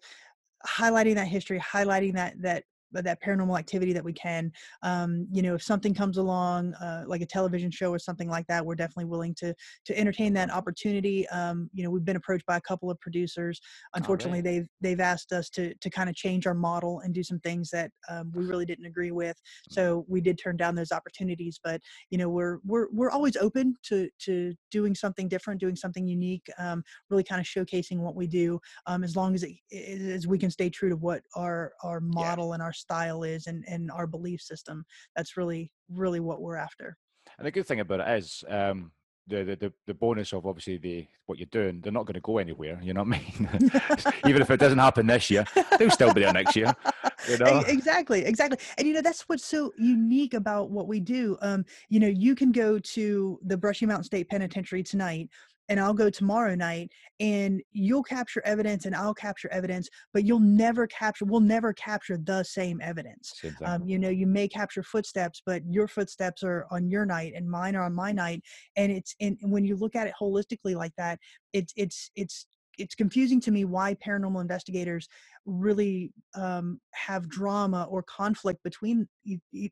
highlighting 0.66 1.14
that 1.14 1.28
history, 1.28 1.60
highlighting 1.60 2.14
that, 2.14 2.40
that 2.42 2.64
that 2.92 3.22
paranormal 3.22 3.58
activity 3.58 3.92
that 3.92 4.04
we 4.04 4.12
can 4.12 4.50
um, 4.82 5.26
you 5.30 5.42
know 5.42 5.54
if 5.54 5.62
something 5.62 5.94
comes 5.94 6.16
along 6.16 6.74
uh, 6.74 7.04
like 7.06 7.20
a 7.20 7.26
television 7.26 7.70
show 7.70 7.90
or 7.90 7.98
something 7.98 8.28
like 8.28 8.46
that 8.46 8.64
we're 8.64 8.74
definitely 8.74 9.04
willing 9.04 9.34
to 9.34 9.54
to 9.84 9.98
entertain 9.98 10.32
that 10.32 10.50
opportunity 10.50 11.28
um, 11.28 11.68
you 11.72 11.84
know 11.84 11.90
we've 11.90 12.04
been 12.04 12.16
approached 12.16 12.46
by 12.46 12.56
a 12.56 12.60
couple 12.60 12.90
of 12.90 12.98
producers 13.00 13.60
unfortunately 13.94 14.40
they've 14.40 14.68
they've 14.80 15.00
asked 15.00 15.32
us 15.32 15.50
to 15.50 15.74
to 15.76 15.90
kind 15.90 16.08
of 16.08 16.14
change 16.14 16.46
our 16.46 16.54
model 16.54 17.00
and 17.00 17.14
do 17.14 17.22
some 17.22 17.38
things 17.40 17.70
that 17.70 17.90
um, 18.08 18.32
we 18.34 18.44
really 18.44 18.64
didn't 18.64 18.86
agree 18.86 19.10
with 19.10 19.36
mm. 19.36 19.74
so 19.74 20.04
we 20.08 20.20
did 20.20 20.38
turn 20.38 20.56
down 20.56 20.74
those 20.74 20.92
opportunities 20.92 21.60
but 21.62 21.80
you 22.10 22.18
know 22.18 22.28
we're 22.28 22.58
we're 22.64 22.86
we're 22.92 23.10
always 23.10 23.36
open 23.36 23.74
to 23.82 24.08
to 24.18 24.54
doing 24.70 24.94
something 24.94 25.28
different 25.28 25.60
doing 25.60 25.76
something 25.76 26.06
unique 26.06 26.46
um, 26.58 26.82
really 27.10 27.24
kind 27.24 27.40
of 27.40 27.46
showcasing 27.46 27.98
what 27.98 28.14
we 28.14 28.26
do 28.26 28.58
um, 28.86 29.04
as 29.04 29.16
long 29.16 29.34
as 29.34 29.42
it 29.42 29.52
as 29.70 30.26
we 30.26 30.38
can 30.38 30.50
stay 30.50 30.70
true 30.70 30.88
to 30.88 30.96
what 30.96 31.22
our 31.34 31.72
our 31.82 32.00
model 32.00 32.48
yeah. 32.48 32.54
and 32.54 32.62
our 32.62 32.72
style 32.78 33.22
is 33.22 33.46
and, 33.46 33.64
and 33.68 33.90
our 33.90 34.06
belief 34.06 34.40
system. 34.40 34.84
That's 35.16 35.36
really, 35.36 35.72
really 35.90 36.20
what 36.20 36.40
we're 36.40 36.56
after. 36.56 36.96
And 37.38 37.46
the 37.46 37.50
good 37.50 37.66
thing 37.66 37.80
about 37.80 38.00
it 38.00 38.18
is, 38.18 38.44
um, 38.48 38.92
the, 39.28 39.56
the 39.60 39.72
the 39.86 39.94
bonus 39.94 40.32
of 40.32 40.46
obviously 40.46 40.78
the 40.78 41.06
what 41.26 41.38
you're 41.38 41.46
doing, 41.52 41.80
they're 41.80 41.92
not 41.92 42.06
going 42.06 42.14
to 42.14 42.20
go 42.20 42.38
anywhere. 42.38 42.80
You 42.82 42.94
know 42.94 43.02
what 43.02 43.16
I 43.16 43.20
mean? 43.20 44.12
Even 44.26 44.40
if 44.40 44.50
it 44.50 44.58
doesn't 44.58 44.78
happen 44.78 45.06
this 45.06 45.30
year, 45.30 45.44
they'll 45.78 45.90
still 45.90 46.14
be 46.14 46.22
there 46.22 46.32
next 46.32 46.56
year. 46.56 46.74
You 47.28 47.36
know? 47.36 47.62
Exactly, 47.66 48.24
exactly. 48.24 48.58
And 48.78 48.86
you 48.86 48.94
know 48.94 49.02
that's 49.02 49.22
what's 49.22 49.44
so 49.44 49.72
unique 49.76 50.34
about 50.34 50.70
what 50.70 50.86
we 50.86 51.00
do. 51.00 51.36
Um, 51.42 51.64
you 51.88 51.98
know, 51.98 52.06
you 52.06 52.34
can 52.34 52.52
go 52.52 52.78
to 52.78 53.40
the 53.44 53.56
Brushy 53.56 53.86
Mountain 53.86 54.04
State 54.04 54.28
Penitentiary 54.30 54.84
tonight 54.84 55.28
and 55.68 55.78
I'll 55.78 55.94
go 55.94 56.10
tomorrow 56.10 56.54
night 56.54 56.90
and 57.20 57.62
you'll 57.72 58.02
capture 58.02 58.42
evidence 58.44 58.86
and 58.86 58.94
I'll 58.94 59.14
capture 59.14 59.50
evidence, 59.52 59.88
but 60.12 60.24
you'll 60.24 60.40
never 60.40 60.86
capture, 60.86 61.24
we'll 61.24 61.40
never 61.40 61.72
capture 61.72 62.16
the 62.16 62.42
same 62.42 62.80
evidence. 62.82 63.34
Same 63.40 63.56
um, 63.64 63.86
you 63.86 63.98
know, 63.98 64.08
you 64.08 64.26
may 64.26 64.48
capture 64.48 64.82
footsteps, 64.82 65.42
but 65.44 65.62
your 65.68 65.88
footsteps 65.88 66.42
are 66.42 66.66
on 66.70 66.88
your 66.90 67.04
night 67.04 67.32
and 67.34 67.48
mine 67.48 67.76
are 67.76 67.84
on 67.84 67.94
my 67.94 68.12
night. 68.12 68.42
And 68.76 68.90
it's, 68.90 69.14
and 69.20 69.36
when 69.42 69.64
you 69.64 69.76
look 69.76 69.96
at 69.96 70.06
it 70.06 70.14
holistically 70.20 70.74
like 70.74 70.92
that, 70.96 71.18
it's, 71.52 71.72
it's, 71.76 72.10
it's, 72.16 72.46
it's 72.78 72.94
confusing 72.94 73.40
to 73.40 73.50
me 73.50 73.64
why 73.64 73.96
paranormal 74.06 74.40
investigators 74.40 75.08
really 75.46 76.12
um, 76.34 76.80
have 76.92 77.28
drama 77.28 77.86
or 77.90 78.02
conflict 78.02 78.62
between 78.62 79.08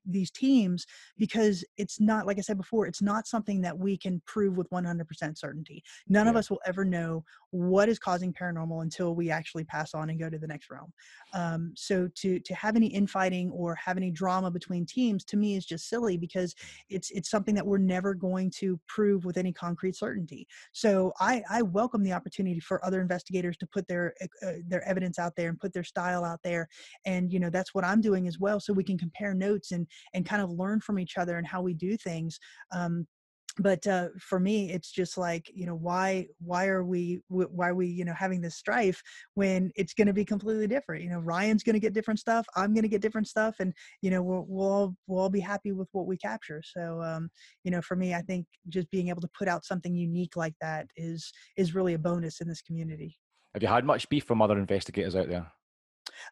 these 0.04 0.30
teams 0.30 0.86
because 1.16 1.64
it's 1.78 1.98
not 1.98 2.26
like 2.26 2.36
i 2.36 2.42
said 2.42 2.58
before 2.58 2.86
it's 2.86 3.00
not 3.00 3.26
something 3.26 3.62
that 3.62 3.76
we 3.76 3.96
can 3.96 4.20
prove 4.26 4.56
with 4.56 4.68
100% 4.70 5.38
certainty. 5.38 5.82
None 6.08 6.26
yeah. 6.26 6.30
of 6.30 6.36
us 6.36 6.50
will 6.50 6.60
ever 6.66 6.84
know 6.84 7.24
what 7.50 7.88
is 7.88 7.98
causing 7.98 8.32
paranormal 8.32 8.82
until 8.82 9.14
we 9.14 9.30
actually 9.30 9.64
pass 9.64 9.94
on 9.94 10.10
and 10.10 10.18
go 10.18 10.28
to 10.28 10.38
the 10.38 10.46
next 10.46 10.70
realm. 10.70 10.92
Um, 11.34 11.72
so 11.76 12.08
to 12.16 12.40
to 12.40 12.54
have 12.54 12.76
any 12.76 12.88
infighting 12.88 13.50
or 13.50 13.74
have 13.76 13.96
any 13.96 14.10
drama 14.10 14.50
between 14.50 14.84
teams 14.84 15.24
to 15.26 15.36
me 15.36 15.56
is 15.56 15.64
just 15.64 15.88
silly 15.88 16.16
because 16.16 16.54
it's 16.88 17.10
it's 17.10 17.30
something 17.30 17.54
that 17.54 17.66
we're 17.66 17.78
never 17.78 18.14
going 18.14 18.50
to 18.58 18.78
prove 18.88 19.24
with 19.24 19.36
any 19.36 19.52
concrete 19.52 19.96
certainty. 19.96 20.46
So 20.72 21.12
i 21.20 21.42
i 21.50 21.62
welcome 21.62 22.02
the 22.02 22.12
opportunity 22.12 22.60
for 22.60 22.84
other 22.84 23.00
investigators 23.00 23.56
to 23.58 23.66
put 23.66 23.86
their 23.88 24.14
uh, 24.44 24.52
their 24.66 24.86
evidence 24.86 25.18
out 25.18 25.34
there 25.36 25.48
and 25.48 25.58
put 25.58 25.65
their 25.72 25.84
style 25.84 26.24
out 26.24 26.40
there 26.42 26.68
and 27.04 27.32
you 27.32 27.38
know 27.38 27.50
that's 27.50 27.74
what 27.74 27.84
i'm 27.84 28.00
doing 28.00 28.26
as 28.26 28.38
well 28.38 28.60
so 28.60 28.72
we 28.72 28.84
can 28.84 28.98
compare 28.98 29.34
notes 29.34 29.72
and 29.72 29.86
and 30.14 30.26
kind 30.26 30.42
of 30.42 30.50
learn 30.50 30.80
from 30.80 30.98
each 30.98 31.18
other 31.18 31.38
and 31.38 31.46
how 31.46 31.62
we 31.62 31.74
do 31.74 31.96
things 31.96 32.38
um, 32.72 33.06
but 33.58 33.86
uh, 33.86 34.08
for 34.18 34.38
me 34.38 34.70
it's 34.70 34.90
just 34.90 35.16
like 35.16 35.50
you 35.54 35.66
know 35.66 35.74
why 35.74 36.26
why 36.38 36.66
are 36.66 36.84
we 36.84 37.20
why 37.28 37.68
are 37.68 37.74
we 37.74 37.86
you 37.86 38.04
know 38.04 38.12
having 38.12 38.40
this 38.40 38.56
strife 38.56 39.02
when 39.34 39.70
it's 39.76 39.94
going 39.94 40.06
to 40.06 40.12
be 40.12 40.24
completely 40.24 40.66
different? 40.66 41.02
You 41.02 41.10
know 41.10 41.18
ryan's 41.18 41.62
going 41.62 41.74
to 41.74 41.80
get 41.80 41.94
different 41.94 42.20
stuff 42.20 42.46
i'm 42.54 42.74
going 42.74 42.82
to 42.82 42.88
get 42.88 43.00
different 43.00 43.28
stuff 43.28 43.56
and 43.60 43.72
you 44.02 44.10
know 44.10 44.22
we'll, 44.22 44.44
we'll 44.48 44.66
all 44.66 44.96
we'll 45.06 45.22
all 45.22 45.30
be 45.30 45.40
happy 45.40 45.72
with 45.72 45.88
what 45.92 46.06
we 46.06 46.16
capture 46.16 46.62
so 46.64 47.02
um, 47.02 47.30
you 47.64 47.70
know 47.70 47.80
for 47.82 47.96
me 47.96 48.14
i 48.14 48.20
think 48.22 48.46
just 48.68 48.90
being 48.90 49.08
able 49.08 49.20
to 49.20 49.30
put 49.38 49.48
out 49.48 49.64
something 49.64 49.94
unique 49.94 50.36
like 50.36 50.54
that 50.60 50.86
is 50.96 51.32
is 51.56 51.74
really 51.74 51.94
a 51.94 51.98
bonus 51.98 52.40
in 52.40 52.48
this 52.48 52.62
community 52.62 53.16
have 53.56 53.62
you 53.62 53.68
had 53.68 53.86
much 53.86 54.06
beef 54.10 54.24
from 54.24 54.42
other 54.42 54.58
investigators 54.58 55.16
out 55.16 55.28
there 55.28 55.50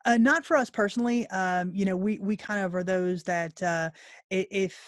uh, 0.05 0.17
not 0.17 0.45
for 0.45 0.57
us 0.57 0.71
personally. 0.71 1.27
Um, 1.29 1.71
you 1.75 1.85
know, 1.85 1.97
we 1.97 2.19
we 2.19 2.37
kind 2.37 2.65
of 2.65 2.75
are 2.75 2.85
those 2.85 3.23
that 3.25 3.63
uh, 3.63 3.91
if 4.31 4.79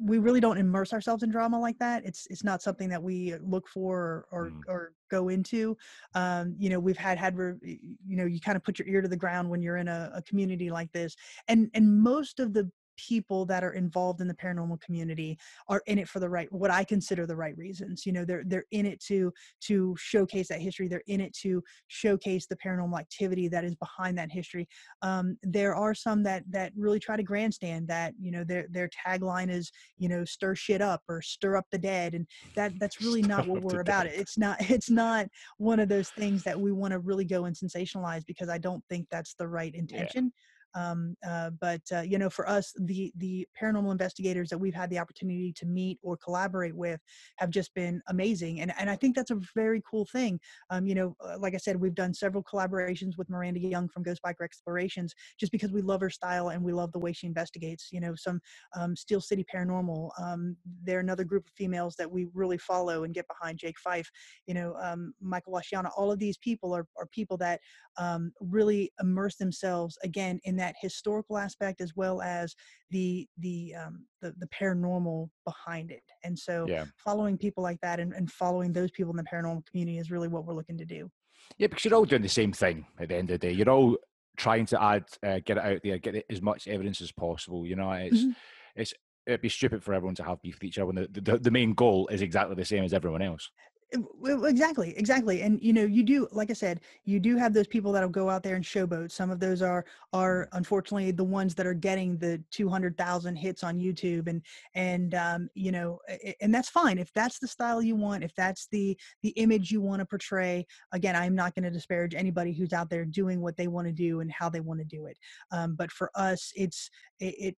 we 0.00 0.18
really 0.18 0.40
don't 0.40 0.56
immerse 0.56 0.92
ourselves 0.92 1.22
in 1.22 1.30
drama 1.30 1.60
like 1.60 1.78
that. 1.78 2.04
It's 2.04 2.26
it's 2.30 2.42
not 2.42 2.62
something 2.62 2.88
that 2.88 3.02
we 3.02 3.34
look 3.42 3.68
for 3.68 3.98
or 3.98 4.26
or, 4.30 4.50
mm. 4.50 4.60
or 4.66 4.92
go 5.10 5.28
into. 5.28 5.76
Um, 6.14 6.54
you 6.58 6.70
know, 6.70 6.80
we've 6.80 6.96
had 6.96 7.18
had 7.18 7.36
you 7.62 8.16
know 8.16 8.24
you 8.24 8.40
kind 8.40 8.56
of 8.56 8.64
put 8.64 8.78
your 8.78 8.88
ear 8.88 9.02
to 9.02 9.08
the 9.08 9.16
ground 9.16 9.48
when 9.48 9.60
you're 9.60 9.76
in 9.76 9.88
a, 9.88 10.10
a 10.14 10.22
community 10.22 10.70
like 10.70 10.90
this, 10.92 11.16
and 11.48 11.70
and 11.74 12.00
most 12.02 12.40
of 12.40 12.54
the 12.54 12.70
people 12.98 13.46
that 13.46 13.64
are 13.64 13.72
involved 13.72 14.20
in 14.20 14.28
the 14.28 14.34
paranormal 14.34 14.80
community 14.80 15.38
are 15.68 15.82
in 15.86 15.98
it 15.98 16.08
for 16.08 16.20
the 16.20 16.28
right 16.28 16.52
what 16.52 16.70
i 16.70 16.84
consider 16.84 17.26
the 17.26 17.36
right 17.36 17.56
reasons 17.56 18.04
you 18.04 18.12
know 18.12 18.24
they're 18.24 18.44
they're 18.46 18.66
in 18.72 18.84
it 18.84 19.00
to 19.00 19.32
to 19.60 19.94
showcase 19.98 20.48
that 20.48 20.60
history 20.60 20.88
they're 20.88 21.02
in 21.06 21.20
it 21.20 21.32
to 21.32 21.62
showcase 21.86 22.46
the 22.46 22.56
paranormal 22.56 22.98
activity 22.98 23.48
that 23.48 23.64
is 23.64 23.74
behind 23.76 24.16
that 24.18 24.30
history. 24.30 24.68
Um, 25.02 25.36
there 25.42 25.74
are 25.74 25.94
some 25.94 26.22
that 26.24 26.44
that 26.50 26.72
really 26.76 26.98
try 26.98 27.16
to 27.16 27.22
grandstand 27.22 27.88
that 27.88 28.14
you 28.20 28.30
know 28.30 28.44
their 28.44 28.66
their 28.70 28.88
tagline 29.06 29.50
is 29.50 29.70
you 29.96 30.08
know 30.08 30.24
stir 30.24 30.54
shit 30.54 30.80
up 30.80 31.02
or 31.08 31.22
stir 31.22 31.56
up 31.56 31.66
the 31.70 31.78
dead 31.78 32.14
and 32.14 32.26
that 32.54 32.72
that's 32.78 33.00
really 33.02 33.22
not 33.22 33.46
what 33.46 33.62
we're 33.62 33.80
about 33.80 34.06
it 34.06 34.12
it's 34.14 34.38
not 34.38 34.56
it's 34.70 34.90
not 34.90 35.26
one 35.58 35.80
of 35.80 35.88
those 35.88 36.10
things 36.10 36.42
that 36.42 36.58
we 36.58 36.72
want 36.72 36.92
to 36.92 36.98
really 36.98 37.24
go 37.24 37.44
and 37.44 37.56
sensationalize 37.56 38.24
because 38.26 38.48
i 38.48 38.58
don't 38.58 38.82
think 38.88 39.06
that's 39.10 39.34
the 39.34 39.46
right 39.46 39.74
intention. 39.74 40.24
yeah 40.24 40.44
um, 40.74 41.16
uh, 41.26 41.50
but 41.60 41.80
uh, 41.92 42.00
you 42.00 42.18
know, 42.18 42.30
for 42.30 42.48
us, 42.48 42.72
the 42.78 43.12
the 43.16 43.46
paranormal 43.60 43.90
investigators 43.90 44.48
that 44.50 44.58
we've 44.58 44.74
had 44.74 44.90
the 44.90 44.98
opportunity 44.98 45.52
to 45.54 45.66
meet 45.66 45.98
or 46.02 46.16
collaborate 46.16 46.74
with 46.74 47.00
have 47.36 47.50
just 47.50 47.74
been 47.74 48.02
amazing, 48.08 48.60
and 48.60 48.72
and 48.78 48.90
I 48.90 48.96
think 48.96 49.16
that's 49.16 49.30
a 49.30 49.40
very 49.54 49.82
cool 49.88 50.06
thing. 50.06 50.38
Um, 50.70 50.86
you 50.86 50.94
know, 50.94 51.16
uh, 51.24 51.38
like 51.38 51.54
I 51.54 51.58
said, 51.58 51.80
we've 51.80 51.94
done 51.94 52.12
several 52.12 52.42
collaborations 52.42 53.16
with 53.16 53.30
Miranda 53.30 53.60
Young 53.60 53.88
from 53.88 54.02
Ghost 54.02 54.20
Biker 54.24 54.44
Explorations, 54.44 55.14
just 55.38 55.52
because 55.52 55.72
we 55.72 55.82
love 55.82 56.00
her 56.00 56.10
style 56.10 56.50
and 56.50 56.62
we 56.62 56.72
love 56.72 56.92
the 56.92 56.98
way 56.98 57.12
she 57.12 57.26
investigates. 57.26 57.88
You 57.90 58.00
know, 58.00 58.14
some 58.14 58.40
um, 58.76 58.94
Steel 58.94 59.20
City 59.20 59.44
Paranormal. 59.52 60.10
Um, 60.20 60.56
they're 60.84 61.00
another 61.00 61.24
group 61.24 61.46
of 61.46 61.52
females 61.54 61.94
that 61.98 62.10
we 62.10 62.28
really 62.34 62.58
follow 62.58 63.04
and 63.04 63.14
get 63.14 63.26
behind. 63.28 63.58
Jake 63.58 63.78
Fife, 63.78 64.10
you 64.46 64.54
know, 64.54 64.74
um, 64.80 65.14
Michael 65.20 65.54
Washiana. 65.54 65.90
All 65.96 66.12
of 66.12 66.18
these 66.18 66.36
people 66.36 66.74
are 66.74 66.86
are 66.98 67.06
people 67.06 67.36
that 67.38 67.60
um, 67.96 68.32
really 68.40 68.92
immerse 69.00 69.36
themselves 69.36 69.98
again 70.04 70.38
in 70.44 70.57
that 70.58 70.74
historical 70.80 71.38
aspect 71.38 71.80
as 71.80 71.94
well 71.96 72.20
as 72.22 72.54
the 72.90 73.26
the 73.38 73.74
um, 73.74 74.06
the, 74.22 74.34
the 74.38 74.48
paranormal 74.48 75.28
behind 75.44 75.90
it. 75.90 76.02
And 76.24 76.38
so, 76.38 76.66
yeah. 76.68 76.84
following 76.96 77.38
people 77.38 77.62
like 77.62 77.80
that 77.82 78.00
and, 78.00 78.12
and 78.12 78.30
following 78.30 78.72
those 78.72 78.90
people 78.90 79.12
in 79.12 79.16
the 79.16 79.24
paranormal 79.24 79.66
community 79.66 79.98
is 79.98 80.10
really 80.10 80.28
what 80.28 80.44
we're 80.44 80.54
looking 80.54 80.78
to 80.78 80.84
do. 80.84 81.10
Yeah, 81.56 81.68
because 81.68 81.84
you're 81.84 81.94
all 81.94 82.04
doing 82.04 82.22
the 82.22 82.28
same 82.28 82.52
thing 82.52 82.86
at 83.00 83.08
the 83.08 83.16
end 83.16 83.30
of 83.30 83.40
the 83.40 83.48
day. 83.48 83.52
You're 83.52 83.70
all 83.70 83.96
trying 84.36 84.66
to 84.66 84.82
add, 84.82 85.04
uh, 85.24 85.40
get 85.44 85.56
it 85.56 85.64
out 85.64 85.80
there, 85.82 85.98
get 85.98 86.24
as 86.30 86.42
much 86.42 86.68
evidence 86.68 87.00
as 87.00 87.12
possible. 87.12 87.66
You 87.66 87.76
know, 87.76 87.90
it's 87.92 88.20
mm-hmm. 88.20 88.30
it's 88.76 88.94
it'd 89.26 89.40
be 89.42 89.48
stupid 89.48 89.82
for 89.82 89.92
everyone 89.94 90.14
to 90.16 90.24
have 90.24 90.40
beef 90.42 90.54
with 90.54 90.64
each 90.64 90.78
other 90.78 90.86
when 90.86 90.96
the, 90.96 91.20
the, 91.20 91.38
the 91.38 91.50
main 91.50 91.74
goal 91.74 92.08
is 92.08 92.22
exactly 92.22 92.56
the 92.56 92.64
same 92.64 92.82
as 92.82 92.94
everyone 92.94 93.20
else 93.20 93.50
Exactly, 93.90 94.92
exactly. 94.98 95.40
And 95.40 95.62
you 95.62 95.72
know, 95.72 95.84
you 95.84 96.02
do, 96.02 96.28
like 96.30 96.50
I 96.50 96.54
said, 96.54 96.80
you 97.06 97.18
do 97.18 97.36
have 97.36 97.54
those 97.54 97.66
people 97.66 97.90
that'll 97.90 98.10
go 98.10 98.28
out 98.28 98.42
there 98.42 98.54
and 98.54 98.64
showboat. 98.64 99.10
Some 99.10 99.30
of 99.30 99.40
those 99.40 99.62
are 99.62 99.86
are 100.12 100.48
unfortunately 100.52 101.10
the 101.10 101.24
ones 101.24 101.54
that 101.54 101.66
are 101.66 101.72
getting 101.74 102.18
the 102.18 102.42
two 102.50 102.68
hundred 102.68 102.98
thousand 102.98 103.36
hits 103.36 103.64
on 103.64 103.78
YouTube, 103.78 104.28
and 104.28 104.42
and 104.74 105.14
um, 105.14 105.48
you 105.54 105.72
know, 105.72 106.00
and 106.42 106.54
that's 106.54 106.68
fine 106.68 106.98
if 106.98 107.10
that's 107.14 107.38
the 107.38 107.48
style 107.48 107.80
you 107.80 107.96
want, 107.96 108.22
if 108.24 108.34
that's 108.34 108.68
the 108.70 108.94
the 109.22 109.30
image 109.30 109.70
you 109.70 109.80
want 109.80 110.00
to 110.00 110.06
portray. 110.06 110.66
Again, 110.92 111.16
I'm 111.16 111.34
not 111.34 111.54
going 111.54 111.64
to 111.64 111.70
disparage 111.70 112.14
anybody 112.14 112.52
who's 112.52 112.74
out 112.74 112.90
there 112.90 113.06
doing 113.06 113.40
what 113.40 113.56
they 113.56 113.68
want 113.68 113.86
to 113.86 113.92
do 113.92 114.20
and 114.20 114.30
how 114.30 114.50
they 114.50 114.60
want 114.60 114.80
to 114.80 114.84
do 114.84 115.06
it. 115.06 115.16
Um, 115.50 115.76
but 115.76 115.90
for 115.90 116.10
us, 116.14 116.52
it's 116.54 116.90
it, 117.20 117.34
it 117.38 117.56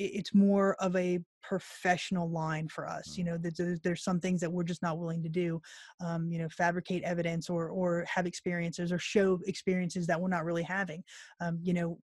it's 0.00 0.34
more 0.34 0.74
of 0.76 0.96
a 0.96 1.18
professional 1.42 2.30
line 2.30 2.68
for 2.68 2.88
us 2.88 3.16
you 3.16 3.24
mm. 3.24 3.28
know 3.28 3.38
there's, 3.38 3.80
there's 3.80 4.02
some 4.02 4.20
things 4.20 4.40
that 4.40 4.50
we're 4.50 4.62
just 4.62 4.82
not 4.82 4.98
willing 4.98 5.22
to 5.22 5.28
do 5.28 5.60
um, 6.04 6.30
you 6.30 6.38
know 6.38 6.48
fabricate 6.48 7.02
evidence 7.02 7.48
or 7.48 7.68
or 7.68 8.04
have 8.08 8.26
experiences 8.26 8.92
or 8.92 8.98
show 8.98 9.38
experiences 9.46 10.06
that 10.06 10.20
we're 10.20 10.28
not 10.28 10.44
really 10.44 10.62
having 10.62 11.02
um, 11.40 11.58
you 11.62 11.72
know 11.72 11.98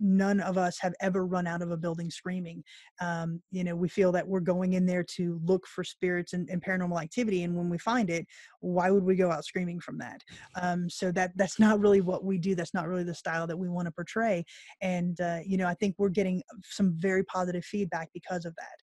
none 0.00 0.40
of 0.40 0.58
us 0.58 0.78
have 0.80 0.94
ever 1.00 1.26
run 1.26 1.46
out 1.46 1.62
of 1.62 1.70
a 1.70 1.76
building 1.76 2.10
screaming. 2.10 2.62
Um, 3.00 3.42
you 3.50 3.64
know, 3.64 3.74
we 3.74 3.88
feel 3.88 4.12
that 4.12 4.26
we're 4.26 4.40
going 4.40 4.74
in 4.74 4.86
there 4.86 5.04
to 5.16 5.40
look 5.44 5.66
for 5.66 5.84
spirits 5.84 6.32
and, 6.32 6.48
and, 6.48 6.62
paranormal 6.62 7.00
activity, 7.00 7.44
and 7.44 7.56
when 7.56 7.68
we 7.68 7.78
find 7.78 8.10
it, 8.10 8.26
why 8.60 8.90
would 8.90 9.04
we 9.04 9.14
go 9.14 9.30
out 9.30 9.44
screaming 9.44 9.80
from 9.80 9.98
that? 9.98 10.20
Um, 10.60 10.90
so 10.90 11.12
that 11.12 11.32
that's 11.36 11.58
not 11.58 11.80
really 11.80 12.00
what 12.00 12.24
we 12.24 12.38
do. 12.38 12.54
That's 12.54 12.74
not 12.74 12.88
really 12.88 13.04
the 13.04 13.14
style 13.14 13.46
that 13.46 13.56
we 13.56 13.68
want 13.68 13.86
to 13.86 13.92
portray. 13.92 14.44
And 14.80 15.20
uh, 15.20 15.40
you 15.44 15.56
know, 15.56 15.66
I 15.66 15.74
think 15.74 15.94
we're 15.98 16.08
getting 16.08 16.42
some 16.64 16.94
very 16.98 17.24
positive 17.24 17.64
feedback 17.64 18.08
because 18.12 18.44
of 18.44 18.54
that 18.56 18.76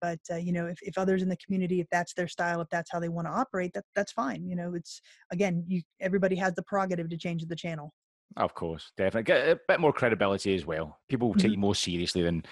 but 0.00 0.18
uh, 0.30 0.36
you 0.36 0.52
know 0.52 0.66
if, 0.66 0.78
if 0.82 0.96
others 0.96 1.22
in 1.22 1.28
the 1.28 1.36
community 1.36 1.80
if 1.80 1.86
that's 1.90 2.14
their 2.14 2.28
style 2.28 2.60
if 2.60 2.68
that's 2.70 2.90
how 2.90 2.98
they 2.98 3.08
want 3.08 3.26
to 3.26 3.32
operate 3.32 3.72
that 3.74 3.84
that's 3.94 4.12
fine 4.12 4.46
you 4.46 4.56
know 4.56 4.74
it's 4.74 5.00
again 5.30 5.64
you 5.66 5.82
everybody 6.00 6.36
has 6.36 6.54
the 6.54 6.62
prerogative 6.62 7.08
to 7.08 7.16
change 7.16 7.44
the 7.44 7.56
channel 7.56 7.92
of 8.36 8.54
course, 8.54 8.92
definitely. 8.96 9.24
Get 9.24 9.48
a 9.48 9.60
bit 9.68 9.80
more 9.80 9.92
credibility 9.92 10.54
as 10.54 10.64
well. 10.64 10.98
People 11.08 11.28
will 11.28 11.34
take 11.34 11.46
mm-hmm. 11.46 11.52
you 11.54 11.58
more 11.58 11.74
seriously 11.74 12.22
than 12.22 12.44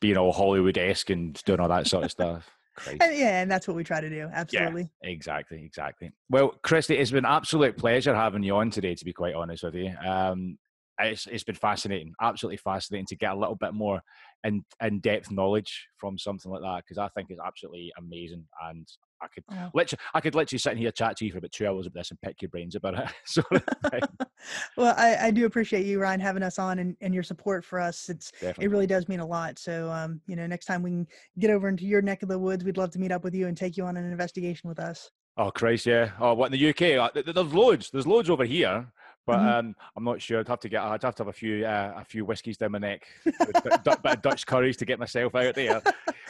being 0.00 0.16
all 0.16 0.32
Hollywood 0.32 0.78
esque 0.78 1.10
and 1.10 1.34
doing 1.44 1.60
all 1.60 1.68
that 1.68 1.86
sort 1.86 2.04
of 2.04 2.10
stuff. 2.10 2.48
And, 2.86 3.00
yeah, 3.16 3.40
and 3.42 3.50
that's 3.50 3.66
what 3.66 3.76
we 3.76 3.82
try 3.82 4.00
to 4.00 4.08
do. 4.08 4.28
Absolutely. 4.32 4.88
Yeah, 5.02 5.10
exactly, 5.10 5.64
exactly. 5.64 6.12
Well, 6.30 6.54
Kristy, 6.64 6.98
it's 6.98 7.10
been 7.10 7.24
an 7.24 7.32
absolute 7.32 7.76
pleasure 7.76 8.14
having 8.14 8.44
you 8.44 8.56
on 8.56 8.70
today, 8.70 8.94
to 8.94 9.04
be 9.04 9.12
quite 9.12 9.34
honest 9.34 9.64
with 9.64 9.74
you. 9.74 9.92
Um, 10.06 10.58
it's, 11.00 11.26
it's 11.26 11.44
been 11.44 11.54
fascinating, 11.54 12.12
absolutely 12.20 12.58
fascinating 12.58 13.06
to 13.06 13.16
get 13.16 13.32
a 13.32 13.36
little 13.36 13.56
bit 13.56 13.74
more 13.74 14.00
in, 14.44 14.64
in 14.80 15.00
depth 15.00 15.30
knowledge 15.30 15.88
from 15.96 16.18
something 16.18 16.50
like 16.50 16.62
that 16.62 16.84
because 16.84 16.98
I 16.98 17.08
think 17.08 17.30
it's 17.30 17.40
absolutely 17.44 17.92
amazing. 17.98 18.44
And 18.68 18.86
I 19.20 19.26
could 19.28 19.44
oh. 19.50 19.70
literally, 19.74 20.00
I 20.14 20.20
could 20.20 20.34
literally 20.34 20.58
sit 20.58 20.72
in 20.72 20.78
here 20.78 20.90
chat 20.90 21.16
to 21.16 21.24
you 21.24 21.32
for 21.32 21.38
about 21.38 21.52
two 21.52 21.66
hours 21.66 21.86
about 21.86 22.00
this 22.00 22.10
and 22.10 22.20
pick 22.20 22.40
your 22.42 22.48
brains 22.48 22.74
about 22.74 22.98
it. 22.98 23.08
so, 23.24 23.42
well, 24.76 24.94
I, 24.96 25.16
I, 25.26 25.30
do 25.30 25.46
appreciate 25.46 25.86
you, 25.86 26.00
Ryan, 26.00 26.20
having 26.20 26.42
us 26.42 26.58
on 26.58 26.78
and, 26.78 26.96
and 27.00 27.14
your 27.14 27.22
support 27.22 27.64
for 27.64 27.80
us. 27.80 28.08
It's 28.08 28.30
Definitely. 28.32 28.64
it 28.64 28.68
really 28.68 28.86
does 28.86 29.08
mean 29.08 29.20
a 29.20 29.26
lot. 29.26 29.58
So, 29.58 29.90
um, 29.90 30.20
you 30.26 30.36
know, 30.36 30.46
next 30.46 30.66
time 30.66 30.82
we 30.82 30.90
can 30.90 31.06
get 31.38 31.50
over 31.50 31.68
into 31.68 31.84
your 31.84 32.02
neck 32.02 32.22
of 32.22 32.28
the 32.28 32.38
woods, 32.38 32.64
we'd 32.64 32.76
love 32.76 32.90
to 32.92 32.98
meet 32.98 33.12
up 33.12 33.24
with 33.24 33.34
you 33.34 33.48
and 33.48 33.56
take 33.56 33.76
you 33.76 33.84
on 33.84 33.96
an 33.96 34.10
investigation 34.10 34.68
with 34.68 34.78
us. 34.78 35.10
Oh 35.36 35.52
Christ, 35.52 35.86
yeah. 35.86 36.10
Oh, 36.18 36.34
what 36.34 36.52
in 36.52 36.58
the 36.58 36.68
UK? 36.70 37.14
There's 37.14 37.54
loads. 37.54 37.90
There's 37.92 38.08
loads 38.08 38.28
over 38.28 38.44
here, 38.44 38.86
but 39.28 39.40
mm-hmm. 39.40 39.48
um, 39.48 39.76
I'm 39.94 40.04
not 40.04 40.22
sure. 40.22 40.40
I'd 40.40 40.48
have 40.48 40.60
to 40.60 40.70
get. 40.70 40.82
I'd 40.82 41.02
have 41.02 41.14
to 41.16 41.20
have 41.20 41.28
a 41.28 41.34
few 41.34 41.66
uh, 41.66 41.92
a 41.98 42.04
few 42.04 42.24
whiskies 42.24 42.56
down 42.56 42.72
my 42.72 42.78
neck, 42.78 43.06
a 43.26 43.60
bit 43.62 43.86
of 43.86 44.22
Dutch 44.22 44.46
courage 44.46 44.78
to 44.78 44.86
get 44.86 44.98
myself 44.98 45.34
out 45.34 45.54
there. 45.54 45.82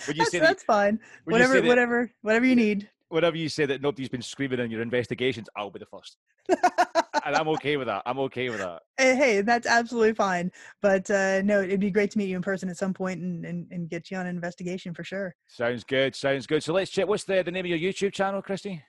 Would 0.09 0.17
you 0.17 0.23
that's, 0.23 0.33
say 0.33 0.41
that's 0.41 0.65
that, 0.65 0.67
fine? 0.67 0.99
Whatever, 1.25 1.61
that, 1.61 1.65
whatever, 1.65 2.11
whatever 2.23 2.45
you 2.45 2.57
need. 2.57 2.91
Whatever 3.09 3.37
you 3.37 3.49
say 3.49 3.67
that 3.67 3.83
nobody's 3.83 4.09
been 4.09 4.21
screaming 4.21 4.59
in 4.59 4.73
your 4.73 4.83
investigations, 4.83 5.49
I'll 5.57 5.71
be 5.71 5.79
the 5.79 5.87
first. 5.87 6.17
and 6.49 7.37
I'm 7.37 7.47
okay 7.51 7.77
with 7.77 7.87
that. 7.87 8.03
I'm 8.05 8.19
okay 8.19 8.51
with 8.51 8.59
that. 8.59 8.83
Hey, 8.99 9.43
that's 9.43 9.67
absolutely 9.67 10.15
fine. 10.15 10.51
But 10.83 11.09
uh, 11.09 11.43
no, 11.43 11.63
it'd 11.63 11.79
be 11.79 11.93
great 11.93 12.11
to 12.11 12.19
meet 12.19 12.29
you 12.29 12.37
in 12.37 12.43
person 12.43 12.69
at 12.69 12.77
some 12.77 12.93
point 12.93 13.21
and, 13.21 13.47
and, 13.47 13.67
and 13.71 13.89
get 13.89 14.11
you 14.11 14.17
on 14.17 14.27
an 14.27 14.35
investigation 14.35 14.93
for 14.93 15.05
sure. 15.05 15.37
Sounds 15.47 15.85
good. 15.85 16.17
Sounds 16.17 16.49
good. 16.49 16.65
So 16.65 16.73
let's 16.73 16.91
check. 16.91 17.07
What's 17.07 17.25
the, 17.25 17.43
the 17.43 17.53
name 17.53 17.65
of 17.65 17.71
your 17.71 17.93
YouTube 17.93 18.13
channel, 18.13 18.43
Kristy? 18.43 18.83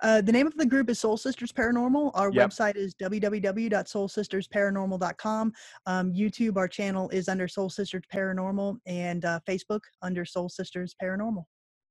Uh, 0.00 0.20
the 0.20 0.32
name 0.32 0.46
of 0.46 0.56
the 0.56 0.66
group 0.66 0.90
is 0.90 0.98
Soul 0.98 1.16
Sisters 1.16 1.52
Paranormal. 1.52 2.10
Our 2.14 2.32
yep. 2.32 2.50
website 2.50 2.76
is 2.76 2.94
www.soulsistersparanormal.com. 2.94 5.52
Um, 5.86 6.12
YouTube, 6.12 6.56
our 6.56 6.68
channel 6.68 7.08
is 7.10 7.28
under 7.28 7.48
Soul 7.48 7.70
Sisters 7.70 8.02
Paranormal, 8.12 8.76
and 8.86 9.24
uh, 9.24 9.40
Facebook 9.48 9.80
under 10.02 10.24
Soul 10.24 10.48
Sisters 10.48 10.94
Paranormal. 11.02 11.44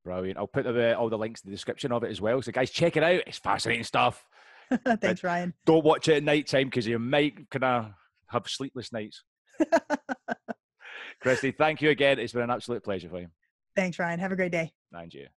Brilliant. 0.04 0.38
I'll 0.38 0.48
put 0.48 0.66
the, 0.66 0.98
all 0.98 1.10
the 1.10 1.18
links 1.18 1.42
in 1.42 1.50
the 1.50 1.56
description 1.56 1.92
of 1.92 2.04
it 2.04 2.10
as 2.10 2.22
well. 2.22 2.42
So, 2.42 2.52
guys, 2.52 2.72
check 2.72 2.98
it 2.98 3.04
out. 3.04 3.22
It's 3.28 3.38
fascinating 3.38 3.84
stuff. 3.84 4.26
Thanks, 4.86 5.00
but 5.02 5.24
Ryan. 5.24 5.54
Don't 5.66 5.86
watch 5.86 6.08
it 6.08 6.18
at 6.18 6.24
night 6.24 6.48
time 6.48 6.68
because 6.68 6.88
you 6.88 6.98
might 6.98 7.50
kind 7.50 7.64
of 7.64 7.92
have 8.28 8.48
sleepless 8.48 8.92
nights. 8.92 9.24
Kristy, 11.24 11.56
thank 11.56 11.82
you 11.82 11.92
again. 11.92 12.20
It's 12.20 12.34
been 12.34 12.42
an 12.42 12.50
absolute 12.50 12.84
pleasure 12.84 13.10
for 13.10 13.20
you. 13.20 13.28
Thanks, 13.76 14.00
Ryan. 14.00 14.20
Have 14.20 14.32
a 14.32 14.36
great 14.36 14.52
day. 14.52 14.72
And 14.92 15.14
you. 15.14 15.28